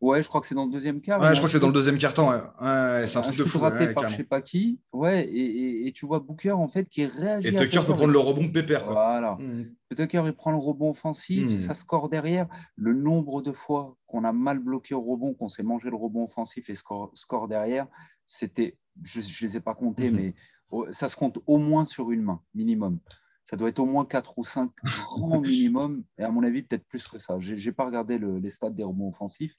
Ouais. 0.00 0.22
je 0.22 0.28
crois 0.28 0.40
que 0.40 0.46
c'est 0.46 0.54
dans 0.54 0.66
le 0.66 0.72
deuxième 0.72 1.00
quart. 1.00 1.20
Ouais, 1.20 1.28
je 1.28 1.36
crois 1.36 1.48
que 1.48 1.52
c'est 1.52 1.60
dans 1.60 1.68
le 1.68 1.72
deuxième 1.72 1.98
quart 1.98 2.14
temps. 2.14 2.30
Ouais. 2.30 3.06
c'est 3.06 3.18
un, 3.18 3.22
truc 3.22 3.36
de 3.36 3.44
fou. 3.44 3.58
raté 3.58 3.88
par 3.88 4.08
je 4.08 4.16
sais 4.16 4.24
pas 4.24 4.40
qui. 4.40 4.80
Ouais, 4.92 5.24
et, 5.24 5.86
et, 5.86 5.92
tu 5.92 6.06
vois 6.06 6.20
Booker 6.20 6.52
en 6.52 6.68
fait 6.68 6.88
qui 6.88 7.06
réagit. 7.06 7.48
Et 7.48 7.52
Tucker 7.54 7.82
peut 7.86 7.94
prendre 7.94 8.12
le 8.12 8.18
rebond 8.18 8.48
pépère. 8.48 8.84
Quoi. 8.84 8.94
Voilà. 8.94 9.36
Mmh. 9.40 9.64
Tucker 9.96 10.22
il 10.26 10.32
prend 10.32 10.50
le 10.50 10.58
rebond 10.58 10.90
offensif, 10.90 11.48
mmh. 11.48 11.54
ça 11.54 11.74
score 11.74 12.08
derrière. 12.08 12.46
Le 12.76 12.92
nombre 12.92 13.42
de 13.42 13.52
fois 13.52 13.96
qu'on 14.06 14.24
a 14.24 14.32
mal 14.32 14.58
bloqué 14.58 14.94
au 14.94 15.02
rebond, 15.02 15.34
qu'on 15.34 15.48
s'est 15.48 15.62
mangé 15.62 15.90
le 15.90 15.96
rebond 15.96 16.24
offensif 16.24 16.70
et 16.70 16.74
score, 16.74 17.10
score 17.14 17.48
derrière, 17.48 17.86
c'était, 18.24 18.78
je, 19.02 19.20
ne 19.20 19.46
les 19.46 19.56
ai 19.56 19.60
pas 19.60 19.74
comptés, 19.74 20.10
mmh. 20.10 20.16
mais 20.16 20.34
ça 20.90 21.08
se 21.08 21.16
compte 21.16 21.38
au 21.46 21.58
moins 21.58 21.84
sur 21.84 22.10
une 22.10 22.22
main 22.22 22.40
minimum 22.54 22.98
ça 23.46 23.56
doit 23.56 23.68
être 23.68 23.78
au 23.78 23.86
moins 23.86 24.04
4 24.04 24.38
ou 24.38 24.44
5 24.44 24.70
grands 24.84 25.40
minimum, 25.40 26.02
et 26.18 26.24
à 26.24 26.30
mon 26.30 26.42
avis, 26.42 26.62
peut-être 26.62 26.86
plus 26.88 27.06
que 27.06 27.18
ça. 27.18 27.38
Je 27.40 27.54
n'ai 27.54 27.72
pas 27.72 27.86
regardé 27.86 28.18
les 28.18 28.50
stats 28.50 28.70
des 28.70 28.82
rebonds 28.82 29.08
offensifs, 29.08 29.54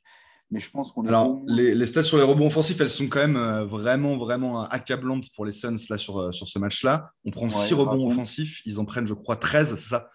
mais 0.52 0.60
je 0.60 0.69
pense 0.69 0.91
qu'on 0.91 1.06
est. 1.06 1.10
Alors, 1.10 1.41
les, 1.47 1.86
stats 1.86 2.04
sur 2.04 2.17
les 2.17 2.23
rebonds 2.23 2.47
offensifs, 2.47 2.80
elles 2.82 2.89
sont 2.89 3.08
quand 3.08 3.19
même 3.19 3.38
euh, 3.38 3.65
vraiment, 3.65 4.17
vraiment 4.17 4.63
accablantes 4.65 5.28
pour 5.36 5.45
les 5.45 5.54
Suns 5.54 5.78
là, 5.89 5.97
sur, 5.97 6.19
euh, 6.19 6.32
sur 6.34 6.47
ce 6.50 6.60
match-là. 6.60 7.12
On 7.26 7.32
prend 7.32 7.50
6 7.50 7.73
rebonds 7.73 8.08
offensifs, 8.08 8.62
ils 8.65 8.80
en 8.80 8.86
prennent, 8.86 9.08
je 9.08 9.13
crois, 9.13 9.38
13, 9.38 9.76
c'est 9.78 9.89
ça? 9.89 10.10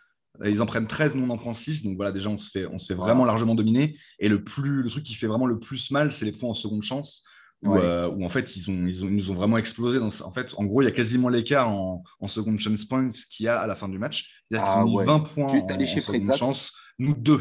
Ils 0.45 0.63
en 0.63 0.67
prennent 0.67 0.87
13, 0.87 1.15
nous 1.15 1.25
on 1.25 1.31
en 1.31 1.39
prend 1.39 1.55
6. 1.55 1.83
Donc 1.83 1.97
voilà, 1.97 2.13
déjà, 2.13 2.29
on 2.29 2.39
se 2.39 2.51
fait, 2.51 2.67
on 2.67 2.79
se 2.79 2.87
fait 2.87 2.95
vraiment 2.95 3.25
largement 3.25 3.55
dominer. 3.55 3.99
Et 4.19 4.29
le, 4.29 4.43
plus, 4.43 4.83
le 4.83 4.91
truc 4.91 5.05
qui 5.05 5.15
fait 5.15 5.27
vraiment 5.27 5.47
le 5.47 5.59
plus 5.59 5.91
mal, 5.91 6.13
c'est 6.13 6.25
les 6.25 6.33
points 6.33 6.51
en 6.51 6.55
seconde 6.55 6.83
chance. 6.83 7.25
Euh, 7.65 8.09
où, 8.09 8.25
en 8.25 8.29
fait 8.29 8.57
ils, 8.57 8.69
ont, 8.71 8.87
ils, 8.87 9.05
nous 9.05 9.31
ont 9.31 9.35
vraiment 9.35 9.57
explosé. 9.57 9.99
en 9.99 10.33
fait, 10.33 10.53
en 10.57 10.65
gros, 10.65 10.83
il 10.83 10.87
y 10.87 10.89
a 10.89 10.93
quasiment 10.93 11.29
l'écart 11.29 11.69
en, 11.69 12.03
en 12.21 12.29
second 12.29 12.59
chance 12.59 12.85
point 12.85 13.11
qu'il 13.31 13.47
y 13.47 13.49
a 13.49 13.61
à 13.61 13.67
la 13.67 13.77
fin 13.77 13.89
du 13.89 13.99
match. 13.99 14.45
C'est-à-dire 14.51 14.67
qu'ils 14.67 14.81
ah 14.81 14.85
ont 14.85 15.01
mis 15.01 15.07
20 15.07 15.21
points 15.21 15.47
tu 15.47 16.31
en 16.31 16.35
chance, 16.35 16.73
nous 16.99 17.15
deux. 17.15 17.41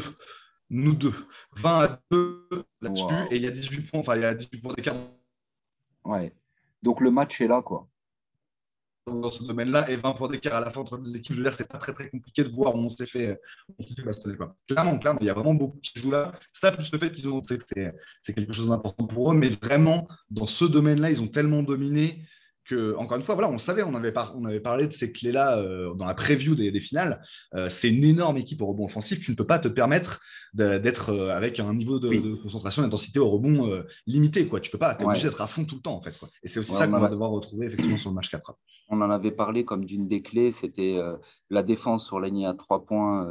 Nous 0.70 0.94
deux. 0.94 1.14
20 1.56 1.80
à 1.80 2.00
2 2.10 2.48
là-dessus, 2.80 3.14
et 3.30 3.36
il 3.36 3.42
y 3.42 3.46
a 3.46 3.50
18 3.50 3.90
points, 3.90 4.00
enfin 4.00 4.16
il 4.16 4.22
y 4.22 4.24
a 4.24 4.34
18 4.34 4.60
points 4.60 4.74
d'écart. 4.74 4.96
Ouais. 6.04 6.32
Donc 6.82 7.00
le 7.00 7.10
match 7.10 7.40
est 7.40 7.48
là, 7.48 7.60
quoi 7.60 7.88
dans 9.06 9.30
ce 9.30 9.42
domaine-là 9.42 9.90
et 9.90 9.96
20 9.96 10.12
points 10.12 10.28
d'écart 10.28 10.54
à 10.54 10.60
la 10.60 10.70
fin 10.70 10.80
entre 10.80 10.96
les 10.96 11.04
deux 11.04 11.16
équipes. 11.16 11.36
Je 11.36 11.42
veux 11.42 11.50
c'est 11.50 11.68
pas 11.68 11.78
très 11.78 11.92
très 11.92 12.08
compliqué 12.08 12.44
de 12.44 12.48
voir 12.48 12.74
où 12.74 12.78
on 12.78 12.90
s'est 12.90 13.06
fait, 13.06 13.40
on 13.78 13.82
s'est 13.82 13.94
fait. 13.94 14.36
Quoi. 14.36 14.56
Clairement, 14.68 14.98
clairement, 14.98 15.18
il 15.20 15.26
y 15.26 15.30
a 15.30 15.34
vraiment 15.34 15.54
beaucoup 15.54 15.78
qui 15.80 15.98
jouent 15.98 16.12
là. 16.12 16.32
Ça, 16.52 16.70
plus 16.72 16.90
le 16.92 16.98
fait 16.98 17.10
qu'ils 17.10 17.28
ont, 17.28 17.42
c'est 17.42 18.34
quelque 18.34 18.52
chose 18.52 18.68
d'important 18.68 19.06
pour 19.06 19.32
eux, 19.32 19.34
mais 19.34 19.50
vraiment, 19.62 20.08
dans 20.30 20.46
ce 20.46 20.64
domaine-là, 20.64 21.10
ils 21.10 21.20
ont 21.20 21.28
tellement 21.28 21.62
dominé 21.62 22.24
que, 22.64 22.94
encore 22.96 23.16
une 23.16 23.22
fois, 23.22 23.34
voilà, 23.34 23.50
on 23.50 23.58
savait, 23.58 23.82
on 23.82 23.94
avait, 23.94 24.12
on 24.34 24.44
avait 24.44 24.60
parlé 24.60 24.86
de 24.86 24.92
ces 24.92 25.12
clés-là 25.12 25.58
euh, 25.58 25.94
dans 25.94 26.06
la 26.06 26.14
preview 26.14 26.54
des, 26.54 26.70
des 26.70 26.80
finales. 26.80 27.22
Euh, 27.54 27.68
c'est 27.68 27.90
une 27.90 28.04
énorme 28.04 28.36
équipe 28.36 28.60
au 28.62 28.66
rebond 28.66 28.84
offensif. 28.84 29.20
Tu 29.20 29.30
ne 29.30 29.36
peux 29.36 29.46
pas 29.46 29.58
te 29.58 29.68
permettre 29.68 30.20
d'être 30.54 31.10
euh, 31.10 31.34
avec 31.34 31.60
un 31.60 31.74
niveau 31.74 31.98
de, 31.98 32.34
concentration, 32.42 32.82
d'intensité 32.82 33.18
au 33.18 33.30
rebond 33.30 33.82
limité. 34.06 34.46
Quoi. 34.46 34.60
Tu 34.60 34.68
ne 34.68 34.72
peux 34.72 34.78
pas, 34.78 34.94
tu 34.94 35.02
es 35.02 35.06
obligé 35.06 35.28
d'être 35.28 35.40
à 35.40 35.46
fond 35.46 35.64
tout 35.64 35.76
le 35.76 35.80
temps. 35.80 35.96
En 35.96 36.02
fait, 36.02 36.16
quoi. 36.18 36.28
Et 36.42 36.48
c'est 36.48 36.60
aussi 36.60 36.72
ça 36.72 36.86
qu'on 36.86 37.00
va 37.00 37.08
devoir 37.08 37.30
retrouver 37.30 37.66
effectivement 37.66 37.98
sur 37.98 38.10
le 38.10 38.14
match 38.14 38.30
4 38.30 38.54
on 38.88 39.00
en 39.00 39.08
avait 39.08 39.30
parlé 39.30 39.64
comme 39.64 39.86
d'une 39.86 40.06
des 40.06 40.20
clés, 40.20 40.50
c'était 40.50 40.98
la 41.48 41.62
défense 41.62 42.04
sur 42.04 42.20
la 42.20 42.28
ligne 42.28 42.44
à 42.44 42.52
trois 42.52 42.84
points, 42.84 43.26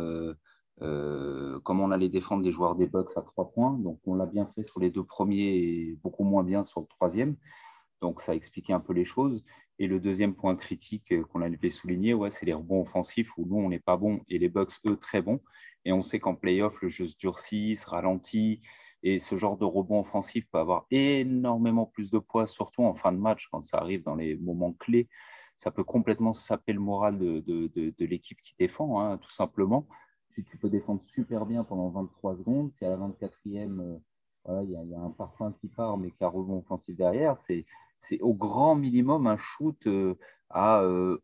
comment 0.79 1.83
on 1.83 1.91
allait 1.91 2.09
défendre 2.09 2.43
les 2.43 2.51
joueurs 2.51 2.75
des 2.75 2.87
Bucks 2.87 3.11
à 3.15 3.21
trois 3.21 3.51
points. 3.51 3.77
Donc, 3.77 3.99
on 4.07 4.15
l'a 4.15 4.25
bien 4.25 4.47
fait 4.47 4.63
sur 4.63 4.79
les 4.79 4.89
deux 4.89 5.03
premiers 5.03 5.55
et 5.55 5.99
beaucoup 6.01 6.23
moins 6.23 6.43
bien 6.43 6.63
sur 6.63 6.81
le 6.81 6.87
troisième. 6.87 7.35
Donc, 8.01 8.21
ça 8.21 8.31
a 8.31 8.35
expliqué 8.35 8.73
un 8.73 8.79
peu 8.79 8.93
les 8.93 9.05
choses. 9.05 9.43
Et 9.79 9.87
le 9.87 9.99
deuxième 9.99 10.35
point 10.35 10.55
critique 10.55 11.13
qu'on 11.29 11.41
avait 11.41 11.69
souligné, 11.69 12.13
ouais, 12.13 12.31
c'est 12.31 12.45
les 12.45 12.53
rebonds 12.53 12.81
offensifs 12.81 13.37
où 13.37 13.45
nous, 13.45 13.57
on 13.57 13.69
n'est 13.69 13.79
pas 13.79 13.97
bon 13.97 14.21
et 14.27 14.37
les 14.39 14.49
Bucks, 14.49 14.73
eux, 14.85 14.97
très 14.97 15.21
bons. 15.21 15.39
Et 15.85 15.91
on 15.93 16.01
sait 16.01 16.19
qu'en 16.19 16.35
playoff, 16.35 16.81
le 16.81 16.89
jeu 16.89 17.05
se 17.05 17.15
durcit, 17.17 17.75
se 17.75 17.89
ralentit. 17.89 18.61
Et 19.03 19.17
ce 19.17 19.35
genre 19.35 19.57
de 19.57 19.65
rebond 19.65 19.99
offensif 19.99 20.45
peut 20.51 20.59
avoir 20.59 20.85
énormément 20.91 21.85
plus 21.85 22.11
de 22.11 22.19
poids, 22.19 22.47
surtout 22.47 22.83
en 22.83 22.93
fin 22.93 23.11
de 23.11 23.17
match, 23.17 23.47
quand 23.51 23.61
ça 23.61 23.77
arrive 23.77 24.03
dans 24.03 24.15
les 24.15 24.35
moments 24.35 24.73
clés 24.73 25.07
ça 25.61 25.69
peut 25.69 25.83
complètement 25.83 26.33
saper 26.33 26.73
le 26.73 26.79
moral 26.79 27.19
de, 27.19 27.93
l'équipe 27.99 28.41
qui 28.41 28.55
défend, 28.57 28.99
hein, 28.99 29.19
tout 29.19 29.29
simplement. 29.29 29.85
Si 30.31 30.43
tu 30.43 30.57
peux 30.57 30.71
défendre 30.71 31.03
super 31.03 31.45
bien 31.45 31.63
pendant 31.63 31.89
23 31.89 32.37
secondes, 32.37 32.71
si 32.71 32.83
à 32.83 32.89
la 32.89 32.97
24e, 32.97 33.79
euh, 33.79 33.97
voilà, 34.43 34.63
il 34.63 34.71
y, 34.71 34.95
a 34.95 34.99
un 34.99 35.11
parfum 35.11 35.53
qui 35.61 35.67
part, 35.67 35.99
mais 35.99 36.09
qui 36.09 36.23
a 36.23 36.29
rebond 36.29 36.57
offensif 36.57 36.95
derrière, 36.95 37.39
c'est 37.39 37.67
au 38.19 38.33
grand 38.33 38.75
minimum 38.75 39.27
un 39.27 39.37
shoot 39.37 39.77
euh, 39.87 40.15
à 40.49 40.81
euh, 40.81 41.19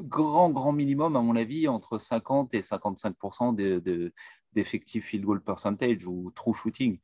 grand, 0.00 0.50
grand 0.50 0.72
minimum, 0.72 1.16
à 1.16 1.20
mon 1.20 1.36
avis, 1.36 1.68
entre 1.68 1.98
50 1.98 2.54
et 2.54 2.60
55% 2.60 3.54
d'effectif 4.52 5.06
field 5.06 5.24
goal 5.24 5.42
percentage 5.42 6.06
ou 6.06 6.30
true 6.34 6.54
shooting. 6.54 6.98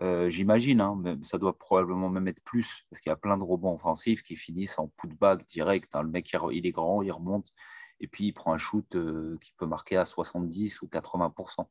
Euh, 0.00 0.30
j'imagine, 0.30 0.80
hein, 0.80 1.18
ça 1.22 1.36
doit 1.36 1.58
probablement 1.58 2.08
même 2.08 2.28
être 2.28 2.42
plus, 2.42 2.86
parce 2.88 3.00
qu'il 3.00 3.10
y 3.10 3.12
a 3.12 3.16
plein 3.16 3.36
de 3.36 3.44
rebonds 3.44 3.74
offensifs 3.74 4.22
qui 4.22 4.36
finissent 4.36 4.78
en 4.78 4.88
putback 4.88 5.46
direct. 5.46 5.94
Hein. 5.94 6.02
Le 6.02 6.08
mec, 6.08 6.34
il 6.52 6.66
est 6.66 6.70
grand, 6.70 7.02
il 7.02 7.12
remonte, 7.12 7.52
et 7.98 8.06
puis 8.06 8.24
il 8.26 8.32
prend 8.32 8.54
un 8.54 8.58
shoot 8.58 8.88
qui 9.40 9.52
peut 9.58 9.66
marquer 9.66 9.98
à 9.98 10.06
70 10.06 10.80
ou 10.80 10.86
80%. 10.86 11.66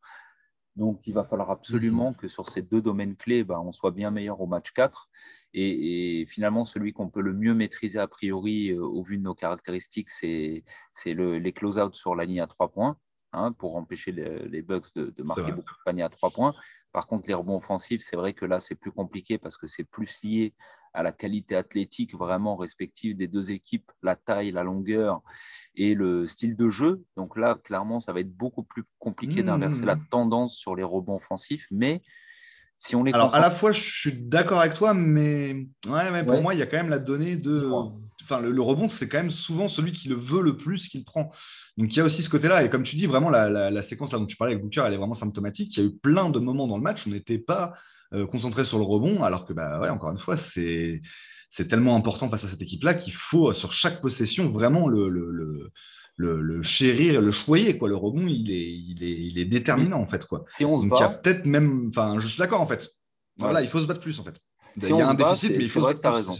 Donc, 0.75 1.01
il 1.07 1.13
va 1.13 1.25
falloir 1.25 1.51
absolument 1.51 2.11
mhm. 2.11 2.15
que 2.15 2.27
sur 2.27 2.49
ces 2.49 2.61
deux 2.61 2.81
domaines 2.81 3.15
clés, 3.15 3.43
bah, 3.43 3.59
on 3.59 3.71
soit 3.71 3.91
bien 3.91 4.11
meilleur 4.11 4.39
au 4.39 4.47
match 4.47 4.71
4. 4.71 5.09
Et, 5.53 6.25
finalement, 6.27 6.63
celui 6.63 6.93
qu'on 6.93 7.09
peut 7.09 7.21
le 7.21 7.33
mieux 7.33 7.53
maîtriser 7.53 7.99
a 7.99 8.07
priori, 8.07 8.71
euh, 8.71 8.81
au 8.81 9.03
vu 9.03 9.17
de 9.17 9.23
nos 9.23 9.35
caractéristiques, 9.35 10.09
c'est 10.09 10.63
les 11.05 11.53
close-out 11.53 11.95
sur 11.95 12.15
la 12.15 12.25
ligne 12.25 12.41
à 12.41 12.47
3 12.47 12.69
points. 12.69 12.97
Hein, 13.31 13.51
pour 13.51 13.75
empêcher 13.75 14.11
les, 14.11 14.63
Bucks 14.63 14.91
de, 14.95 15.21
marquer 15.21 15.51
beaucoup 15.51 15.75
de 15.75 15.83
paniers 15.85 16.01
à 16.01 16.09
trois 16.09 16.31
points. 16.31 16.51
Par 16.91 17.05
contre, 17.05 17.27
les 17.27 17.35
rebonds 17.35 17.57
offensifs, 17.57 18.01
c'est 18.01 18.15
vrai 18.15 18.33
que 18.33 18.43
là, 18.43 18.59
c'est 18.59 18.73
plus 18.73 18.91
compliqué 18.91 19.37
parce 19.37 19.55
que 19.55 19.67
c'est 19.67 19.83
plus 19.83 20.23
lié 20.23 20.55
à 20.93 21.03
la 21.03 21.11
qualité 21.11 21.55
athlétique 21.55 22.15
vraiment 22.15 22.55
respective 22.55 23.15
des 23.15 23.27
deux 23.27 23.51
équipes, 23.51 23.91
la 24.03 24.15
taille, 24.15 24.51
la 24.51 24.63
longueur 24.63 25.21
et 25.75 25.93
le 25.95 26.25
style 26.25 26.55
de 26.55 26.69
jeu. 26.69 27.03
Donc 27.17 27.37
là, 27.37 27.55
clairement, 27.63 27.99
ça 27.99 28.13
va 28.13 28.19
être 28.21 28.31
beaucoup 28.35 28.63
plus 28.63 28.83
compliqué 28.99 29.43
d'inverser 29.43 29.85
la 29.85 29.95
Mmh. 29.95 30.07
tendance 30.09 30.55
sur 30.55 30.75
les 30.75 30.83
rebonds 30.83 31.15
offensifs. 31.17 31.67
Mais 31.71 32.01
si 32.77 32.95
on 32.95 33.05
est 33.05 33.13
Alors, 33.13 33.35
à 33.35 33.39
la 33.39 33.51
fois, 33.51 33.71
je 33.71 33.81
suis 33.81 34.13
d'accord 34.13 34.61
avec 34.61 34.73
toi, 34.73 34.93
mais, 34.93 35.67
ouais, 35.87 36.11
mais 36.11 36.23
pour 36.23 36.33
Ouais. 36.35 36.41
moi, 36.41 36.53
il 36.53 36.59
y 36.59 36.63
a 36.63 36.65
quand 36.67 36.77
même 36.77 36.89
la 36.89 36.99
donnée 36.99 37.35
de. 37.35 37.69
Enfin, 38.23 38.41
le, 38.41 38.51
le 38.51 38.61
rebond, 38.61 38.89
c'est 38.89 39.09
quand 39.09 39.17
même 39.17 39.31
souvent 39.31 39.67
celui 39.67 39.91
qui 39.91 40.07
le 40.07 40.15
veut 40.15 40.41
le 40.41 40.55
plus 40.55 40.87
qui 40.87 40.99
le 40.99 41.03
prend. 41.03 41.31
Donc, 41.77 41.93
il 41.93 41.97
y 41.97 41.99
a 41.99 42.03
aussi 42.05 42.21
ce 42.21 42.29
côté-là. 42.29 42.63
Et 42.63 42.69
comme 42.69 42.83
tu 42.83 42.95
dis, 42.95 43.05
vraiment, 43.07 43.29
la, 43.29 43.49
la- 43.49 43.71
la 43.71 43.81
séquence 43.81 44.11
là 44.13 44.19
dont 44.19 44.25
tu 44.27 44.37
parlais 44.37 44.53
avec 44.53 44.63
Booker, 44.63 44.83
elle 44.85 44.93
est 44.93 44.97
vraiment 44.97 45.13
symptomatique. 45.15 45.75
Il 45.77 45.83
y 45.83 45.85
a 45.85 45.89
eu 45.89 45.97
plein 45.97 46.29
de 46.29 46.39
moments 46.39 46.67
dans 46.67 46.77
le 46.77 46.83
match 46.83 47.05
où 47.05 47.09
on 47.09 47.13
n'était 47.13 47.39
pas 47.39 47.73
euh, 48.13 48.25
concentré 48.27 48.63
sur 48.65 48.77
le 48.77 48.83
rebond, 48.85 49.23
alors 49.23 49.45
que, 49.45 49.53
bah, 49.53 49.79
ouais, 49.81 49.89
encore 49.89 50.11
une 50.11 50.17
fois, 50.19 50.37
c'est. 50.37 51.01
C'est 51.51 51.67
tellement 51.67 51.95
important 51.95 52.29
face 52.29 52.43
à 52.43 52.47
cette 52.47 52.61
équipe-là 52.61 52.93
qu'il 52.93 53.11
faut, 53.13 53.53
sur 53.53 53.71
chaque 53.71 54.01
possession, 54.01 54.51
vraiment 54.51 54.87
le, 54.87 55.09
le, 55.09 55.31
le, 55.31 55.71
le- 56.15 56.41
le 56.43 56.61
chérir, 56.61 57.21
le 57.21 57.31
choyer. 57.31 57.75
Quoi. 57.79 57.89
Le 57.89 57.95
rebond, 57.95 58.27
il 58.27 58.51
est, 58.51 58.71
il 58.71 59.03
est, 59.03 59.19
il 59.19 59.39
est 59.39 59.45
déterminant, 59.45 59.99
en 59.99 60.05
fait. 60.05 60.25
Quoi. 60.27 60.45
si 60.47 60.63
on 60.63 60.75
se 60.75 60.85
Donc 60.87 60.99
il 60.99 61.01
y 61.01 61.03
a 61.05 61.07
bat, 61.07 61.13
peut-être 61.15 61.47
même, 61.47 61.87
enfin, 61.89 62.19
je 62.19 62.27
suis 62.27 62.37
d'accord 62.37 62.61
en 62.61 62.67
fait. 62.67 62.87
Voilà, 63.37 63.61
Ouais. 63.61 63.65
il 63.65 63.67
faut 63.67 63.81
se 63.81 63.87
battre 63.87 63.99
plus 64.01 64.19
en 64.19 64.23
fait. 64.25 64.39
Si 64.77 64.91
il 64.91 64.97
y 64.97 65.01
a 65.01 65.09
un 65.09 65.15
bat, 65.15 65.31
déficit, 65.31 65.57
mais 65.57 65.63
il 65.63 65.69
faut 65.69 65.81
vrai 65.81 65.95
que 65.95 66.01
t'as 66.01 66.09
plus. 66.11 66.17
raison. 66.17 66.33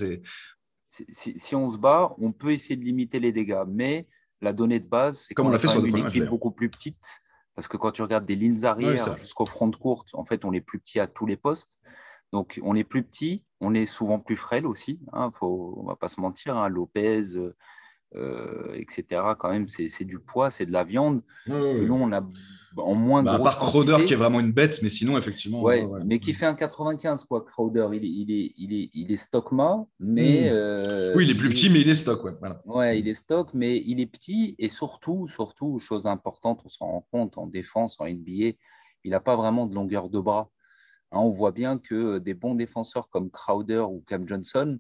Si, 0.86 1.06
si- 1.10 1.40
si 1.40 1.56
on 1.56 1.68
se 1.68 1.80
bat, 1.80 2.14
on 2.20 2.32
peut 2.32 2.52
essayer 2.52 2.76
de 2.76 2.84
limiter 2.86 3.20
les 3.20 3.32
dégâts. 3.32 3.64
Mais 3.68 4.08
la 4.42 4.54
donnée 4.54 4.80
de 4.80 4.88
base, 4.88 5.22
c'est 5.28 5.34
Comme 5.34 5.46
qu'on 5.46 5.50
on 5.50 5.52
l'a 5.54 5.58
a 5.58 5.60
fait 5.60 5.70
sur 5.70 5.84
une 5.84 5.98
équipe 5.98 6.26
beaucoup 6.26 6.52
plus 6.52 6.70
petite. 6.70 7.18
Parce 7.60 7.68
que 7.68 7.76
quand 7.76 7.92
tu 7.92 8.02
regardes 8.02 8.24
des 8.24 8.38
lignes 8.38 8.64
arrière 8.64 9.08
vrai. 9.08 9.20
jusqu'au 9.20 9.46
front 9.46 9.68
de 9.68 9.76
courte, 9.76 10.12
en 10.14 10.24
fait, 10.24 10.46
on 10.46 10.54
est 10.54 10.62
plus 10.62 10.80
petit 10.80 10.98
à 10.98 11.08
tous 11.08 11.26
les 11.26 11.36
postes. 11.36 11.76
Donc, 12.32 12.58
on 12.64 12.74
est 12.74 12.86
plus 12.86 13.04
petit, 13.04 13.44
on 13.60 13.74
est 13.74 13.86
souvent 13.86 14.18
plus 14.18 14.38
frêle 14.38 14.66
aussi. 14.66 15.02
Hein, 15.12 15.30
faut, 15.38 15.74
on 15.76 15.86
va 15.86 15.98
pas 15.98 16.08
se 16.08 16.22
mentir. 16.22 16.56
hein, 16.56 16.70
Lopez, 16.70 17.36
euh, 18.16 18.70
euh, 18.70 18.74
etc. 18.74 19.22
Quand 19.38 19.50
même, 19.50 19.68
c'est 19.68 20.06
du 20.06 20.20
poids, 20.20 20.50
c'est 20.50 20.66
de 20.66 20.72
la 20.72 20.84
viande 20.84 21.22
que 21.46 21.84
nous, 21.86 21.94
on 21.94 22.12
a 22.12 22.22
en 22.78 22.96
moins 22.96 23.24
Bah, 23.24 23.34
à 23.34 23.38
grosse 23.38 23.56
part 23.56 23.68
Crowder 23.68 23.92
quantité. 23.94 24.08
qui 24.08 24.14
est 24.14 24.18
vraiment 24.18 24.40
une 24.40 24.52
bête, 24.52 24.82
mais 24.82 24.90
sinon 24.90 25.18
effectivement. 25.18 25.62
Ouais, 25.62 25.84
ouais, 25.84 25.86
ouais. 25.86 26.02
mais 26.06 26.20
qui 26.20 26.34
fait 26.34 26.46
un 26.46 26.54
95, 26.54 27.26
quoi, 27.26 27.44
Crowder. 27.44 27.88
Il 27.94 28.04
est, 28.04 28.08
il 28.08 28.32
est, 28.32 28.54
il 28.58 28.74
est, 28.74 28.90
il 28.94 29.12
est 29.12 29.18
stockma, 29.18 29.86
mais. 30.00 30.44
Mm. 30.46 30.54
euh, 30.54 31.14
Oui, 31.16 31.26
il 31.26 31.32
est 31.32 31.36
plus 31.36 31.50
petit, 31.50 31.70
mais 31.70 31.82
il 31.82 31.90
est 31.90 31.96
stock. 31.96 32.24
Ouais. 32.24 32.34
Voilà. 32.40 32.62
Ouais, 32.66 33.00
il 33.00 33.08
est 33.08 33.14
stock, 33.14 33.50
mais 33.54 33.78
il 33.78 34.00
est 34.00 34.06
petit 34.06 34.56
et 34.60 34.70
surtout, 34.70 35.28
surtout, 35.28 35.80
chose 35.80 36.06
importante, 36.06 36.62
on 36.66 36.70
s'en 36.70 36.86
rend 36.86 37.08
compte 37.12 37.38
en 37.38 37.48
défense, 37.48 38.00
en 38.00 38.08
NBA, 38.08 38.56
il 39.04 39.12
n'a 39.12 39.20
pas 39.20 39.36
vraiment 39.36 39.66
de 39.66 39.74
longueur 39.76 40.10
de 40.10 40.20
bras. 40.20 40.50
Hein, 41.12 41.20
on 41.20 41.30
voit 41.30 41.52
bien 41.52 41.80
que 41.80 42.20
des 42.20 42.34
bons 42.36 42.56
défenseurs 42.56 43.10
comme 43.10 43.32
Crowder 43.32 43.86
ou 43.90 44.04
Cam 44.08 44.28
Johnson, 44.28 44.80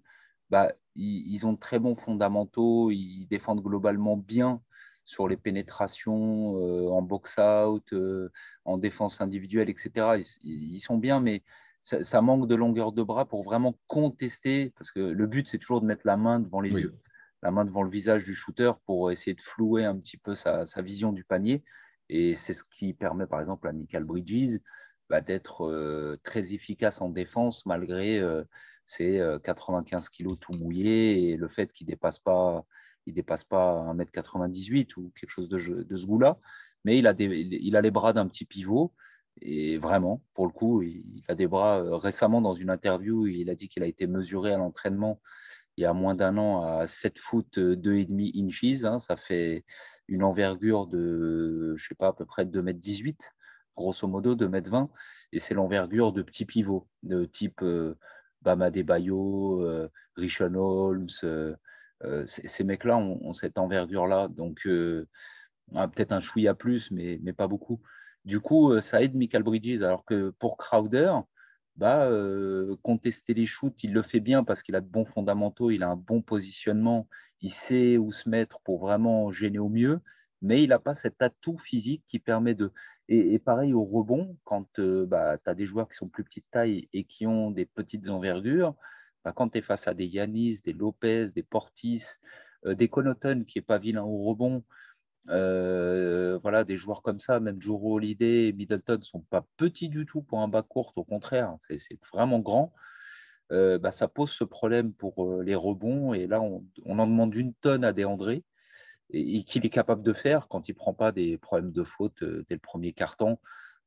bah, 0.49 0.73
ils, 0.95 1.27
ils 1.33 1.47
ont 1.47 1.53
de 1.53 1.59
très 1.59 1.79
bons 1.79 1.95
fondamentaux, 1.95 2.91
ils 2.91 3.27
défendent 3.27 3.61
globalement 3.63 4.17
bien 4.17 4.61
sur 5.05 5.27
les 5.27 5.37
pénétrations, 5.37 6.57
euh, 6.61 6.89
en 6.89 7.01
box-out, 7.01 7.93
euh, 7.93 8.31
en 8.65 8.77
défense 8.77 9.21
individuelle, 9.21 9.69
etc. 9.69 10.17
Ils, 10.17 10.73
ils 10.75 10.79
sont 10.79 10.97
bien, 10.97 11.19
mais 11.19 11.43
ça, 11.81 12.03
ça 12.03 12.21
manque 12.21 12.47
de 12.47 12.55
longueur 12.55 12.91
de 12.91 13.01
bras 13.03 13.25
pour 13.25 13.43
vraiment 13.43 13.79
contester, 13.87 14.71
parce 14.77 14.91
que 14.91 14.99
le 14.99 15.27
but, 15.27 15.47
c'est 15.47 15.57
toujours 15.57 15.81
de 15.81 15.85
mettre 15.87 16.03
la 16.05 16.17
main 16.17 16.39
devant 16.39 16.61
les 16.61 16.71
Oui. 16.73 16.81
yeux 16.81 16.95
la 17.41 17.51
main 17.51 17.65
devant 17.65 17.83
le 17.83 17.89
visage 17.89 18.23
du 18.25 18.35
shooter 18.35 18.71
pour 18.85 19.11
essayer 19.11 19.33
de 19.33 19.41
flouer 19.41 19.85
un 19.85 19.97
petit 19.97 20.17
peu 20.17 20.35
sa, 20.35 20.65
sa 20.65 20.81
vision 20.81 21.13
du 21.13 21.23
panier. 21.23 21.63
Et 22.09 22.33
c'est 22.35 22.53
ce 22.53 22.63
qui 22.77 22.93
permet, 22.93 23.27
par 23.27 23.39
exemple, 23.39 23.67
à 23.67 23.71
Michael 23.71 24.03
Bridges 24.03 24.59
bah, 25.09 25.21
d'être 25.21 25.65
euh, 25.67 26.17
très 26.23 26.53
efficace 26.53 27.01
en 27.01 27.09
défense 27.09 27.65
malgré 27.65 28.19
euh, 28.19 28.43
ses 28.85 29.19
euh, 29.19 29.39
95 29.39 30.09
kilos 30.09 30.37
tout 30.39 30.53
mouillé 30.53 31.29
et 31.31 31.37
le 31.37 31.47
fait 31.47 31.71
qu'il 31.71 31.87
ne 31.87 31.91
dépasse 31.91 32.19
pas, 32.19 32.65
il 33.05 33.13
dépasse 33.13 33.43
pas 33.43 33.71
1m98 33.93 34.97
ou 34.97 35.11
quelque 35.15 35.29
chose 35.31 35.49
de, 35.49 35.57
de 35.83 35.97
ce 35.97 36.05
goût-là. 36.05 36.37
Mais 36.85 36.97
il 36.97 37.07
a, 37.07 37.13
des, 37.13 37.25
il 37.25 37.75
a 37.75 37.81
les 37.81 37.91
bras 37.91 38.13
d'un 38.13 38.27
petit 38.27 38.45
pivot. 38.45 38.93
Et 39.41 39.77
vraiment, 39.77 40.21
pour 40.33 40.47
le 40.47 40.51
coup, 40.51 40.81
il 40.81 41.23
a 41.29 41.35
des 41.35 41.47
bras. 41.47 41.79
euh, 41.79 41.95
Récemment, 41.95 42.41
dans 42.41 42.53
une 42.55 42.69
interview, 42.69 43.25
il 43.27 43.49
a 43.49 43.55
dit 43.55 43.69
qu'il 43.69 43.83
a 43.83 43.85
été 43.87 44.05
mesuré 44.07 44.51
à 44.53 44.57
l'entraînement 44.57 45.21
il 45.77 45.83
y 45.83 45.85
a 45.85 45.93
moins 45.93 46.15
d'un 46.15 46.37
an 46.37 46.61
à 46.63 46.87
7 46.87 47.19
foot 47.19 47.57
2,5 47.57 48.45
inches. 48.47 48.83
hein, 48.83 48.99
ça 48.99 49.15
fait 49.17 49.65
une 50.07 50.23
envergure 50.23 50.87
de, 50.87 51.73
je 51.77 51.87
sais 51.87 51.95
pas, 51.95 52.09
à 52.09 52.13
peu 52.13 52.25
près 52.25 52.45
2,18 52.45 53.09
m, 53.09 53.13
grosso 53.79 54.07
modo 54.07 54.35
2,20 54.35 54.75
m. 54.75 54.87
Et 55.31 55.39
c'est 55.39 55.53
l'envergure 55.53 56.11
de 56.11 56.21
petits 56.21 56.45
pivots, 56.45 56.87
de 57.03 57.25
type 57.25 57.61
euh, 57.63 57.95
Bama 58.41 58.71
Debayo, 58.71 59.61
euh, 59.63 59.89
Rishon 60.15 60.53
Holmes. 60.55 61.07
euh, 61.23 61.55
euh, 62.03 62.23
ces 62.25 62.63
mecs-là 62.63 62.97
ont, 62.97 63.33
cette 63.33 63.57
envergure-là. 63.57 64.29
Donc, 64.29 64.67
ah, 65.75 65.87
peut-être 65.87 66.13
un 66.13 66.21
chouïa 66.21 66.53
plus, 66.55 66.91
mais, 66.91 67.19
pas 67.33 67.47
beaucoup. 67.47 67.81
Du 68.25 68.39
coup, 68.39 68.79
ça 68.81 69.01
aide 69.01 69.15
Michael 69.15 69.43
Bridges. 69.43 69.81
Alors 69.81 70.05
que 70.05 70.29
pour 70.39 70.57
Crowder, 70.57 71.13
bah, 71.75 72.09
contester 72.83 73.33
les 73.33 73.45
shoots, 73.45 73.83
il 73.83 73.91
le 73.93 74.01
fait 74.01 74.21
bien 74.21 74.45
parce 74.45 74.63
qu'il 74.63 74.75
a 74.75 74.81
de 74.81 74.87
bons 74.87 75.05
fondamentaux, 75.05 75.71
il 75.71 75.83
a 75.83 75.89
un 75.89 75.97
bon 75.97 76.21
positionnement, 76.21 77.07
il 77.41 77.53
sait 77.53 77.97
où 77.97 78.13
se 78.13 78.29
mettre 78.29 78.61
pour 78.61 78.79
vraiment 78.79 79.29
gêner 79.29 79.59
au 79.59 79.69
mieux, 79.69 79.99
mais 80.41 80.63
il 80.63 80.69
n'a 80.69 80.79
pas 80.79 80.95
cet 80.95 81.21
atout 81.21 81.57
physique 81.57 82.03
qui 82.07 82.19
permet 82.19 82.55
de... 82.55 82.71
Et, 83.11 83.39
pareil 83.39 83.73
au 83.73 83.83
rebond, 83.83 84.37
quand 84.43 84.77
euh, 84.77 85.07
bah, 85.07 85.39
tu 85.43 85.49
as 85.49 85.55
des 85.55 85.65
joueurs 85.65 85.89
qui 85.89 85.95
sont 85.95 86.07
plus 86.07 86.23
petite 86.23 86.45
taille 86.51 86.87
et 86.93 87.05
qui 87.05 87.25
ont 87.25 87.49
des 87.49 87.65
petites 87.65 88.07
envergures, 88.09 88.75
bah, 89.25 89.33
quand 89.35 89.49
tu 89.49 89.57
es 89.57 89.61
face 89.61 89.87
à 89.87 89.95
des 89.95 90.05
Yanis, 90.05 90.61
des 90.63 90.73
Lopez, 90.73 91.31
des 91.33 91.41
Portis, 91.41 92.03
euh, 92.67 92.75
des 92.75 92.87
Connaughton 92.87 93.45
qui 93.47 93.57
n'est 93.57 93.63
pas 93.63 93.79
vilain 93.79 94.03
au 94.03 94.19
rebond, 94.25 94.63
euh, 95.29 96.37
voilà, 96.43 96.63
des 96.63 96.77
joueurs 96.77 97.01
comme 97.01 97.19
ça, 97.19 97.39
même 97.39 97.59
Juro 97.59 97.95
Holiday 97.95 98.47
et 98.47 98.53
Middleton 98.53 98.97
ne 98.99 99.03
sont 99.03 99.21
pas 99.21 99.43
petits 99.57 99.89
du 99.89 100.05
tout 100.05 100.21
pour 100.21 100.41
un 100.41 100.47
bas 100.47 100.61
court, 100.61 100.93
au 100.95 101.03
contraire, 101.03 101.55
c'est 101.61 101.99
vraiment 102.13 102.39
grand. 102.39 102.73
Euh, 103.51 103.79
bah, 103.79 103.89
ça 103.89 104.07
pose 104.07 104.29
ce 104.29 104.43
problème 104.43 104.93
pour 104.93 105.41
les 105.41 105.55
rebonds. 105.55 106.13
Et 106.13 106.27
là, 106.27 106.41
on, 106.41 106.63
on 106.85 106.99
en 106.99 107.07
demande 107.07 107.33
une 107.33 107.55
tonne 107.55 107.83
à 107.83 107.91
Déandré 107.93 108.35
et, 108.35 108.43
et 109.11 109.43
qu'il 109.43 109.65
est 109.65 109.69
capable 109.69 110.03
de 110.03 110.13
faire 110.13 110.47
quand 110.47 110.67
il 110.67 110.73
ne 110.73 110.77
prend 110.77 110.93
pas 110.93 111.11
des 111.11 111.37
problèmes 111.37 111.71
de 111.71 111.83
faute 111.83 112.21
euh, 112.23 112.45
dès 112.47 112.55
le 112.55 112.61
premier 112.61 112.93
carton. 112.93 113.37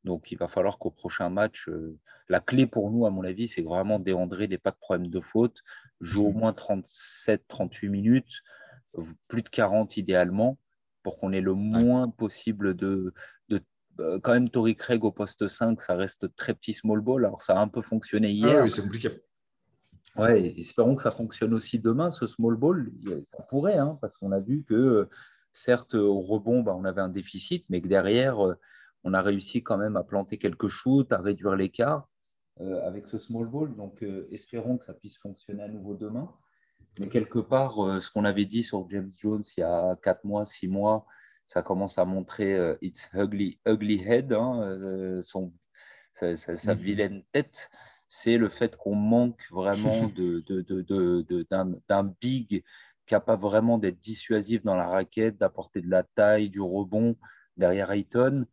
Donc, 0.05 0.33
il 0.33 0.39
va 0.39 0.49
falloir 0.49 0.79
qu'au 0.79 0.91
prochain 0.91 1.31
match, 1.31 1.69
euh, 1.69 1.97
la 2.29 2.41
clé 2.41 2.67
pour 2.67 2.91
nous, 2.91 3.07
à 3.07 3.11
mon 3.11 3.23
avis, 3.23 3.47
c'est 3.47 3.63
vraiment 3.63 4.01
Déandré 4.01 4.49
n'ait 4.49 4.59
pas 4.59 4.73
de 4.73 4.77
problème 4.77 5.09
de 5.09 5.21
faute, 5.21 5.63
joue 6.01 6.27
au 6.27 6.33
moins 6.33 6.53
37-38 6.53 7.89
minutes, 7.89 8.41
plus 9.29 9.43
de 9.43 9.49
40 9.49 9.97
idéalement, 9.97 10.59
pour 11.05 11.17
qu'on 11.17 11.33
ait 11.33 11.41
le 11.41 11.55
moins 11.55 12.09
possible 12.09 12.75
de. 12.75 13.15
de 13.49 13.61
euh, 14.01 14.19
quand 14.21 14.33
même, 14.33 14.49
Tori 14.49 14.75
Craig 14.75 15.05
au 15.05 15.13
poste 15.13 15.47
5, 15.47 15.81
ça 15.81 15.95
reste 15.95 16.35
très 16.35 16.55
petit 16.55 16.73
small 16.73 17.01
ball. 17.01 17.25
Alors, 17.25 17.43
ça 17.43 17.57
a 17.57 17.61
un 17.61 17.69
peu 17.69 17.83
fonctionné 17.83 18.29
Ah 18.29 18.31
hier. 18.31 18.65
oui, 18.65 18.71
c'est 18.71 18.83
compliqué. 18.83 19.23
Ouais, 20.17 20.55
espérons 20.59 20.95
que 20.95 21.03
ça 21.03 21.11
fonctionne 21.11 21.55
aussi 21.55 21.79
demain, 21.79 22.11
ce 22.11 22.27
small 22.27 22.57
ball. 22.57 22.91
Ça 23.29 23.43
pourrait, 23.43 23.79
hein, 23.79 23.99
parce 24.01 24.19
qu'on 24.19 24.33
a 24.33 24.41
vu 24.41 24.63
que, 24.65 25.09
certes, 25.53 25.95
au 25.95 26.21
rebond, 26.21 26.63
bah, 26.63 26.75
on 26.77 26.85
avait 26.85 27.01
un 27.01 27.09
déficit, 27.09 27.65
mais 27.71 27.81
que 27.81 27.89
derrière, 27.89 28.45
euh, 28.47 28.55
on 29.05 29.15
a 29.15 29.23
réussi 29.23 29.63
quand 29.63 29.79
même 29.79 29.97
à 29.97 30.03
planter 30.05 30.37
quelques 30.39 30.69
shoots, 30.69 31.11
à 31.13 31.19
réduire 31.19 31.57
l'écart 31.57 32.09
euh, 32.61 32.87
avec 32.87 33.07
ce 33.07 33.17
small 33.19 33.47
ball. 33.47 33.75
Donc, 33.75 34.03
euh, 34.03 34.29
espérons 34.31 34.77
que 34.77 34.85
ça 34.85 34.93
puisse 34.93 35.17
fonctionner 35.17 35.63
à 35.63 35.69
nouveau 35.69 35.95
demain. 35.95 36.31
Mais 36.99 37.09
quelque 37.09 37.39
part, 37.39 37.83
euh, 37.83 37.99
ce 37.99 38.11
qu'on 38.11 38.27
avait 38.27 38.45
dit 38.45 38.63
sur 38.63 38.87
James 38.91 39.11
Jones 39.19 39.43
il 39.57 39.61
y 39.61 39.65
a 39.65 39.97
4 39.97 40.25
mois, 40.25 40.45
6 40.45 40.69
mois, 40.69 41.07
ça 41.47 41.63
commence 41.63 41.99
à 41.99 42.05
montrer 42.05 42.77
its 42.83 43.09
ugly, 43.15 43.59
ugly 43.67 44.01
head, 44.07 44.33
hein, 44.33 45.21
son, 45.23 45.53
sa, 46.13 46.37
sa- 46.37 46.55
sa 46.55 46.75
Mhm. 46.75 46.81
vilaine 46.81 47.23
tête. 47.33 47.71
C'est 48.15 48.37
le 48.37 48.51
fait 48.51 48.77
qu'on 48.77 48.95
manque 48.95 49.41
vraiment 49.51 50.07
de, 50.17 50.45
d'un, 51.89 52.15
big 52.21 52.63
capable 53.07 53.43
vraiment 53.43 53.79
d'être 53.79 53.99
dissuasif 54.01 54.63
dans 54.65 54.77
la 54.77 54.87
raquette, 54.87 55.39
d'apporter 55.39 55.81
de 55.81 55.89
la 55.91 56.03
taille, 56.03 56.51
du 56.51 56.61
rebond 56.61 57.17
derrière 57.57 57.91
Ayton. 57.91 58.45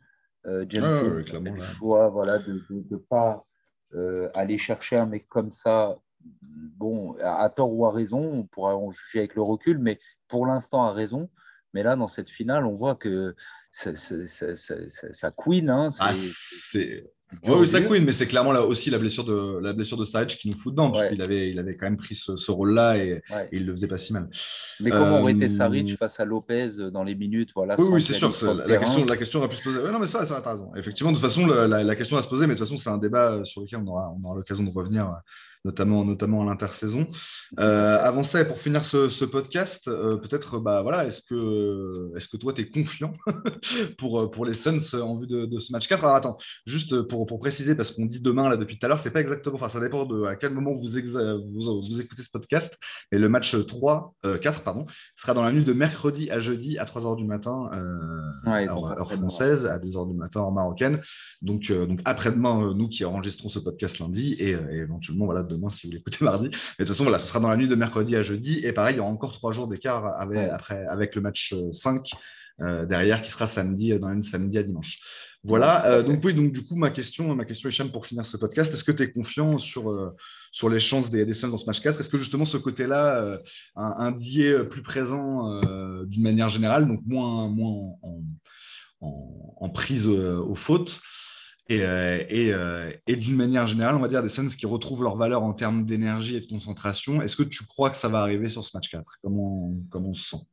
Euh, 0.45 0.66
James 0.70 0.86
Ouais, 0.86 0.91
ouais, 0.93 0.97
Jones 0.97 1.12
ouais, 1.12 1.12
a 1.12 1.18
fait 1.18 1.24
clairement, 1.26 1.53
le 1.55 1.60
choix 1.60 2.07
voilà, 2.07 2.39
de 2.39 2.64
ne 2.70 2.95
pas 2.95 3.45
euh, 3.95 4.30
aller 4.34 4.57
chercher 4.57 4.95
un 4.95 5.05
mec 5.05 5.28
comme 5.28 5.51
ça 5.51 5.97
bon, 6.22 7.18
à 7.22 7.43
à 7.43 7.49
tort 7.49 7.74
ou 7.74 7.86
à 7.86 7.91
raison, 7.91 8.22
on 8.22 8.43
pourra 8.43 8.78
en 8.78 8.91
juger 8.91 9.20
avec 9.20 9.36
le 9.36 9.41
recul, 9.41 9.78
mais 9.78 9.99
pour 10.30 10.45
l'instant, 10.45 10.84
à 10.86 10.93
raison. 10.93 11.30
Mais 11.74 11.84
là, 11.84 11.97
dans 11.97 12.07
cette 12.07 12.30
finale, 12.30 12.66
on 12.66 12.76
voit 12.76 12.95
que 12.95 13.36
ça, 13.72 13.93
ça, 13.93 15.32
queen. 15.32 15.70
Hein, 15.70 15.91
c'est 15.91 16.05
Ah, 16.05 16.14
oui, 17.48 17.68
ça 17.68 17.80
queen, 17.82 18.04
mais 18.04 18.12
c'est 18.12 18.26
clairement 18.28 18.52
là 18.52 18.64
aussi 18.64 18.90
la 18.90 18.98
blessure 18.98 19.24
de 19.24 19.60
la 19.62 19.74
blessure 19.74 19.98
de 19.98 20.04
Saric 20.04 20.30
qui 20.38 20.50
nous 20.50 20.58
fout 20.58 20.74
dedans, 20.74 20.90
parce 20.92 21.04
Ouais. 21.04 21.10
qu'il 21.12 21.22
avait, 21.22 21.50
il 21.52 21.60
avait 21.60 21.76
quand 21.76 21.86
même 21.86 21.98
pris 21.98 22.16
ce, 22.16 22.36
ce 22.38 22.52
rôle-là 22.52 22.98
et, 22.98 23.22
Ouais. 23.32 23.48
et 23.52 23.58
il 23.58 23.66
le 23.66 23.72
faisait 23.74 23.88
pas 23.88 23.98
si 23.98 24.14
mal. 24.14 24.30
Mais 24.80 24.90
comment 24.90 25.22
aurait 25.22 25.34
été 25.34 25.46
Euh, 25.46 25.48
Saric 25.50 25.96
face 25.98 26.20
à 26.20 26.26
Lopez 26.26 26.70
dans 26.92 27.04
les 27.04 27.16
minutes 27.16 27.52
voilà, 27.56 27.76
Oui, 27.78 27.86
oui, 27.92 28.02
c'est 28.02 28.14
sûr. 28.14 28.30
La, 28.56 28.66
terrain 28.66 28.80
question, 28.84 29.06
la 29.06 29.18
question 29.18 29.40
aurait 29.40 29.50
pu 29.50 29.56
se 29.58 29.64
poser. 29.64 29.80
Ouais, 29.80 29.92
non, 29.92 30.00
mais 30.00 30.08
ça, 30.08 30.26
ça, 30.26 30.42
t'as 30.42 30.52
raison. 30.54 30.72
Effectivement, 30.76 31.12
de 31.12 31.18
toute 31.18 31.26
façon, 31.26 31.46
la, 31.46 31.68
la- 31.68 31.84
la 31.84 31.96
question 31.96 32.16
va 32.16 32.22
se 32.24 32.28
poser, 32.28 32.48
mais 32.48 32.56
de 32.56 32.60
toute 32.60 32.68
façon, 32.68 32.80
c'est 32.80 32.90
un 32.90 32.98
débat 32.98 33.42
sur 33.46 33.62
lequel 33.62 33.80
on 33.84 33.88
aura, 33.88 34.12
on 34.20 34.26
aura 34.28 34.36
l'occasion 34.38 34.64
de 34.64 34.72
revenir 34.72 35.14
notamment, 35.66 36.05
notamment 36.05 36.41
à 36.41 36.45
l'intersaison. 36.45 37.07
avant 37.57 38.24
ça, 38.24 38.41
et 38.41 38.45
pour 38.45 38.62
finir 38.62 38.86
ce, 38.86 39.26
podcast, 39.26 39.86
peut-être, 39.86 40.60
bah, 40.60 40.82
voilà, 40.82 41.05
est-ce 41.05 41.22
que, 41.22 42.12
est 42.16 42.30
que 42.30 42.38
toi, 42.38 42.53
tu 42.53 42.62
es 42.62 42.70
confiant 42.70 43.14
pour, 43.97 44.30
pour 44.32 44.45
les 44.45 44.53
Suns 44.53 44.99
en 44.99 45.18
vue 45.18 45.28
de, 45.28 45.60
ce 45.60 45.72
match 45.72 45.88
4 45.88 46.03
Alors 46.03 46.16
attends, 46.16 46.38
juste 46.66 47.01
pour, 47.03 47.26
pour 47.26 47.39
préciser, 47.39 47.76
parce 47.76 47.91
qu'on 47.91 48.05
dit 48.05 48.22
demain 48.22 48.49
là 48.49 48.57
depuis 48.57 48.78
tout 48.78 48.86
à 48.86 48.89
l'heure, 48.89 48.99
c'est 48.99 49.12
pas 49.12 49.22
exactement, 49.22 49.55
enfin 49.55 49.70
ça 49.70 49.80
dépend 49.80 50.05
de 50.05 50.24
à 50.26 50.36
quel 50.36 50.53
moment 50.53 50.74
vous, 50.74 50.89
vous, 50.89 51.82
vous, 51.82 52.01
écoutez 52.01 52.24
ce 52.24 52.30
podcast, 52.30 52.78
mais 53.12 53.18
le 53.18 53.30
match 53.30 53.55
3, 53.66 54.14
4 54.41 54.64
pardon, 54.64 54.86
sera 55.16 55.34
dans 55.34 55.43
la 55.43 55.51
nuit 55.51 55.64
de 55.64 55.74
mercredi 55.74 56.30
à 56.32 56.39
jeudi 56.39 56.78
à 56.78 56.86
3h 56.86 57.16
du 57.18 57.26
matin, 57.26 57.70
heure, 58.47 59.12
française, 59.12 59.66
à 59.66 59.80
2h 59.80 60.10
du 60.10 60.18
matin 60.18 60.41
en 60.41 60.51
marocaine. 60.51 61.01
Donc, 61.41 61.72
donc 61.72 62.01
après-demain, 62.05 62.74
nous 62.76 62.89
qui 62.89 63.05
enregistrons 63.05 63.49
ce 63.49 63.60
podcast 63.60 63.99
lundi, 63.99 64.34
et, 64.39 64.55
éventuellement 64.72 65.26
voilà, 65.26 65.43
demain 65.50 65.70
si 65.70 65.88
vous 65.88 65.93
l'écoutez 65.93 66.20
mardi. 66.26 66.45
Mais 66.47 66.52
de 66.52 66.78
toute 66.78 66.88
façon, 66.88 67.04
voilà, 67.04 67.20
ce 67.20 67.28
sera 67.28 67.39
dans 67.39 67.50
la 67.50 67.58
nuit 67.58 67.68
de 67.68 67.76
mercredi 67.76 68.16
à 68.16 68.24
jeudi. 68.24 68.62
Et 68.64 68.72
pareil, 68.72 68.95
il 68.95 68.97
y 68.97 69.02
aura 69.02 69.10
encore 69.10 69.34
trois 69.34 69.52
jours 69.52 69.68
d'écart 69.68 70.06
avec, 70.20 70.50
après, 70.50 70.86
avec 70.86 71.16
le 71.16 71.22
match 71.22 71.54
5 71.74 72.12
euh, 72.62 72.86
derrière 72.86 73.22
qui 73.22 73.32
sera 73.32 73.47
samedi, 73.47 73.93
euh, 73.93 74.00
dans 74.00 74.12
une 74.12 74.24
samedi 74.24 74.58
à 74.58 74.64
dimanche. 74.64 75.00
Voilà, 75.43 75.86
euh, 75.86 76.04
donc 76.04 76.22
oui, 76.26 76.34
donc 76.34 76.52
du 76.52 76.66
coup, 76.66 76.76
ma 76.76 76.91
question, 76.91 77.34
ma 77.34 77.45
question 77.45 77.70
Hicham, 77.70 77.89
pour 77.89 78.06
finir 78.06 78.26
ce 78.26 78.36
podcast, 78.36 78.74
est-ce 78.74 78.84
que 78.84 78.91
tu 78.91 79.04
es 79.04 79.12
confiant 79.12 79.58
sur, 79.58 80.14
sur 80.52 80.68
les 80.68 80.82
chances 80.82 81.10
des, 81.10 81.26
des 81.26 81.34
Suns 81.34 81.47
dans 81.47 81.58
ce 81.58 81.66
match 81.66 81.80
4 81.80 82.02
Est-ce 82.02 82.10
que 82.10 82.18
justement 82.18 82.43
ce 82.43 82.58
côté-là, 82.58 83.39
un, 83.78 83.93
un 83.97 84.12
dié 84.12 84.66
plus 84.66 84.82
présent 84.82 85.62
d'une 86.04 86.24
manière 86.24 86.50
générale, 86.50 86.86
donc 86.86 87.00
moins, 87.06 87.47
moins 87.47 87.95
en, 88.02 88.22
en, 89.62 89.70
prise 89.70 90.08
aux 90.08 90.56
fautes, 90.56 91.00
et, 91.70 91.80
et, 91.80 92.54
et 93.08 93.16
d'une 93.16 93.36
manière 93.36 93.68
générale, 93.68 93.96
on 93.96 94.00
va 94.00 94.08
dire 94.08 94.24
des 94.24 94.30
Suns 94.30 94.50
qui 94.50 94.66
retrouvent 94.66 95.04
leur 95.04 95.18
valeur 95.18 95.44
en 95.44 95.54
termes 95.54 95.86
d'énergie 95.86 96.36
et 96.36 96.42
de 96.42 96.48
concentration. 96.48 97.22
Est-ce 97.22 97.36
que 97.36 97.44
tu 97.44 97.66
crois 97.66 97.90
que 97.90 97.98
ça 97.98 98.10
va 98.10 98.22
arriver 98.22 98.50
sur 98.50 98.64
ce 98.64 98.76
match 98.76 98.90
4 98.90 99.20
comment, 99.22 99.74
comment 99.90 100.10
on 100.10 100.14
se 100.14 100.30
sent? 100.30 100.44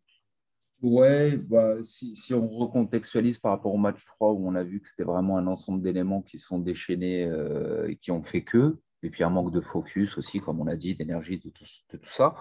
Ouais, 0.83 1.39
bah, 1.39 1.83
si, 1.83 2.35
on 2.35 2.49
recontextualise 2.49 3.39
par 3.39 3.53
rapport 3.53 3.73
au 3.73 3.79
match 3.79 4.05
3 4.05 4.33
où 4.33 4.47
on 4.47 4.55
a 4.55 4.63
vu 4.63 4.81
que 4.81 4.89
c'était 4.91 5.05
vraiment 5.05 5.39
un 5.39 5.47
ensemble 5.47 5.83
d'éléments 5.83 6.21
qui 6.21 6.39
sont 6.39 6.59
déchaînés 6.59 7.25
euh, 7.25 7.89
et 7.89 7.97
qui 7.97 8.11
ont 8.11 8.23
fait 8.23 8.45
que, 8.45 8.79
et 9.03 9.09
puis 9.09 9.25
un 9.25 9.31
manque 9.31 9.53
de 9.53 9.63
focus 9.63 10.19
aussi, 10.19 10.39
comme 10.39 10.61
on 10.61 10.67
a 10.67 10.77
dit, 10.77 10.95
d'énergie, 10.95 11.39
de 11.39 11.49
tout, 11.49 11.65
ça. 12.03 12.35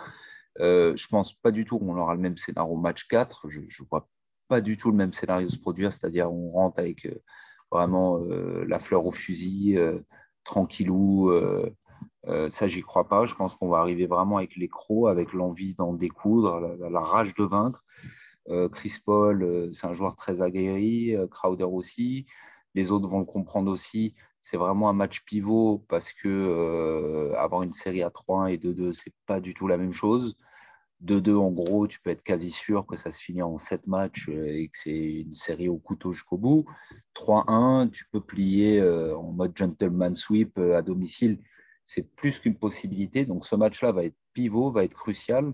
Euh, 0.60 0.96
je 0.98 1.08
pense 1.08 1.34
pas 1.34 1.52
du 1.52 1.64
tout 1.64 1.80
qu'on 1.80 1.98
aura 1.98 2.14
le 2.14 2.20
même 2.20 2.38
scénario 2.38 2.74
au 2.74 2.78
match 2.78 3.08
4. 3.08 3.50
Je 3.50 3.62
ne 3.62 3.88
vois 3.90 4.10
pas 4.48 4.62
du 4.62 4.76
tout 4.78 4.92
le 4.92 4.98
même 4.98 5.14
scénario 5.14 5.48
se 5.48 5.58
produire, 5.58 5.92
c'est-à-dire 5.94 6.32
on 6.32 6.52
rentre 6.52 6.80
avec 6.80 7.06
euh, 7.06 7.16
vraiment 7.76 8.20
euh, 8.20 8.66
la 8.68 8.80
fleur 8.80 9.06
au 9.06 9.12
fusil, 9.12 9.78
tranquillou. 10.44 11.32
ça, 12.50 12.68
j'y 12.68 12.82
crois 12.82 13.08
pas. 13.08 13.26
Je 13.26 13.36
pense 13.36 13.56
qu'on 13.56 13.70
va 13.70 13.80
arriver 13.80 14.08
vraiment 14.08 14.38
avec 14.38 14.56
les 14.56 14.68
crocs, 14.68 15.10
avec 15.10 15.34
l'envie 15.34 15.76
d'en 15.76 15.94
découdre, 15.94 16.78
la, 16.80 17.00
rage 17.02 17.34
de 17.36 17.44
vaincre. 17.44 17.84
Euh, 18.50 18.70
Chris 18.70 18.98
Paul, 19.04 19.44
euh, 19.44 19.72
c'est 19.72 19.88
un 19.88 19.94
joueur 19.94 20.16
très 20.16 20.42
aguerri, 20.42 21.16
euh, 21.16 21.28
Crowder 21.28 21.64
aussi. 21.66 22.26
Les 22.76 22.92
autres 22.92 23.08
vont 23.08 23.20
le 23.20 23.26
comprendre 23.26 23.72
aussi. 23.72 24.14
C'est 24.42 24.58
vraiment 24.58 24.90
un 24.90 24.94
match 24.94 25.24
pivot 25.26 25.84
parce 25.90 26.12
que 26.14 27.34
avoir 27.36 27.64
une 27.64 27.74
série 27.74 28.04
à 28.04 28.10
3-1 28.10 28.48
et 28.52 28.58
2-2, 28.58 28.92
c'est 28.92 29.14
pas 29.26 29.40
du 29.40 29.54
tout 29.56 29.68
la 29.68 29.78
même 29.78 29.94
chose. 29.94 30.38
2-2, 31.06 31.36
en 31.36 31.52
gros, 31.52 31.88
tu 31.88 32.00
peux 32.02 32.10
être 32.10 32.24
quasi 32.24 32.52
sûr 32.52 32.86
que 32.86 32.96
ça 32.96 33.12
se 33.12 33.22
finit 33.22 33.42
en 33.42 33.58
7 33.58 33.88
matchs 33.88 34.30
et 34.30 34.68
que 34.68 34.78
c'est 34.78 35.22
une 35.22 35.36
série 35.36 35.70
au 35.70 35.78
couteau 35.78 36.12
jusqu'au 36.12 36.38
bout. 36.38 36.66
3-1, 37.16 37.90
tu 37.90 38.06
peux 38.12 38.22
plier 38.22 38.82
en 38.82 39.32
mode 39.32 39.56
gentleman 39.56 40.16
sweep 40.16 40.58
à 40.58 40.82
domicile. 40.82 41.40
C'est 41.84 42.16
plus 42.16 42.40
qu'une 42.40 42.56
possibilité. 42.56 43.26
Donc 43.26 43.46
ce 43.46 43.56
match-là 43.56 43.92
va 43.92 44.06
être 44.06 44.16
pivot, 44.34 44.72
va 44.72 44.84
être 44.84 44.96
crucial. 44.96 45.54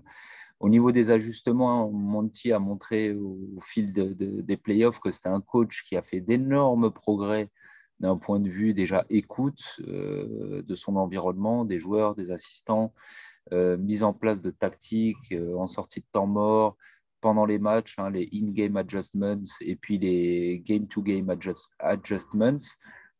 Au 0.62 0.68
niveau 0.68 0.92
des 0.92 1.10
ajustements, 1.10 1.90
Monty 1.90 2.52
a 2.52 2.60
montré 2.60 3.12
au, 3.12 3.58
fil 3.60 3.92
des 3.92 4.56
playoffs 4.56 5.00
que 5.00 5.10
c'était 5.10 5.28
un 5.28 5.40
coach 5.40 5.82
qui 5.82 5.96
a 5.96 6.02
fait 6.02 6.20
d'énormes 6.20 6.92
progrès 6.92 7.50
d'un 7.98 8.16
point 8.16 8.38
de 8.38 8.48
vue 8.48 8.72
déjà 8.72 9.04
écoute 9.10 9.80
euh, 9.88 10.62
de 10.62 10.74
son 10.76 10.94
environnement, 10.94 11.64
des 11.64 11.80
joueurs, 11.80 12.14
des 12.14 12.30
assistants, 12.30 12.92
euh, 12.94 13.31
mise 13.50 14.02
en 14.02 14.12
place 14.12 14.40
de 14.40 14.50
tactiques 14.50 15.32
euh, 15.32 15.56
en 15.56 15.66
sortie 15.66 16.00
de 16.00 16.06
temps 16.12 16.26
mort, 16.26 16.76
pendant 17.20 17.46
les 17.46 17.58
matchs, 17.58 17.98
hein, 17.98 18.10
les 18.10 18.28
in-game 18.32 18.76
adjustments 18.76 19.44
et 19.60 19.76
puis 19.76 19.98
les 19.98 20.60
game-to-game 20.60 21.34
adjustments. 21.78 22.58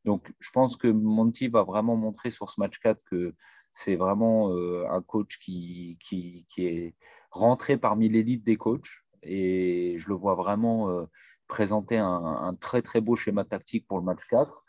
Donc, 0.04 0.32
je 0.40 0.50
pense 0.50 0.76
que 0.76 0.88
Monty 0.88 1.48
va 1.48 1.62
vraiment 1.62 1.96
montrer 1.96 2.30
sur 2.30 2.48
ce 2.48 2.60
match 2.60 2.78
4 2.80 3.00
que 3.08 3.34
c'est 3.70 3.96
vraiment 3.96 4.52
un 4.90 5.00
coach 5.00 5.38
qui, 5.38 5.96
qui, 6.00 6.44
qui 6.48 6.66
est 6.66 6.94
rentrer 7.32 7.76
parmi 7.76 8.08
l'élite 8.08 8.44
des 8.44 8.56
coachs. 8.56 8.88
Et 9.22 9.96
je 9.98 10.08
le 10.08 10.14
vois 10.14 10.34
vraiment 10.34 10.90
euh, 10.90 11.06
présenter 11.48 11.98
un, 11.98 12.56
très 12.60 12.82
très 12.82 13.00
beau 13.00 13.16
schéma 13.16 13.44
tactique 13.44 13.86
pour 13.88 13.98
le 13.98 14.04
match 14.04 14.20
4. 14.28 14.64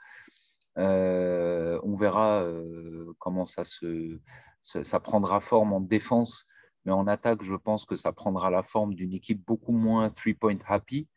Euh, 0.80 1.80
on 1.84 1.96
verra 1.96 2.42
euh, 2.42 3.14
comment 3.20 3.46
ça, 3.46 3.64
se, 3.64 4.20
ça, 4.64 5.00
prendra 5.00 5.40
forme 5.40 5.74
en 5.74 5.82
défense, 5.82 6.48
mais 6.86 6.92
en 6.92 7.08
attaque, 7.08 7.44
je 7.44 7.56
pense 7.56 7.86
que 7.86 7.96
ça 7.96 8.12
prendra 8.12 8.50
la 8.50 8.64
forme 8.64 8.96
d'une 8.96 9.14
équipe 9.14 9.46
beaucoup 9.46 9.74
moins 9.74 10.10
three-point 10.10 10.58
happy, 10.68 11.08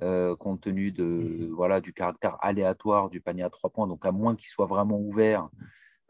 compte 0.00 0.62
tenu 0.62 0.90
de, 0.90 1.50
voilà, 1.54 1.80
du 1.80 1.92
caractère 1.92 2.36
aléatoire 2.40 3.10
du 3.10 3.20
panier 3.20 3.42
à 3.42 3.50
trois 3.50 3.70
points. 3.70 3.86
Donc, 3.86 4.06
à 4.06 4.12
moins 4.12 4.34
qu'il 4.34 4.48
soit 4.48 4.66
vraiment 4.66 4.98
ouvert, 4.98 5.48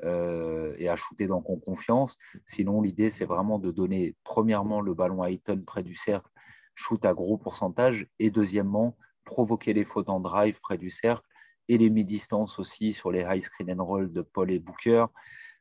euh, 0.03 0.74
et 0.76 0.89
à 0.89 0.97
shooter 0.97 1.26
dans 1.26 1.41
confiance. 1.41 2.18
Sinon, 2.45 2.82
l'idée, 2.82 3.11
c'est 3.11 3.24
vraiment 3.24 3.59
de 3.59 3.70
donner, 3.70 4.16
premièrement, 4.24 4.80
le 4.80 4.93
ballon 4.93 5.22
à 5.22 5.30
Ayton 5.30 5.62
près 5.64 5.82
du 5.82 5.95
cercle, 5.95 6.28
shoot 6.74 7.03
à 7.05 7.14
gros 7.14 7.39
pourcentage, 7.39 8.07
et 8.18 8.30
deuxièmement, 8.30 8.97
provoquer 9.24 9.72
les 9.72 9.85
fautes 9.85 10.11
en 10.11 10.20
drive 10.20 10.61
près 10.61 10.76
du 10.78 10.91
cercle 10.91 11.26
et 11.68 11.78
les 11.78 11.91
mi-distances 11.91 12.59
aussi 12.59 12.93
sur 12.93 13.12
les 13.12 13.22
high 13.22 13.41
screen 13.41 13.80
and 13.80 13.85
roll 13.85 14.12
de 14.12 14.20
Paul 14.20 14.51
et 14.51 14.59
Booker. 14.59 15.07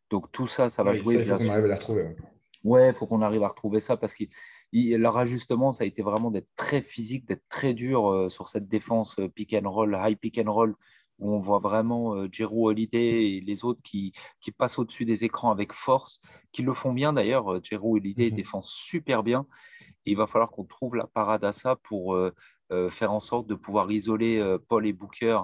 Donc 0.09 0.31
tout 0.31 0.47
ça, 0.47 0.69
ça 0.69 0.83
va 0.83 0.93
jouer. 0.93 1.15
Il 1.15 1.25
faut 1.25 1.37
qu'on 1.37 1.49
arrive 1.49 1.65
à 1.65 1.67
les 1.67 1.73
retrouver. 1.73 2.15
Ouais, 2.63 2.89
il 2.89 2.95
faut 2.95 3.07
qu'on 3.07 3.21
arrive 3.21 3.43
à 3.43 3.49
retrouver 3.49 3.81
ça 3.81 3.97
parce 3.97 4.15
que 4.15 4.23
leur 4.71 5.17
ajustement, 5.17 5.71
ça 5.71 5.83
a 5.83 5.87
été 5.87 6.01
vraiment 6.01 6.31
d'être 6.31 6.47
très 6.55 6.81
physique, 6.81 7.27
d'être 7.27 7.43
très 7.49 7.73
dur 7.73 8.09
euh, 8.09 8.29
sur 8.29 8.47
cette 8.47 8.69
défense 8.69 9.19
euh, 9.19 9.27
pick 9.27 9.53
and 9.53 9.69
roll, 9.69 9.99
high 10.01 10.17
pick 10.17 10.37
and 10.37 10.51
roll, 10.51 10.75
où 11.19 11.33
on 11.33 11.37
voit 11.37 11.59
vraiment 11.59 12.15
euh, 12.15 12.27
Jero 12.31 12.69
Holiday 12.69 13.35
et 13.35 13.41
les 13.41 13.65
autres 13.65 13.81
qui, 13.81 14.13
qui 14.41 14.51
passent 14.51 14.79
au-dessus 14.79 15.05
des 15.05 15.23
écrans 15.25 15.51
avec 15.51 15.73
force, 15.73 16.19
qui 16.51 16.61
le 16.61 16.73
font 16.73 16.93
bien 16.93 17.13
d'ailleurs. 17.13 17.53
Euh, 17.53 17.59
Jero 17.61 17.95
Holiday 17.95 18.29
mhm. 18.29 18.35
défend 18.35 18.61
super 18.61 19.23
bien. 19.23 19.45
il 20.05 20.17
va 20.17 20.27
falloir 20.27 20.51
qu'on 20.51 20.65
trouve 20.65 20.95
la 20.95 21.07
parade 21.07 21.43
à 21.43 21.51
ça 21.51 21.75
pour 21.75 22.15
euh, 22.15 22.31
faire 22.89 23.11
en 23.11 23.19
sorte 23.19 23.45
de 23.47 23.53
pouvoir 23.53 23.91
isoler 23.91 24.57
Paul 24.67 24.87
et 24.87 24.93
Booker 24.93 25.41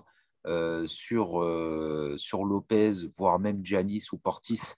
sur, 0.85 2.15
sur 2.17 2.45
Lopez, 2.45 2.91
voire 3.17 3.39
même 3.39 3.63
Giannis 3.65 4.05
ou 4.11 4.17
Portis 4.17 4.75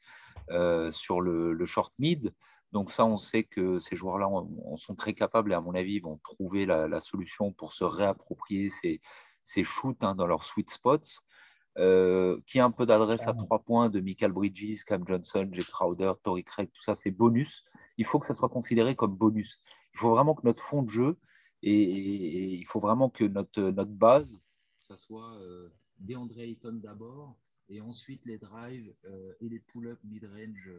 sur 0.91 1.21
le, 1.21 1.65
short 1.65 1.93
mid. 1.99 2.33
Donc 2.71 2.89
ça, 2.89 3.05
on 3.05 3.17
sait 3.17 3.43
que 3.43 3.79
ces 3.79 3.95
joueurs-là 3.95 4.29
sont 4.77 4.95
très 4.95 5.13
capables 5.13 5.51
et 5.51 5.55
à 5.55 5.61
mon 5.61 5.75
avis, 5.75 5.95
ils 5.95 6.01
vont 6.01 6.19
trouver 6.23 6.65
la, 6.65 6.87
la 6.87 6.99
solution 6.99 7.51
pour 7.51 7.73
se 7.73 7.83
réapproprier 7.83 8.71
ces, 8.81 9.01
ces 9.43 9.63
shoots 9.63 10.03
hein, 10.03 10.15
dans 10.15 10.27
leurs 10.27 10.43
sweet 10.43 10.69
spots. 10.69 11.21
Euh, 11.77 12.37
qui 12.47 12.59
a 12.59 12.65
un 12.65 12.71
peu 12.71 12.85
d'adresse 12.85 13.27
à 13.27 13.33
trois 13.33 13.59
points 13.59 13.89
de 13.89 14.01
Michael 14.01 14.33
Bridges, 14.33 14.83
Cam 14.85 15.07
Johnson, 15.07 15.47
Jay 15.53 15.63
Crowder, 15.63 16.11
Tory 16.21 16.43
Craig, 16.43 16.69
tout 16.73 16.81
ça, 16.81 16.95
c'est 16.95 17.11
bonus. 17.11 17.63
Il 17.97 18.05
faut 18.05 18.19
que 18.19 18.27
ça 18.27 18.33
soit 18.33 18.49
considéré 18.49 18.93
comme 18.93 19.15
bonus. 19.15 19.61
Il 19.93 19.99
faut 19.99 20.09
vraiment 20.09 20.35
que 20.35 20.45
notre 20.45 20.61
fond 20.61 20.83
de 20.83 20.89
jeu 20.89 21.17
et, 21.63 22.55
il 22.55 22.65
faut 22.65 22.81
vraiment 22.81 23.09
que 23.09 23.23
notre, 23.23 23.61
notre 23.61 23.91
base, 23.91 24.41
ça 24.81 24.97
soit 24.97 25.35
euh, 25.37 25.69
DeAndre 25.99 26.39
Ayton 26.39 26.79
d'abord 26.81 27.37
et 27.69 27.81
ensuite 27.81 28.25
les 28.25 28.37
drives 28.37 28.93
euh, 29.05 29.33
et 29.39 29.49
les 29.49 29.59
pull-up 29.59 29.99
mid-range 30.03 30.69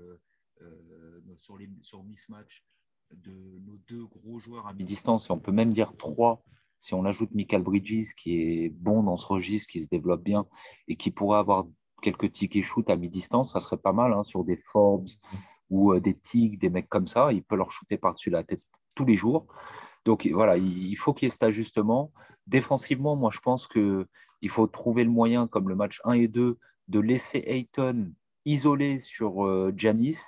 sur, 1.37 1.57
les, 1.57 1.69
sur 1.81 2.05
mismatch 2.05 2.65
de 3.11 3.59
nos 3.61 3.79
deux 3.89 4.07
gros 4.07 4.39
joueurs 4.39 4.67
à 4.69 4.75
mi-distance. 4.75 5.29
Et 5.29 5.33
on 5.33 5.41
peut 5.41 5.51
même 5.51 5.73
dire 5.73 5.97
trois 5.97 6.45
si 6.83 6.95
on 6.95 7.05
ajoute 7.05 7.33
Michael 7.33 7.63
Bridges, 7.63 8.13
qui 8.17 8.41
est 8.41 8.69
bon 8.69 9.05
dans 9.05 9.17
ce 9.17 9.27
registre, 9.27 9.71
qui 9.71 9.81
se 9.81 9.89
développe 9.89 10.25
bien 10.25 10.47
et 10.89 10.97
qui 10.97 11.13
pourrait 11.13 11.39
avoir 11.39 11.65
quelques 12.03 12.33
tickets 12.33 12.65
shoot 12.65 12.91
à 12.91 12.97
mi-distance, 12.97 13.53
ça 13.53 13.61
serait 13.61 13.77
pas 13.77 13.93
mal 13.93 14.13
hein, 14.13 14.25
sur 14.25 14.43
des 14.43 14.57
Forbes 14.57 15.09
ou 15.71 15.93
euh, 15.93 16.01
des 16.01 16.19
Tigres, 16.19 16.59
des 16.59 16.71
mecs 16.71 16.89
comme 16.89 17.07
ça. 17.07 17.33
Il 17.33 17.45
peut 17.45 17.55
leur 17.55 17.71
shooter 17.71 17.99
par-dessus 17.99 18.31
la 18.31 18.43
tête 18.43 18.63
tous 18.97 19.05
les 19.05 19.17
jours. 19.17 19.47
Donc 20.05 20.27
voilà, 20.27 20.57
il 20.57 20.95
faut 20.97 21.15
qu'il 21.15 21.27
y 21.27 21.29
ait 21.29 21.31
cet 21.31 21.45
ajustement. 21.45 22.13
Défensivement, 22.47 23.17
moi 23.17 23.31
je 23.33 23.39
pense 23.39 23.69
qu'il 23.69 24.07
faut 24.49 24.67
trouver 24.67 25.05
le 25.05 25.11
moyen, 25.11 25.47
comme 25.47 25.69
le 25.69 25.77
match 25.77 26.01
1 26.05 26.15
et 26.15 26.29
2, 26.29 26.59
de 26.89 27.01
laisser 27.01 27.45
Ayton 27.47 28.13
isolé 28.45 28.99
sur 28.99 29.47
euh, 29.47 29.73
Janis, 29.77 30.19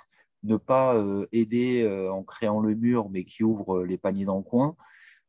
ne 0.43 0.55
pas 0.55 0.95
euh, 0.95 1.27
aider 1.33 1.85
en 2.09 2.23
créant 2.23 2.61
le 2.61 2.75
mur, 2.75 3.09
mais 3.09 3.25
qui 3.25 3.43
ouvre 3.43 3.83
les 3.83 3.97
paniers 3.97 4.25
dans 4.25 4.37
le 4.37 4.43
coin 4.43 4.75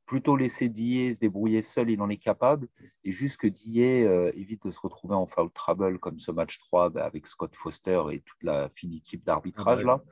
plutôt 0.06 0.36
laisser 0.36 0.68
Die 0.68 1.12
se 1.12 1.18
débrouiller 1.18 1.62
seul, 1.62 1.90
il 1.90 2.00
en 2.00 2.08
est 2.08 2.16
capable, 2.16 2.68
et 3.04 3.12
juste 3.12 3.38
que 3.38 3.48
Die 3.48 3.82
évite 3.82 4.66
de 4.66 4.70
se 4.70 4.78
retrouver 4.80 5.14
en 5.14 5.26
foul 5.26 5.50
trouble 5.50 5.98
comme 5.98 6.20
ce 6.20 6.30
match 6.30 6.58
3 6.58 6.90
bah, 6.90 7.04
avec 7.04 7.26
Scott 7.26 7.54
Foster 7.56 8.00
et 8.12 8.20
toute 8.20 8.42
la 8.42 8.70
fine 8.70 8.92
équipe 8.94 9.24
d'arbitrage 9.24 9.84
là. 9.84 10.02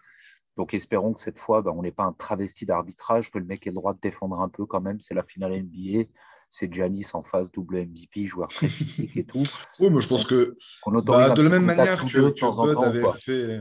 Donc 0.57 0.75
espérons 0.75 1.13
que 1.13 1.21
cette 1.21 1.39
fois, 1.39 1.63
bah, 1.63 1.73
on 1.75 1.83
n'est 1.83 1.93
pas 1.93 2.05
un 2.05 2.13
travesti 2.13 2.67
d'arbitrage, 2.67 3.31
que 3.31 3.39
le 3.39 3.45
mec 3.45 3.67
ait 3.67 3.71
le 3.71 3.75
droit 3.75 3.95
de 3.95 4.01
défendre 4.01 4.41
un 4.41 4.49
peu 4.49 4.67
quand 4.67 4.81
même. 4.81 5.01
C'est 5.01 5.15
la 5.15 5.25
finale 5.25 5.53
NBA, 5.53 6.05
c'est 6.49 6.73
Giannis 6.73 7.09
en 7.15 7.23
face, 7.23 7.51
double 7.51 7.85
MVP, 7.87 8.27
joueur 8.27 8.49
très 8.49 8.69
physique 8.69 9.17
et 9.17 9.25
tout. 9.25 9.45
Oui, 9.81 9.91
mais 9.91 10.01
je 10.01 10.09
pense 10.09 10.25
que 10.25 10.57
bah, 10.87 11.31
de 11.31 11.43
la 11.43 11.49
même 11.49 11.65
manière 11.65 12.05
que, 12.05 12.31
que 12.31 12.75
Bud 12.75 12.85
avait 12.85 13.19
fait, 13.21 13.61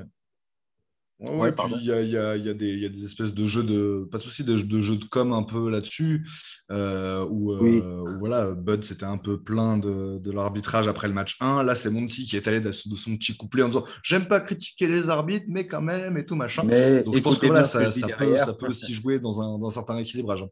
Ouais, 1.24 1.54
puis 1.54 1.74
il 1.80 1.86
y 1.86 1.92
a, 1.92 2.02
y, 2.02 2.18
a, 2.18 2.36
y 2.36 2.50
a, 2.50 2.54
des 2.54 3.06
espèces 3.06 3.34
de 3.34 3.48
jeux 3.48 3.64
de. 3.64 4.08
Pas 4.12 4.18
de 4.18 4.24
souci, 4.24 4.44
de, 4.44 4.60
de 4.60 4.82
jeux 4.82 4.98
de 4.98 5.06
com 5.06 5.32
un 5.32 5.44
peu 5.44 5.70
là-dessus. 5.70 6.28
Euh, 6.70 7.26
où, 7.30 7.54
euh, 7.54 8.04
voilà, 8.20 8.52
Bud 8.52 8.84
c'était 8.84 9.06
un 9.06 9.18
peu 9.18 9.42
plein 9.42 9.78
de, 9.78 10.20
de 10.20 10.32
l'arbitrage 10.32 10.88
après 10.90 11.08
le 11.08 11.14
match 11.14 11.38
1. 11.40 11.64
Là, 11.64 11.76
c'est 11.76 11.90
Monty 11.90 12.26
qui 12.26 12.36
est 12.36 12.48
allé 12.48 12.60
de, 12.60 12.72
son 12.74 13.16
petit 13.16 13.38
couplet 13.38 13.64
en 13.64 13.68
disant 13.68 13.86
J'aime 14.04 14.28
pas 14.28 14.42
critiquer 14.42 14.88
les 14.88 15.10
arbitres, 15.10 15.46
mais 15.48 15.66
quand 15.66 15.82
même, 15.82 16.18
et 16.18 16.26
tout 16.26 16.36
machin. 16.36 16.64
Donc 16.64 17.16
je 17.16 17.22
pense 17.22 17.40
que 17.40 17.46
voilà, 17.46 17.64
ça, 17.64 17.92
ça, 17.94 18.08
peut, 18.08 18.38
ça, 18.38 18.54
peut, 18.54 18.68
aussi 18.68 18.94
jouer 18.94 19.20
dans 19.20 19.42
un, 19.42 19.58
dans 19.60 19.68
un 19.68 19.72
certain 19.72 19.98
équilibrage. 19.98 20.46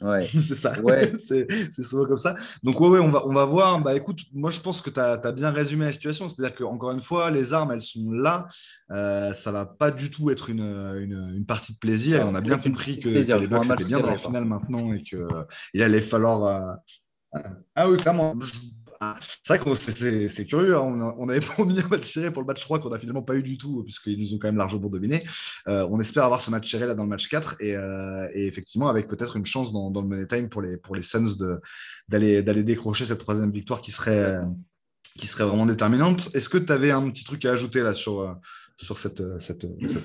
Ouais. 0.00 0.28
c'est 0.42 0.54
ça. 0.54 0.78
Ouais. 0.80 1.12
c'est 1.18 1.82
souvent 1.82 2.06
comme 2.06 2.18
ça. 2.18 2.34
Donc, 2.62 2.80
ouais, 2.80 2.88
ouais, 2.88 3.00
on 3.00 3.10
va, 3.10 3.26
on 3.26 3.32
va 3.32 3.44
voir. 3.44 3.80
Bah, 3.80 3.94
écoute, 3.94 4.20
moi, 4.32 4.50
je 4.50 4.60
pense 4.60 4.80
que 4.80 4.90
tu 4.90 5.00
as, 5.00 5.32
bien 5.32 5.50
résumé 5.50 5.86
la 5.86 5.92
situation. 5.92 6.28
C'est-à-dire 6.28 6.56
qu'encore 6.56 6.92
une 6.92 7.00
fois, 7.00 7.30
les 7.30 7.52
armes, 7.52 7.72
elles 7.72 7.82
sont 7.82 8.12
là. 8.12 8.46
Euh, 8.90 9.32
ça 9.32 9.52
va 9.52 9.66
pas 9.66 9.90
du 9.90 10.10
tout 10.10 10.30
être 10.30 10.50
une, 10.50 10.60
une, 10.60 11.34
une 11.36 11.46
partie 11.46 11.72
de 11.72 11.78
plaisir. 11.78 12.26
on 12.26 12.34
a 12.34 12.40
bien 12.40 12.58
compris 12.58 13.00
que, 13.00 13.08
les 13.08 13.48
Bucks 13.48 13.64
étaient 13.64 13.84
bien 13.84 14.00
dans 14.00 14.10
la 14.10 14.18
finale 14.18 14.44
maintenant 14.44 14.92
et 14.92 15.02
qu'il 15.02 15.82
allait 15.82 16.00
falloir. 16.00 16.44
Euh, 17.34 17.40
ah 17.74 17.90
oui, 17.90 17.98
clairement. 17.98 18.34
Ah, 18.40 18.46
c'est 19.44 19.58
vrai 19.58 19.58
que 19.58 20.28
c'est 20.28 20.46
curieux. 20.46 20.76
Hein. 20.76 21.14
On, 21.18 21.28
avait 21.28 21.40
promis 21.40 21.80
un 21.80 21.88
match 21.88 22.12
serré 22.12 22.32
pour 22.32 22.42
le 22.42 22.46
match 22.46 22.60
3 22.60 22.80
qu'on 22.80 22.90
n'a 22.90 22.98
finalement 22.98 23.22
pas 23.22 23.34
eu 23.34 23.42
du 23.42 23.58
tout, 23.58 23.82
puisqu'ils 23.84 24.18
nous 24.18 24.34
ont 24.34 24.38
quand 24.38 24.48
même 24.48 24.56
largement 24.56 24.88
dominé. 24.88 25.24
Euh, 25.68 25.86
on 25.90 26.00
espère 26.00 26.24
avoir 26.24 26.40
ce 26.40 26.50
match 26.50 26.70
serré 26.70 26.86
là 26.86 26.94
dans 26.94 27.04
le 27.04 27.08
match 27.08 27.28
4 27.28 27.56
euh, 27.60 28.28
et, 28.34 28.46
effectivement 28.46 28.88
avec 28.88 29.08
peut-être 29.08 29.36
une 29.36 29.46
chance 29.46 29.72
dans, 29.72 29.90
le 29.90 30.08
Money 30.08 30.26
Time 30.26 30.48
pour 30.48 30.62
les, 30.62 31.02
Suns 31.02 31.36
d'aller 32.08 32.42
décrocher 32.64 33.06
cette 33.06 33.18
troisième 33.18 33.50
victoire 33.50 33.82
qui 33.82 33.92
serait, 33.92 34.38
vraiment 35.38 35.66
déterminante. 35.66 36.30
Est-ce 36.34 36.48
que 36.48 36.58
tu 36.58 36.72
avais 36.72 36.90
un 36.90 37.08
petit 37.10 37.24
truc 37.24 37.44
à 37.44 37.52
ajouter 37.52 37.82
là 37.82 37.94
sur, 37.94 38.36
sur 38.76 38.98
cette, 38.98 39.22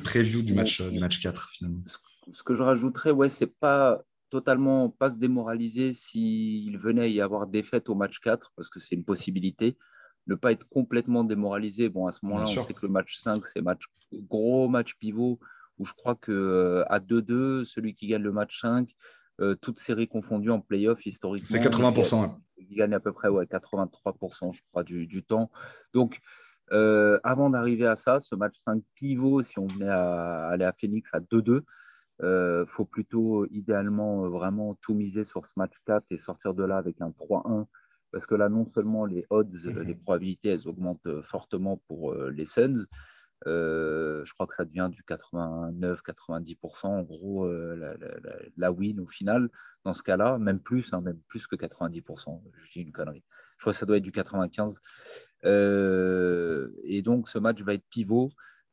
preview 0.03 0.41
du 0.41 0.53
match, 0.53 0.81
du 0.81 0.99
match 0.99 1.21
4 1.21 1.49
finalement? 1.53 1.83
Ce 2.31 2.43
que 2.43 2.55
je 2.55 2.63
rajouterais, 2.63 3.11
ouais, 3.11 3.29
c'est 3.29 3.53
pas 3.59 4.01
totalement 4.33 4.89
pas 4.89 5.09
se 5.09 5.17
démoraliser 5.17 5.91
s'il 5.91 6.79
venait 6.79 7.11
y 7.11 7.21
avoir 7.21 7.45
défaite 7.45 7.87
au 7.87 7.93
match 7.93 8.19
4, 8.19 8.51
parce 8.55 8.71
que 8.71 8.79
c'est 8.79 8.95
une 8.95 9.05
possibilité. 9.05 9.77
Ne 10.25 10.33
pas 10.33 10.51
être 10.51 10.67
complètement 10.69 11.23
démoralisé. 11.23 11.87
Bon, 11.87 12.07
à 12.07 12.11
ce 12.11 12.19
moment-là, 12.23 12.45
on 12.49 12.61
sait 12.63 12.73
que 12.73 12.83
le 12.83 12.91
match 12.91 13.15
5, 13.17 13.45
c'est 13.45 13.61
match 13.61 13.83
gros 14.11 14.67
match 14.69 14.95
pivot, 14.95 15.39
où 15.77 15.85
je 15.85 15.93
crois 15.93 16.15
que 16.15 16.31
euh, 16.31 16.83
à 16.91 16.99
2-2, 16.99 17.63
celui 17.63 17.93
qui 17.93 18.07
gagne 18.07 18.23
le 18.23 18.31
match 18.31 18.59
5, 18.59 18.89
euh, 19.39 19.53
toutes 19.53 19.77
séries 19.77 20.07
confondues 20.07 20.49
en 20.49 20.61
playoff 20.61 21.05
historiquement. 21.05 21.47
C'est 21.47 21.59
80%. 21.59 22.35
Il, 22.57 22.75
gagne 22.75 22.95
à 22.95 22.99
peu 22.99 23.13
près 23.13 23.27
ouais, 23.27 23.45
83%, 23.45 24.51
je 24.51 24.61
crois, 24.71 24.83
du, 24.83 25.05
du 25.05 25.21
temps. 25.21 25.51
Donc, 25.93 26.21
euh, 26.71 27.19
avant 27.23 27.51
d'arriver 27.51 27.85
à 27.85 27.95
ça, 27.95 28.19
ce 28.19 28.33
match 28.33 28.55
5 28.65 28.81
pivot, 28.95 29.43
si 29.43 29.59
on 29.59 29.67
venait 29.67 29.89
à 29.89 30.47
aller 30.47 30.65
à 30.65 30.73
Phoenix 30.73 31.07
à 31.13 31.19
2-2, 31.19 31.61
il 32.19 32.25
euh, 32.25 32.65
faut 32.67 32.85
plutôt 32.85 33.45
idéalement 33.47 34.25
euh, 34.25 34.29
vraiment 34.29 34.75
tout 34.75 34.93
miser 34.93 35.23
sur 35.23 35.45
ce 35.45 35.51
match 35.55 35.73
4 35.85 36.05
et 36.11 36.19
sortir 36.19 36.53
de 36.53 36.63
là 36.63 36.77
avec 36.77 37.01
un 37.01 37.09
3-1 37.09 37.65
parce 38.11 38.27
que 38.27 38.35
là, 38.35 38.47
non 38.47 38.67
seulement 38.67 39.05
les 39.05 39.25
odds, 39.31 39.49
mhm. 39.65 39.81
les 39.81 39.95
probabilités, 39.95 40.49
elles 40.49 40.67
augmentent 40.67 41.07
euh, 41.07 41.23
fortement 41.23 41.77
pour 41.87 42.13
les 42.13 42.45
Suns. 42.45 42.85
je 43.43 44.33
crois 44.33 44.45
que 44.45 44.53
ça 44.53 44.65
devient 44.65 44.89
du 44.91 45.01
89-90%, 45.01 46.85
en 46.85 47.01
gros, 47.01 47.51
la, 48.55 48.71
win 48.71 48.99
au 48.99 49.07
final, 49.07 49.49
dans 49.83 49.93
ce 49.93 50.03
cas-là, 50.03 50.37
même 50.37 50.59
plus, 50.59 50.93
hein, 50.93 51.01
même 51.01 51.19
plus 51.27 51.47
que 51.47 51.55
90%, 51.55 52.39
je 52.53 52.71
dis 52.71 52.81
une 52.81 52.91
connerie. 52.91 53.23
Je 53.57 53.63
crois 53.63 53.73
que 53.73 53.79
ça 53.79 53.87
doit 53.87 53.97
être 53.97 54.03
du 54.03 54.11
95%. 54.11 54.79
et 56.83 57.01
donc, 57.01 57.27
ce 57.27 57.39
match 57.39 57.63
va 57.63 57.73
être 57.73 57.89
pivot. 57.89 58.29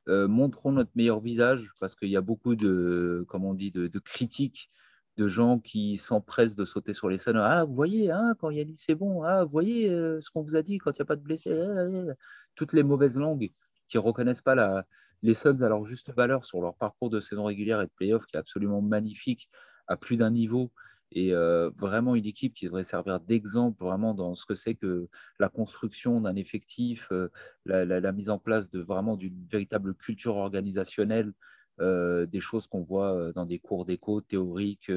Euh, 0.09 0.28
montrons 0.28 0.72
notre 0.72 0.90
meilleur 0.94 1.20
visage 1.20 1.72
parce 1.78 1.94
qu'il 1.94 2.09
y 2.09 2.16
a 2.16 2.20
beaucoup 2.20 2.57
de, 2.57 3.24
comment 3.28 3.51
on 3.51 3.55
dit, 3.55 3.70
de, 3.70 3.98
critiques 3.98 4.70
de 5.16 5.28
gens 5.28 5.59
qui 5.59 5.98
s'empressent 5.98 6.57
de 6.57 6.64
sauter 6.64 6.94
sur 6.94 7.09
les 7.11 7.18
scènes. 7.18 7.36
Ah, 7.36 7.64
vous 7.64 7.74
voyez, 7.74 8.11
hein, 8.11 8.34
quand 8.38 8.51
Yannis 8.51 8.76
c'est 8.78 8.94
bon, 8.94 9.22
ah, 9.22 9.44
vous 9.44 9.51
voyez 9.51 9.90
euh, 9.90 10.20
ce 10.20 10.30
qu'on 10.30 10.42
vous 10.42 10.57
a 10.57 10.62
dit 10.62 10.78
quand 10.78 10.92
il 10.92 11.01
n'y 11.01 11.03
a 11.03 11.07
pas 11.07 11.16
de 11.16 11.22
blessés. 11.22 11.53
Ah, 11.53 11.74
ah, 11.76 12.11
ah. 12.11 12.14
Toutes 12.55 12.72
les 12.72 12.82
mauvaises 12.82 13.18
langues 13.18 13.53
qui 13.88 13.98
ne 13.98 14.03
reconnaissent 14.03 14.40
pas 14.40 14.84
les 15.22 15.34
Suns 15.34 15.61
à 15.61 15.68
leur 15.68 15.84
juste 15.84 16.11
valeur 16.14 16.44
sur 16.44 16.62
leur 16.62 16.74
parcours 16.76 17.11
de 17.11 17.20
saison 17.20 17.44
régulière 17.44 17.82
et 17.82 17.86
de 17.86 17.92
playoff 17.94 18.24
qui 18.24 18.36
est 18.36 18.40
absolument 18.40 18.80
magnifique 18.80 19.51
à 19.86 19.96
plus 19.96 20.16
d'un 20.16 20.30
niveau 20.30 20.72
et 21.12 21.34
euh, 21.34 21.70
vraiment 21.76 22.14
une 22.14 22.26
équipe 22.26 22.54
qui 22.54 22.66
devrait 22.66 22.84
servir 22.84 23.20
d'exemple 23.20 23.82
vraiment 23.82 24.14
dans 24.14 24.34
ce 24.34 24.46
que 24.46 24.54
c'est 24.54 24.74
que 24.74 25.08
la 25.38 25.48
construction 25.48 26.20
d'un 26.20 26.36
effectif, 26.36 27.08
euh, 27.11 27.28
la, 27.64 28.12
mise 28.12 28.30
en 28.30 28.38
place 28.38 28.70
de 28.70 28.80
vraiment 28.80 29.16
d'une 29.16 29.44
véritable 29.50 29.94
culture 29.94 30.36
organisationnelle, 30.36 31.32
euh, 31.80 32.26
des 32.26 32.40
choses 32.40 32.66
qu'on 32.66 32.82
voit 32.82 33.32
dans 33.32 33.46
des 33.46 33.58
cours 33.58 33.86
d'éco 33.86 34.20
théoriques, 34.20 34.92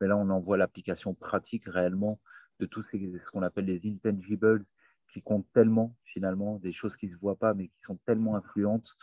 mais 0.00 0.06
là 0.06 0.16
on 0.16 0.30
en 0.30 0.40
voit 0.40 0.56
l'application 0.56 1.14
pratique 1.14 1.64
réellement 1.66 2.18
de 2.60 2.66
tout 2.66 2.82
ce 2.82 3.30
qu'on 3.30 3.42
appelle 3.42 3.66
les 3.66 3.86
intangibles 3.86 4.64
qui 5.12 5.22
comptent 5.22 5.50
tellement 5.52 5.94
finalement, 6.04 6.58
des 6.58 6.72
choses 6.72 6.96
qui 6.96 7.08
ne 7.08 7.12
se 7.12 7.18
voient 7.18 7.38
pas 7.38 7.52
mais 7.54 7.68
qui 7.68 7.82
sont 7.82 7.98
tellement 8.06 8.36
influentes. 8.36 8.96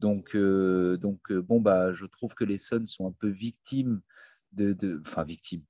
Donc, 0.00 0.34
donc 0.34 1.32
bon, 1.32 1.60
bah, 1.60 1.92
je 1.92 2.06
trouve 2.06 2.34
que 2.34 2.44
les 2.44 2.56
Suns 2.56 2.86
sont 2.86 3.06
un 3.06 3.12
peu 3.12 3.28
victimes 3.28 4.00
de, 4.52 4.72
de 4.72 5.02
enfin 5.06 5.24
victimes, 5.24 5.62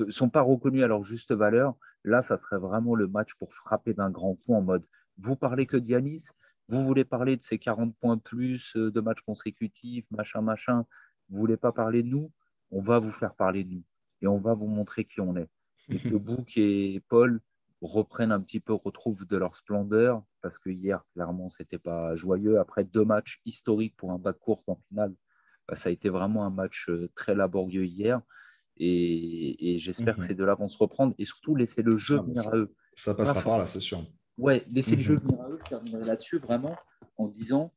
ne 0.00 0.10
sont 0.10 0.30
pas 0.30 0.42
reconnus 0.42 0.82
à 0.82 0.86
leur 0.86 1.04
juste 1.04 1.32
valeur, 1.32 1.74
là, 2.04 2.22
ça 2.22 2.38
serait 2.38 2.58
vraiment 2.58 2.94
le 2.94 3.08
match 3.08 3.34
pour 3.38 3.52
frapper 3.54 3.94
d'un 3.94 4.10
grand 4.10 4.34
coup 4.34 4.54
en 4.54 4.62
mode 4.62 4.86
vous 5.18 5.36
parlez 5.36 5.66
que 5.66 5.76
Dianis, 5.76 6.24
vous 6.68 6.84
voulez 6.84 7.04
parler 7.04 7.36
de 7.36 7.42
ces 7.42 7.58
40 7.58 7.94
points 7.96 8.18
plus 8.18 8.76
euh, 8.76 8.90
de 8.90 9.00
matchs 9.00 9.20
consécutifs, 9.20 10.06
machin, 10.10 10.40
machin, 10.40 10.86
vous 11.28 11.38
voulez 11.38 11.56
pas 11.56 11.72
parler 11.72 12.02
de 12.02 12.08
nous, 12.08 12.32
on 12.70 12.80
va 12.80 12.98
vous 12.98 13.12
faire 13.12 13.34
parler 13.34 13.64
de 13.64 13.74
nous 13.74 13.84
et 14.22 14.26
on 14.26 14.38
va 14.38 14.54
vous 14.54 14.66
montrer 14.66 15.04
qui 15.04 15.20
on 15.20 15.36
est. 15.36 15.48
Et 15.88 15.98
que 15.98 16.08
Book 16.16 16.56
et 16.56 17.02
Paul 17.08 17.40
reprennent 17.80 18.32
un 18.32 18.40
petit 18.40 18.60
peu, 18.60 18.72
retrouvent 18.72 19.26
de 19.26 19.36
leur 19.36 19.56
splendeur, 19.56 20.22
parce 20.40 20.56
que 20.58 20.70
hier, 20.70 21.04
clairement, 21.12 21.50
c'était 21.50 21.78
pas 21.78 22.16
joyeux. 22.16 22.58
Après 22.58 22.84
deux 22.84 23.04
matchs 23.04 23.40
historiques 23.44 23.94
pour 23.96 24.12
un 24.12 24.18
bas 24.18 24.32
de 24.32 24.38
course 24.38 24.64
en 24.66 24.76
finale, 24.88 25.14
bah, 25.68 25.76
ça 25.76 25.90
a 25.90 25.92
été 25.92 26.08
vraiment 26.08 26.44
un 26.44 26.50
match 26.50 26.88
euh, 26.88 27.10
très 27.14 27.34
laborieux 27.34 27.84
hier. 27.84 28.20
Et, 28.78 29.76
j'espère 29.78 30.16
que 30.16 30.20
mhm. 30.20 30.26
ces 30.26 30.34
deux-là 30.34 30.54
vont 30.54 30.68
se 30.68 30.78
reprendre 30.78 31.14
et 31.18 31.24
surtout 31.24 31.54
laisser 31.54 31.82
le 31.82 31.96
jeu 31.96 32.18
ah, 32.20 32.22
venir 32.22 32.48
à 32.48 32.56
eux. 32.56 32.74
Ça 32.96 33.14
passera 33.14 33.40
par 33.42 33.58
là, 33.58 33.66
c'est 33.66 33.80
sûr. 33.80 34.04
Ouais, 34.36 34.64
laisser 34.70 34.96
le 34.96 35.02
mhm. 35.02 35.06
jeu 35.06 35.16
venir 35.16 35.40
à 35.40 35.48
eux. 35.48 35.58
Je 35.64 35.68
terminerai 35.68 36.04
là-dessus 36.04 36.38
vraiment 36.38 36.76
en 37.16 37.28
disant 37.28 37.72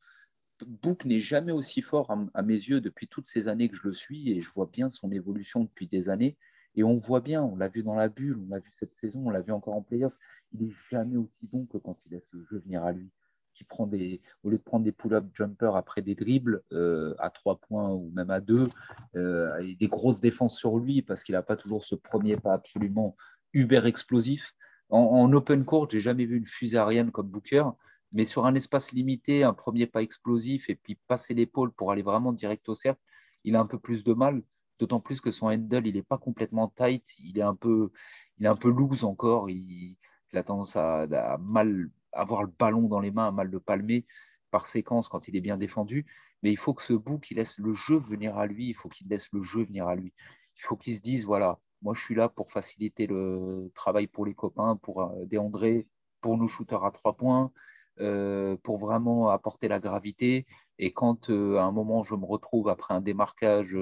Book 0.65 1.05
n'est 1.05 1.19
jamais 1.19 1.51
aussi 1.51 1.81
fort 1.81 2.11
à, 2.33 2.41
mes 2.41 2.53
yeux 2.53 2.81
depuis 2.81 3.07
toutes 3.07 3.27
ces 3.27 3.47
années 3.47 3.69
que 3.69 3.75
je 3.75 3.83
le 3.83 3.93
suis 3.93 4.31
et 4.31 4.41
je 4.41 4.49
vois 4.51 4.65
bien 4.71 4.89
son 4.89 5.11
évolution 5.11 5.63
depuis 5.63 5.87
des 5.87 6.09
années. 6.09 6.35
Et 6.75 6.83
on 6.83 6.97
voit 6.97 7.21
bien, 7.21 7.43
on 7.43 7.55
l'a 7.55 7.67
vu 7.67 7.83
dans 7.83 7.95
la 7.95 8.09
bulle, 8.09 8.39
on 8.43 8.49
l'a 8.49 8.59
vu 8.59 8.71
cette 8.79 8.95
saison, 8.99 9.27
on 9.27 9.29
l'a 9.29 9.41
vu 9.41 9.51
encore 9.51 9.75
en 9.75 9.81
playoff. 9.81 10.13
Il 10.53 10.65
n'est 10.65 10.73
jamais 10.89 11.17
aussi 11.17 11.47
bon 11.51 11.65
que 11.65 11.77
quand 11.77 11.97
il 12.05 12.13
laisse 12.13 12.27
le 12.31 12.43
jeu 12.49 12.59
venir 12.59 12.83
à 12.83 12.91
lui 12.91 13.11
qui 13.57 13.63
prend 13.63 13.87
des, 13.87 14.21
au 14.43 14.49
lieu 14.49 14.57
de 14.57 14.63
prendre 14.63 14.85
des 14.85 14.91
pull-up 14.91 15.25
jumpers 15.33 15.75
après 15.75 16.03
des 16.03 16.13
dribbles 16.13 16.61
euh, 16.73 17.15
à 17.17 17.31
trois 17.31 17.57
points 17.57 17.89
ou 17.89 18.11
même 18.13 18.29
à 18.29 18.39
deux, 18.39 18.69
euh, 19.15 19.75
des 19.79 19.87
grosses 19.87 20.21
défenses 20.21 20.55
sur 20.55 20.77
lui 20.77 21.01
parce 21.01 21.23
qu'il 21.23 21.33
n'a 21.33 21.41
pas 21.41 21.55
toujours 21.55 21.83
ce 21.83 21.95
premier 21.95 22.37
pas 22.37 22.53
absolument 22.53 23.15
uber 23.53 23.81
explosif. 23.85 24.53
En, 24.89 25.33
open 25.33 25.65
court, 25.65 25.89
j'ai 25.89 25.99
jamais 25.99 26.25
vu 26.25 26.37
une 26.37 26.45
fusée 26.45 26.77
aérienne 26.77 27.11
comme 27.11 27.27
Booker, 27.27 27.65
mais 28.13 28.23
sur 28.23 28.45
un 28.45 28.55
espace 28.55 28.91
limité, 28.91 29.43
un 29.43 29.53
premier 29.53 29.87
pas 29.87 30.01
explosif 30.01 30.69
et 30.69 30.75
puis 30.75 30.97
passer 31.07 31.33
l'épaule 31.33 31.73
pour 31.73 31.91
aller 31.91 32.03
vraiment 32.03 32.31
direct 32.31 32.69
au 32.69 32.75
cercle, 32.75 33.01
il 33.43 33.55
a 33.55 33.59
un 33.59 33.65
peu 33.65 33.79
plus 33.79 34.03
de 34.03 34.13
mal. 34.13 34.43
D'autant 34.79 34.99
plus 34.99 35.19
que 35.19 35.31
son 35.31 35.47
handle, 35.47 35.87
il 35.87 35.95
n'est 35.95 36.03
pas 36.03 36.19
complètement 36.19 36.67
tight, 36.67 37.03
il 37.19 37.39
est 37.39 37.41
un 37.41 37.55
peu, 37.55 37.89
il 38.37 38.45
est 38.45 38.49
un 38.49 38.55
peu 38.55 38.69
loose 38.69 39.03
encore. 39.03 39.49
Il, 39.49 39.97
a 40.33 40.43
tendance 40.43 40.75
à, 40.75 41.37
mal 41.41 41.89
avoir 42.13 42.43
le 42.43 42.51
ballon 42.57 42.87
dans 42.87 42.99
les 42.99 43.11
mains, 43.11 43.31
mal 43.31 43.49
le 43.49 43.59
palmer 43.59 44.05
par 44.51 44.65
séquence 44.65 45.09
quand 45.09 45.27
il 45.27 45.35
est 45.35 45.41
bien 45.41 45.57
défendu. 45.57 46.05
Mais 46.43 46.51
il 46.51 46.57
faut 46.57 46.73
que 46.73 46.81
ce 46.81 46.93
bout 46.93 47.19
qui 47.19 47.35
laisse 47.35 47.59
le 47.59 47.73
jeu 47.73 47.97
venir 47.97 48.37
à 48.37 48.45
lui, 48.45 48.67
il 48.67 48.73
faut 48.73 48.89
qu'il 48.89 49.07
laisse 49.07 49.29
le 49.33 49.41
jeu 49.41 49.63
venir 49.63 49.87
à 49.87 49.95
lui. 49.95 50.13
Il 50.57 50.61
faut 50.63 50.77
qu'il 50.77 50.95
se 50.95 51.01
dise 51.01 51.25
voilà, 51.25 51.59
moi 51.81 51.93
je 51.93 52.01
suis 52.01 52.15
là 52.15 52.29
pour 52.29 52.51
faciliter 52.51 53.07
le 53.07 53.71
travail 53.75 54.07
pour 54.07 54.25
les 54.25 54.33
copains, 54.33 54.77
pour 54.77 55.01
euh, 55.03 55.25
déandrer, 55.25 55.87
pour 56.21 56.37
nos 56.37 56.47
shooters 56.47 56.83
à 56.85 56.91
trois 56.91 57.15
points, 57.15 57.51
euh, 57.99 58.57
pour 58.63 58.79
vraiment 58.79 59.29
apporter 59.29 59.67
la 59.67 59.79
gravité. 59.79 60.45
Et 60.79 60.91
quand 60.91 61.29
euh, 61.29 61.57
à 61.57 61.63
un 61.63 61.71
moment 61.71 62.03
je 62.03 62.15
me 62.15 62.25
retrouve 62.25 62.69
après 62.69 62.93
un 62.93 63.01
démarquage 63.01 63.77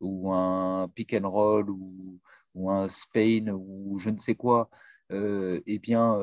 ou 0.00 0.32
un 0.32 0.88
pick 0.94 1.14
and 1.14 1.28
roll 1.28 1.70
ou, 1.70 2.20
ou 2.54 2.70
un 2.70 2.88
Spain 2.88 3.48
ou 3.52 3.98
je 3.98 4.10
ne 4.10 4.18
sais 4.18 4.34
quoi, 4.34 4.70
eh 5.10 5.78
bien, 5.78 6.18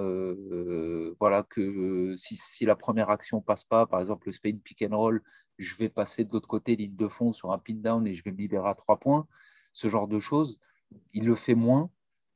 voilà, 1.19 1.43
que 1.43 2.15
si, 2.17 2.36
si, 2.36 2.65
la 2.65 2.75
première 2.75 3.09
action 3.09 3.41
passe 3.41 3.63
pas, 3.63 3.86
par 3.86 3.99
exemple 3.99 4.27
le 4.27 4.31
Spain 4.31 4.57
pick 4.63 4.83
and 4.83 4.95
roll, 4.95 5.21
je 5.57 5.75
vais 5.75 5.89
passer 5.89 6.23
de 6.25 6.31
l'autre 6.33 6.47
côté, 6.47 6.75
ligne 6.75 6.95
de 6.95 7.07
fond, 7.07 7.33
sur 7.33 7.51
un 7.51 7.57
pin 7.57 7.75
down 7.75 8.05
et 8.07 8.13
je 8.13 8.23
vais 8.23 8.31
me 8.31 8.38
libérer 8.38 8.69
à 8.69 8.75
trois 8.75 8.99
points, 8.99 9.27
ce 9.73 9.89
genre 9.89 10.07
de 10.07 10.19
choses, 10.19 10.59
il 11.13 11.25
le 11.25 11.36
fait 11.36 11.55
moins. 11.55 11.89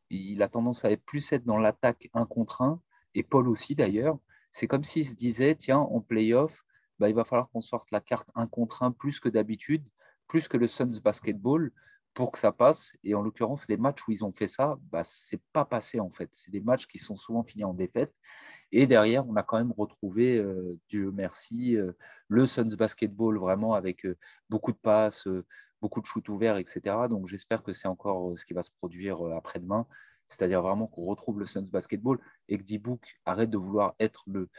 Il 0.09 0.41
a 0.41 0.49
tendance 0.49 0.85
à 0.85 0.95
plus 0.97 1.31
être 1.33 1.45
dans 1.45 1.57
l'attaque 1.57 2.09
un 2.13 2.25
contre 2.25 2.61
un, 2.61 2.81
et 3.13 3.23
Paul 3.23 3.47
aussi 3.47 3.75
d'ailleurs. 3.75 4.17
C'est 4.51 4.67
comme 4.67 4.83
s'il 4.83 5.05
se 5.05 5.15
disait, 5.15 5.55
tiens, 5.55 5.77
en 5.79 6.01
playoff, 6.01 6.63
bah, 6.97 7.09
il 7.09 7.15
va 7.15 7.23
falloir 7.23 7.49
qu'on 7.49 7.61
sorte 7.61 7.91
la 7.91 8.01
carte 8.01 8.29
un 8.35 8.47
contre 8.47 8.83
un 8.83 8.91
plus 8.91 9.19
que 9.19 9.29
d'habitude, 9.29 9.87
plus 10.27 10.47
que 10.47 10.57
le 10.57 10.67
Suns 10.67 10.99
basketball, 11.03 11.71
pour 12.13 12.31
que 12.31 12.39
ça 12.39 12.51
passe. 12.51 12.97
Et 13.03 13.15
en 13.15 13.21
l'occurrence, 13.21 13.67
les 13.67 13.77
matchs 13.77 14.07
où 14.07 14.11
ils 14.11 14.23
ont 14.23 14.31
fait 14.31 14.47
ça, 14.47 14.77
bah, 14.91 15.03
ce 15.03 15.35
n'est 15.35 15.41
pas 15.53 15.65
passé 15.65 15.99
en 15.99 16.09
fait. 16.09 16.29
C'est 16.31 16.51
des 16.51 16.59
matchs 16.61 16.87
qui 16.87 16.97
sont 16.97 17.15
souvent 17.15 17.43
finis 17.43 17.63
en 17.63 17.73
défaite. 17.73 18.13
Et 18.71 18.87
derrière, 18.87 19.27
on 19.27 19.35
a 19.35 19.43
quand 19.43 19.57
même 19.57 19.73
retrouvé, 19.77 20.37
euh, 20.37 20.77
Dieu 20.89 21.11
merci, 21.11 21.75
euh, 21.77 21.93
le 22.27 22.45
Suns 22.45 22.75
basketball 22.77 23.37
vraiment 23.39 23.73
avec 23.73 24.05
euh, 24.05 24.17
beaucoup 24.49 24.71
de 24.71 24.77
passes, 24.77 25.27
beaucoup 25.81 26.01
de 26.01 26.05
shoots 26.05 26.29
ouverts, 26.29 26.57
etc. 26.57 27.07
Donc 27.09 27.27
j'espère 27.27 27.63
que 27.63 27.73
c'est 27.73 27.87
encore 27.87 28.37
ce 28.37 28.45
qui 28.45 28.53
va 28.53 28.63
se 28.63 28.71
produire 28.71 29.23
après-demain. 29.35 29.87
C'est-à-dire 30.27 30.61
vraiment 30.61 30.87
qu'on 30.87 31.05
retrouve 31.05 31.39
le 31.39 31.45
Suns 31.45 31.69
basketball 31.71 32.19
et 32.47 32.57
que 32.57 32.63
D-Book 32.63 33.19
arrête 33.25 33.49
de 33.49 33.57
vouloir 33.57 33.95
être 33.99 34.23
le, 34.27 34.49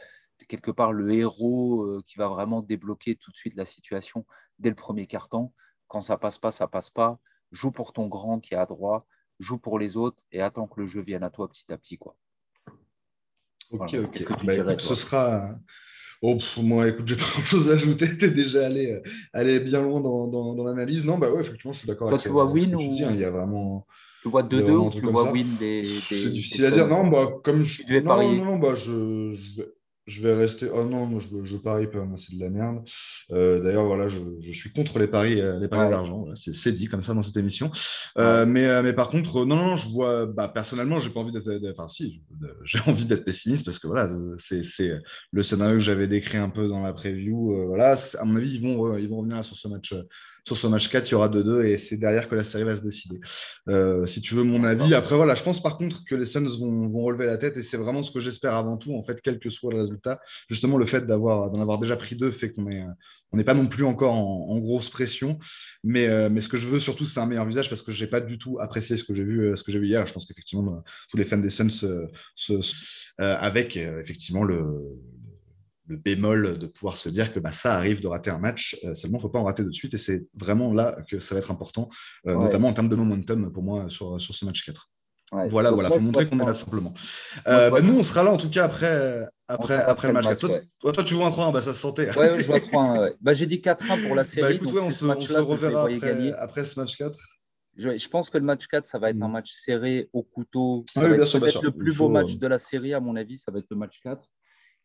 quelque 0.49 0.71
part 0.71 0.91
le 0.91 1.13
héros 1.13 2.01
qui 2.07 2.17
va 2.17 2.27
vraiment 2.27 2.61
débloquer 2.61 3.15
tout 3.15 3.31
de 3.31 3.37
suite 3.37 3.55
la 3.55 3.65
situation 3.65 4.25
dès 4.59 4.69
le 4.69 4.75
premier 4.75 5.07
quart-temps. 5.07 5.53
Quand 5.87 6.01
ça 6.01 6.17
passe 6.17 6.37
pas, 6.37 6.51
ça 6.51 6.67
passe 6.67 6.89
pas 6.89 7.19
joue 7.51 7.71
pour 7.71 7.93
ton 7.93 8.07
grand 8.07 8.39
qui 8.39 8.53
est 8.53 8.57
à 8.57 8.65
droite, 8.65 9.05
joue 9.39 9.57
pour 9.57 9.79
les 9.79 9.97
autres 9.97 10.23
et 10.31 10.41
attends 10.41 10.67
que 10.67 10.79
le 10.79 10.85
jeu 10.85 11.01
vienne 11.01 11.23
à 11.23 11.29
toi 11.29 11.49
petit 11.49 11.71
à 11.71 11.77
petit. 11.77 11.97
Quoi. 11.97 12.15
Ok, 13.71 13.93
ok. 13.93 14.45
Bah, 14.45 14.75
ce 14.79 14.95
sera. 14.95 15.55
Oh, 16.21 16.37
moi, 16.57 16.87
écoute, 16.87 17.07
j'ai 17.07 17.15
pas 17.17 17.23
grand 17.33 17.43
chose 17.43 17.69
à 17.69 17.73
ajouter. 17.73 18.17
Tu 18.17 18.25
es 18.25 18.29
déjà 18.29 18.65
allé, 18.65 18.91
euh, 18.91 19.01
allé 19.33 19.59
bien 19.59 19.81
loin 19.81 20.01
dans, 20.01 20.27
dans, 20.27 20.63
l'analyse. 20.63 21.03
Non, 21.03 21.17
bah 21.17 21.31
ouais, 21.31 21.41
effectivement, 21.41 21.73
je 21.73 21.79
suis 21.79 21.87
d'accord. 21.87 22.09
Toi, 22.09 22.19
tu 22.19 22.29
vois 22.29 22.45
win 22.45 22.75
ou. 22.75 22.79
Hein, 22.79 23.09
il 23.11 23.19
y 23.19 23.25
a 23.25 23.31
vraiment. 23.31 23.87
Tu 24.21 24.29
vois 24.29 24.43
2-2 24.43 24.71
ou 24.71 24.89
tu 24.91 25.01
vois 25.01 25.31
win 25.31 25.55
des. 25.57 25.81
des 25.81 26.01
c'est 26.09 26.29
difficile 26.29 26.65
à 26.65 26.71
dire. 26.71 26.87
Non, 26.87 27.07
bah, 27.07 27.27
comme 27.43 27.63
je. 27.63 27.83
Tu 27.83 28.01
non, 28.03 28.17
non, 28.21 28.45
non, 28.45 28.59
bah, 28.59 28.75
je, 28.75 29.33
je, 29.33 29.63
je 30.11 30.21
vais 30.21 30.33
rester. 30.33 30.67
Oh 30.73 30.83
non, 30.83 31.05
moi 31.05 31.21
je, 31.21 31.45
je 31.45 31.57
parie 31.57 31.87
pas, 31.87 32.03
moi 32.03 32.17
c'est 32.17 32.35
de 32.35 32.39
la 32.39 32.49
merde. 32.49 32.83
Euh, 33.31 33.61
d'ailleurs, 33.61 33.85
voilà, 33.85 34.09
je, 34.09 34.19
je, 34.39 34.51
suis 34.51 34.71
contre 34.71 34.99
les 34.99 35.07
paris, 35.07 35.39
euh, 35.39 35.59
les 35.59 35.67
paris 35.67 35.89
d'argent. 35.89 36.25
C'est 36.35 36.73
dit 36.73 36.87
comme 36.87 37.03
ça 37.03 37.13
dans 37.13 37.21
cette 37.21 37.37
émission. 37.37 37.71
Euh, 38.17 38.45
mais, 38.45 38.81
mais 38.83 38.93
par 38.93 39.09
contre, 39.09 39.45
non, 39.45 39.55
non, 39.55 39.75
je 39.77 39.89
vois. 39.89 40.25
Bah, 40.25 40.49
personnellement, 40.49 40.99
j'ai 40.99 41.09
pas 41.09 41.21
envie 41.21 41.31
d'être. 41.31 41.49
Enfin, 41.71 41.87
si, 41.87 42.21
j'ai 42.63 42.79
envie 42.87 43.05
d'être 43.05 43.23
pessimiste 43.23 43.65
parce 43.65 43.79
que 43.79 43.87
voilà, 43.87 44.09
c'est 44.37 44.61
le 45.31 45.43
scénario 45.43 45.75
que 45.75 45.81
j'avais 45.83 46.07
décrit 46.07 46.37
un 46.37 46.49
peu 46.49 46.67
dans 46.67 46.83
la 46.83 46.93
preview. 46.93 47.67
voilà, 47.67 47.97
à 48.19 48.25
mon 48.25 48.35
avis, 48.35 48.55
ils 48.55 48.61
vont, 48.61 48.97
ils 48.97 49.07
vont 49.07 49.17
revenir 49.17 49.43
sur 49.45 49.55
ce 49.55 49.67
match 49.67 49.93
sur 50.45 50.57
ce 50.57 50.67
match 50.67 50.89
4, 50.89 51.07
il 51.07 51.11
y 51.11 51.15
aura 51.15 51.29
2-2 51.29 51.65
et 51.65 51.77
c'est 51.77 51.97
derrière 51.97 52.27
que 52.27 52.35
la 52.35 52.43
série 52.43 52.63
va 52.63 52.75
se 52.75 52.81
décider. 52.81 53.19
Euh, 53.69 54.07
si 54.07 54.21
tu 54.21 54.33
veux 54.33 54.43
mon 54.43 54.63
avis. 54.63 54.93
Après, 54.93 55.15
voilà, 55.15 55.35
je 55.35 55.43
pense 55.43 55.61
par 55.61 55.77
contre 55.77 56.03
que 56.05 56.15
les 56.15 56.25
Suns 56.25 56.47
vont, 56.59 57.01
relever 57.03 57.25
la 57.25 57.37
tête 57.37 57.57
et 57.57 57.63
c'est 57.63 57.77
vraiment 57.77 58.03
ce 58.03 58.11
que 58.11 58.19
j'espère 58.19 58.55
avant 58.55 58.77
tout, 58.77 58.95
en 58.95 59.03
fait, 59.03 59.21
quel 59.21 59.39
que 59.39 59.49
soit 59.49 59.71
le 59.71 59.81
résultat. 59.81 60.19
Justement, 60.49 60.77
le 60.77 60.85
fait 60.85 61.05
d'en 61.05 61.61
avoir, 61.61 61.79
déjà 61.79 61.95
pris 61.95 62.15
deux 62.15 62.31
fait 62.31 62.51
qu'on 62.51 62.69
est. 62.69 62.83
On 63.33 63.37
n'est 63.37 63.45
pas 63.45 63.53
non 63.53 63.67
plus 63.67 63.85
encore 63.85 64.13
en, 64.13 64.59
grosse 64.59 64.89
pression, 64.89 65.39
mais, 65.85 66.05
euh, 66.05 66.29
mais 66.29 66.41
ce 66.41 66.49
que 66.49 66.57
je 66.57 66.67
veux 66.67 66.81
surtout, 66.81 67.05
c'est 67.05 67.21
un 67.21 67.25
meilleur 67.25 67.45
visage 67.45 67.69
parce 67.69 67.81
que 67.81 67.93
je 67.93 68.03
n'ai 68.03 68.09
pas 68.09 68.19
du 68.19 68.37
tout 68.37 68.59
apprécié 68.59 68.97
ce 68.97 69.05
que 69.05 69.15
j'ai 69.15 69.23
vu, 69.23 69.39
euh, 69.39 69.55
ce 69.55 69.63
que 69.63 69.71
j'ai 69.71 69.79
vu 69.79 69.87
hier. 69.87 70.05
Je 70.05 70.11
pense 70.11 70.25
qu'effectivement, 70.25 70.83
tous 71.09 71.15
les 71.15 71.23
fans 71.23 71.37
des 71.37 71.49
Suns, 71.49 71.69
avec 73.17 73.77
effectivement 73.77 74.43
le, 74.43 74.65
le 75.91 75.97
bémol 75.97 76.57
de 76.57 76.67
pouvoir 76.67 76.97
se 76.97 77.09
dire 77.09 77.33
que 77.33 77.39
bah, 77.39 77.51
ça 77.51 77.75
arrive 77.75 78.01
de 78.01 78.07
rater 78.07 78.29
un 78.29 78.39
match, 78.39 78.77
euh, 78.85 78.95
seulement 78.95 79.17
il 79.17 79.19
ne 79.19 79.23
faut 79.23 79.29
pas 79.29 79.39
en 79.39 79.43
rater 79.43 79.63
de 79.63 79.71
suite, 79.71 79.93
et 79.93 79.97
c'est 79.97 80.25
vraiment 80.33 80.73
là 80.73 80.97
que 81.09 81.19
ça 81.19 81.35
va 81.35 81.39
être 81.39 81.51
important, 81.51 81.89
euh, 82.27 82.35
notamment 82.35 82.69
en 82.69 82.73
termes 82.73 82.89
de 82.89 82.95
momentum 82.95 83.51
pour 83.51 83.61
moi 83.61 83.89
sur, 83.89 84.19
sur 84.19 84.33
ce 84.33 84.45
match 84.45 84.65
4. 84.65 84.89
Voilà, 85.49 85.71
voilà, 85.71 85.89
il 85.89 85.95
faut 85.95 86.01
montrer 86.01 86.25
qu'on 86.27 86.39
est 86.39 86.45
là 86.45 86.53
tout 86.53 86.59
simplement. 86.59 86.93
Euh, 87.47 87.69
bah, 87.69 87.81
nous, 87.81 87.97
on 87.97 88.03
sera 88.03 88.21
là 88.21 88.31
en 88.31 88.37
tout 88.37 88.49
cas 88.49 88.65
après, 88.65 89.25
après, 89.47 89.75
après, 89.75 90.07
le 90.07 90.13
match 90.13 90.25
4. 90.25 90.39
Toi, 90.79 90.91
toi, 90.91 91.03
tu 91.03 91.13
vois 91.13 91.27
un 91.27 91.31
3-1, 91.31 91.53
bah, 91.53 91.61
ça 91.61 91.73
se 91.73 91.79
sentait. 91.79 92.15
Ouais, 92.17 92.39
je 92.39 92.45
vois 92.45 92.59
3-1. 92.59 93.13
Bah, 93.21 93.33
J'ai 93.33 93.45
dit 93.45 93.57
4-1 93.57 94.07
pour 94.07 94.15
la 94.15 94.25
série. 94.25 94.59
donc 94.59 94.73
on, 94.73 94.91
se, 94.91 95.05
on 95.05 95.19
se 95.21 95.33
reverra 95.33 95.83
après, 95.83 96.31
après, 96.33 96.65
ce 96.65 96.79
match 96.79 96.97
4. 96.97 97.17
Je, 97.77 97.97
je, 97.97 98.09
pense 98.09 98.29
que 98.29 98.37
le 98.37 98.43
match 98.43 98.67
4, 98.67 98.85
ça 98.85 98.99
va 98.99 99.09
être 99.09 99.21
un 99.21 99.29
mm. 99.29 99.31
match 99.31 99.53
serré 99.53 100.09
au 100.11 100.23
couteau. 100.23 100.83
Ça 100.93 101.01
ah 101.01 101.07
va 101.07 101.15
être 101.15 101.39
peut-être 101.39 101.63
le 101.63 101.71
plus 101.71 101.95
beau 101.95 102.09
match 102.09 102.37
de 102.37 102.47
la 102.47 102.59
série, 102.59 102.93
à 102.93 102.99
mon 102.99 103.15
avis. 103.15 103.37
Ça 103.37 103.51
va 103.51 103.59
être 103.59 103.69
le 103.69 103.77
match 103.77 103.99
4. 104.03 104.21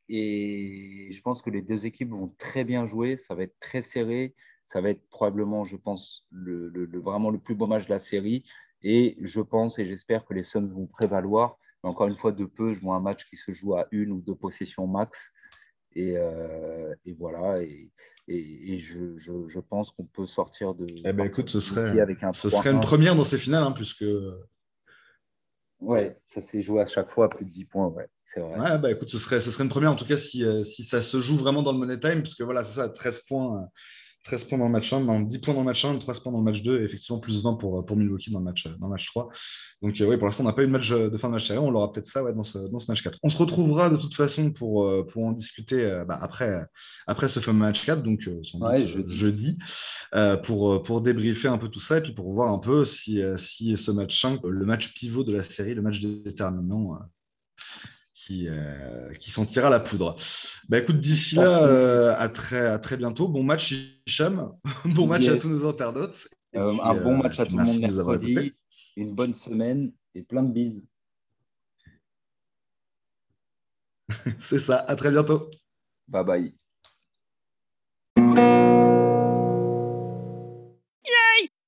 Et 0.09 1.09
je 1.11 1.21
pense 1.21 1.43
que 1.43 1.51
les 1.51 1.63
deux 1.63 1.87
équipes 1.87 2.11
vont 2.11 2.33
très 2.39 2.65
bien 2.65 2.87
jouer. 2.87 3.17
Ça 3.17 3.35
va 3.35 3.43
être 3.43 3.59
très 3.61 3.83
serré. 3.83 4.35
Ça 4.67 4.81
va 4.81 4.91
être 4.91 5.09
probablement, 5.09 5.65
je 5.65 5.77
pense, 5.77 6.27
le, 6.31 6.71
vraiment 7.01 7.31
le 7.31 7.39
plus 7.39 7.55
beau 7.55 7.67
match 7.67 7.87
de 7.87 7.91
la 7.91 8.01
série. 8.01 8.45
Et 8.83 9.17
je 9.21 9.41
pense 9.41 9.79
et 9.79 9.87
j'espère 9.87 10.25
que 10.25 10.35
les 10.35 10.43
Suns 10.43 10.67
vont 10.67 10.87
prévaloir. 10.87 11.57
Mais 11.83 11.91
encore 11.91 12.09
une 12.09 12.17
fois, 12.17 12.33
de 12.33 12.45
peu, 12.45 12.73
je 12.73 12.81
vois 12.81 12.97
un 12.97 13.01
match 13.01 13.29
qui 13.29 13.37
se 13.37 13.53
joue 13.53 13.75
à 13.75 13.87
une 13.91 14.13
ou 14.13 14.21
deux 14.21 14.35
possessions 14.35 14.87
max. 14.87 15.33
Et, 15.95 16.17
euh, 16.17 16.95
voilà. 17.19 17.63
Et, 17.63 17.91
et, 18.29 18.79
je, 18.79 19.17
je, 19.17 19.61
pense 19.61 19.93
qu'on 19.93 20.07
peut 20.07 20.27
sortir 20.27 20.75
de. 20.75 20.87
Eh 21.05 21.13
ben, 21.13 21.25
écoute, 21.25 21.49
ce 21.49 21.61
serait, 21.61 22.01
avec 22.01 22.23
un 22.25 22.33
ce 22.33 22.51
serait 22.51 22.73
une 22.73 22.81
première 22.81 23.15
dans 23.15 23.25
ces 23.25 23.39
finales, 23.39 23.63
hein, 23.63 23.73
puisque 23.73 24.05
Ouais, 25.81 26.17
ça 26.25 26.41
s'est 26.41 26.63
joué 26.63 26.81
à 26.81 26.87
chaque 26.87 27.11
fois 27.11 27.27
à 27.27 27.29
plus 27.29 27.45
de 27.45 27.51
10 27.51 27.67
points, 27.67 27.89
ouais, 27.89 28.09
c'est 28.25 28.41
vrai. 28.41 28.59
Ouais, 28.59 28.79
bah 28.79 28.91
écoute, 28.91 29.11
ce 29.11 29.19
serait, 29.19 29.41
ce 29.41 29.51
serait 29.51 29.65
une 29.65 29.71
première 29.71 29.93
en 29.93 29.97
tout 29.97 30.07
cas 30.07 30.17
si, 30.17 30.43
euh, 30.43 30.65
si 30.65 30.85
ça 30.85 31.03
se 31.03 31.21
joue 31.21 31.37
vraiment 31.37 31.63
dans 31.63 31.73
le 31.73 31.79
money 31.79 32.01
time, 32.01 32.23
parce 32.23 32.35
que 32.35 32.45
voilà, 32.45 32.63
c'est 32.65 32.77
ça, 32.77 32.89
13 32.89 33.21
points, 33.29 33.69
13 34.27 34.45
points 34.45 34.59
dans 34.59 34.67
le 34.67 34.73
match 34.73 34.93
1, 34.93 35.23
10 35.23 35.39
points 35.39 35.55
dans 35.55 35.61
le 35.61 35.67
match 35.67 35.85
1, 35.85 35.99
3 35.99 36.15
points 36.15 36.33
dans 36.33 36.39
le 36.39 36.45
match 36.45 36.63
2, 36.63 36.81
et 36.81 36.85
effectivement 36.85 37.21
plus 37.21 37.45
20 37.45 37.55
pour, 37.55 37.87
pour 37.87 37.97
Milwaukee 37.97 38.33
dans 38.33 38.41
le 38.41 38.45
match, 38.45 38.67
dans 38.67 38.87
le 38.87 38.91
match 38.91 39.07
3. 39.07 39.29
Donc 39.83 40.01
euh, 40.01 40.07
oui, 40.07 40.17
pour 40.17 40.27
l'instant, 40.27 40.43
on 40.43 40.47
n'a 40.47 40.53
pas 40.53 40.65
eu 40.65 40.67
de 40.67 40.73
match 40.73 40.91
de 40.91 41.17
fin 41.17 41.29
de 41.29 41.35
match 41.35 41.51
on 41.53 41.71
l'aura 41.71 41.93
peut-être 41.93 42.07
ça 42.07 42.25
ouais, 42.25 42.35
dans, 42.35 42.43
ce, 42.43 42.59
dans 42.59 42.81
ce 42.81 42.91
match 42.91 43.03
4. 43.03 43.19
On 43.23 43.29
se 43.29 43.37
retrouvera 43.37 43.89
de 43.89 43.97
toute 43.97 44.15
façon 44.15 44.51
pour, 44.51 44.85
euh, 44.85 45.07
pour 45.07 45.25
en 45.25 45.33
discuter 45.33 45.85
euh, 45.85 46.05
bah, 46.05 46.19
après, 46.21 46.65
après 47.07 47.29
ce 47.29 47.39
fameux 47.39 47.61
match 47.61 47.87
4, 47.87 48.03
donc 48.03 48.29
jeudi, 49.07 49.59
pour, 50.45 50.83
pour 50.83 51.01
débriefer 51.03 51.49
un 51.49 51.59
peu 51.59 51.69
tout 51.69 51.81
ça, 51.81 51.99
et 51.99 52.01
puis 52.03 52.13
pour 52.13 52.33
voir 52.33 52.53
un 52.53 52.59
peu 52.59 52.85
si, 52.85 53.23
si 53.39 53.77
ce 53.77 53.91
match 53.93 54.21
5, 54.21 54.41
le 54.45 54.67
match 54.67 54.93
pivot 54.95 55.23
de 55.23 55.33
la 55.33 55.45
série, 55.45 55.75
le 55.75 55.83
match 55.83 56.01
déterminant, 56.01 56.99
qui, 58.27 58.49
euh, 58.49 59.13
qui 59.21 59.31
sentira 59.31 59.71
la 59.71 59.79
poudre. 59.79 60.17
Bah, 60.69 60.79
écoute, 60.79 60.99
d'ici 60.99 61.37
là, 61.37 61.65
euh, 61.65 62.13
à, 62.19 62.29
très, 62.29 62.67
à 62.67 62.81
très 62.81 62.97
bientôt. 62.97 63.29
Bon 63.29 63.45
match, 63.45 63.73
Hicham. 64.05 64.53
bon 64.85 65.07
match 65.07 65.29
à 65.29 65.39
tous 65.39 65.49
nos 65.49 65.69
internautes. 65.69 66.29
Euh, 66.57 66.77
un 66.83 66.95
bon 66.95 67.19
match 67.19 67.39
à 67.39 67.47
tout 67.47 67.57
le 67.57 67.65
monde 67.65 67.79
mercredi. 67.79 68.53
Une 68.97 69.15
bonne 69.15 69.33
semaine 69.33 69.93
et 70.15 70.23
plein 70.23 70.43
de 70.43 70.51
bises. 70.51 70.85
C'est 74.41 74.61
ça. 74.61 74.79
À 74.79 74.97
très 74.97 75.13
bientôt. 75.13 75.49
Bye 76.09 76.25
bye. 76.25 76.66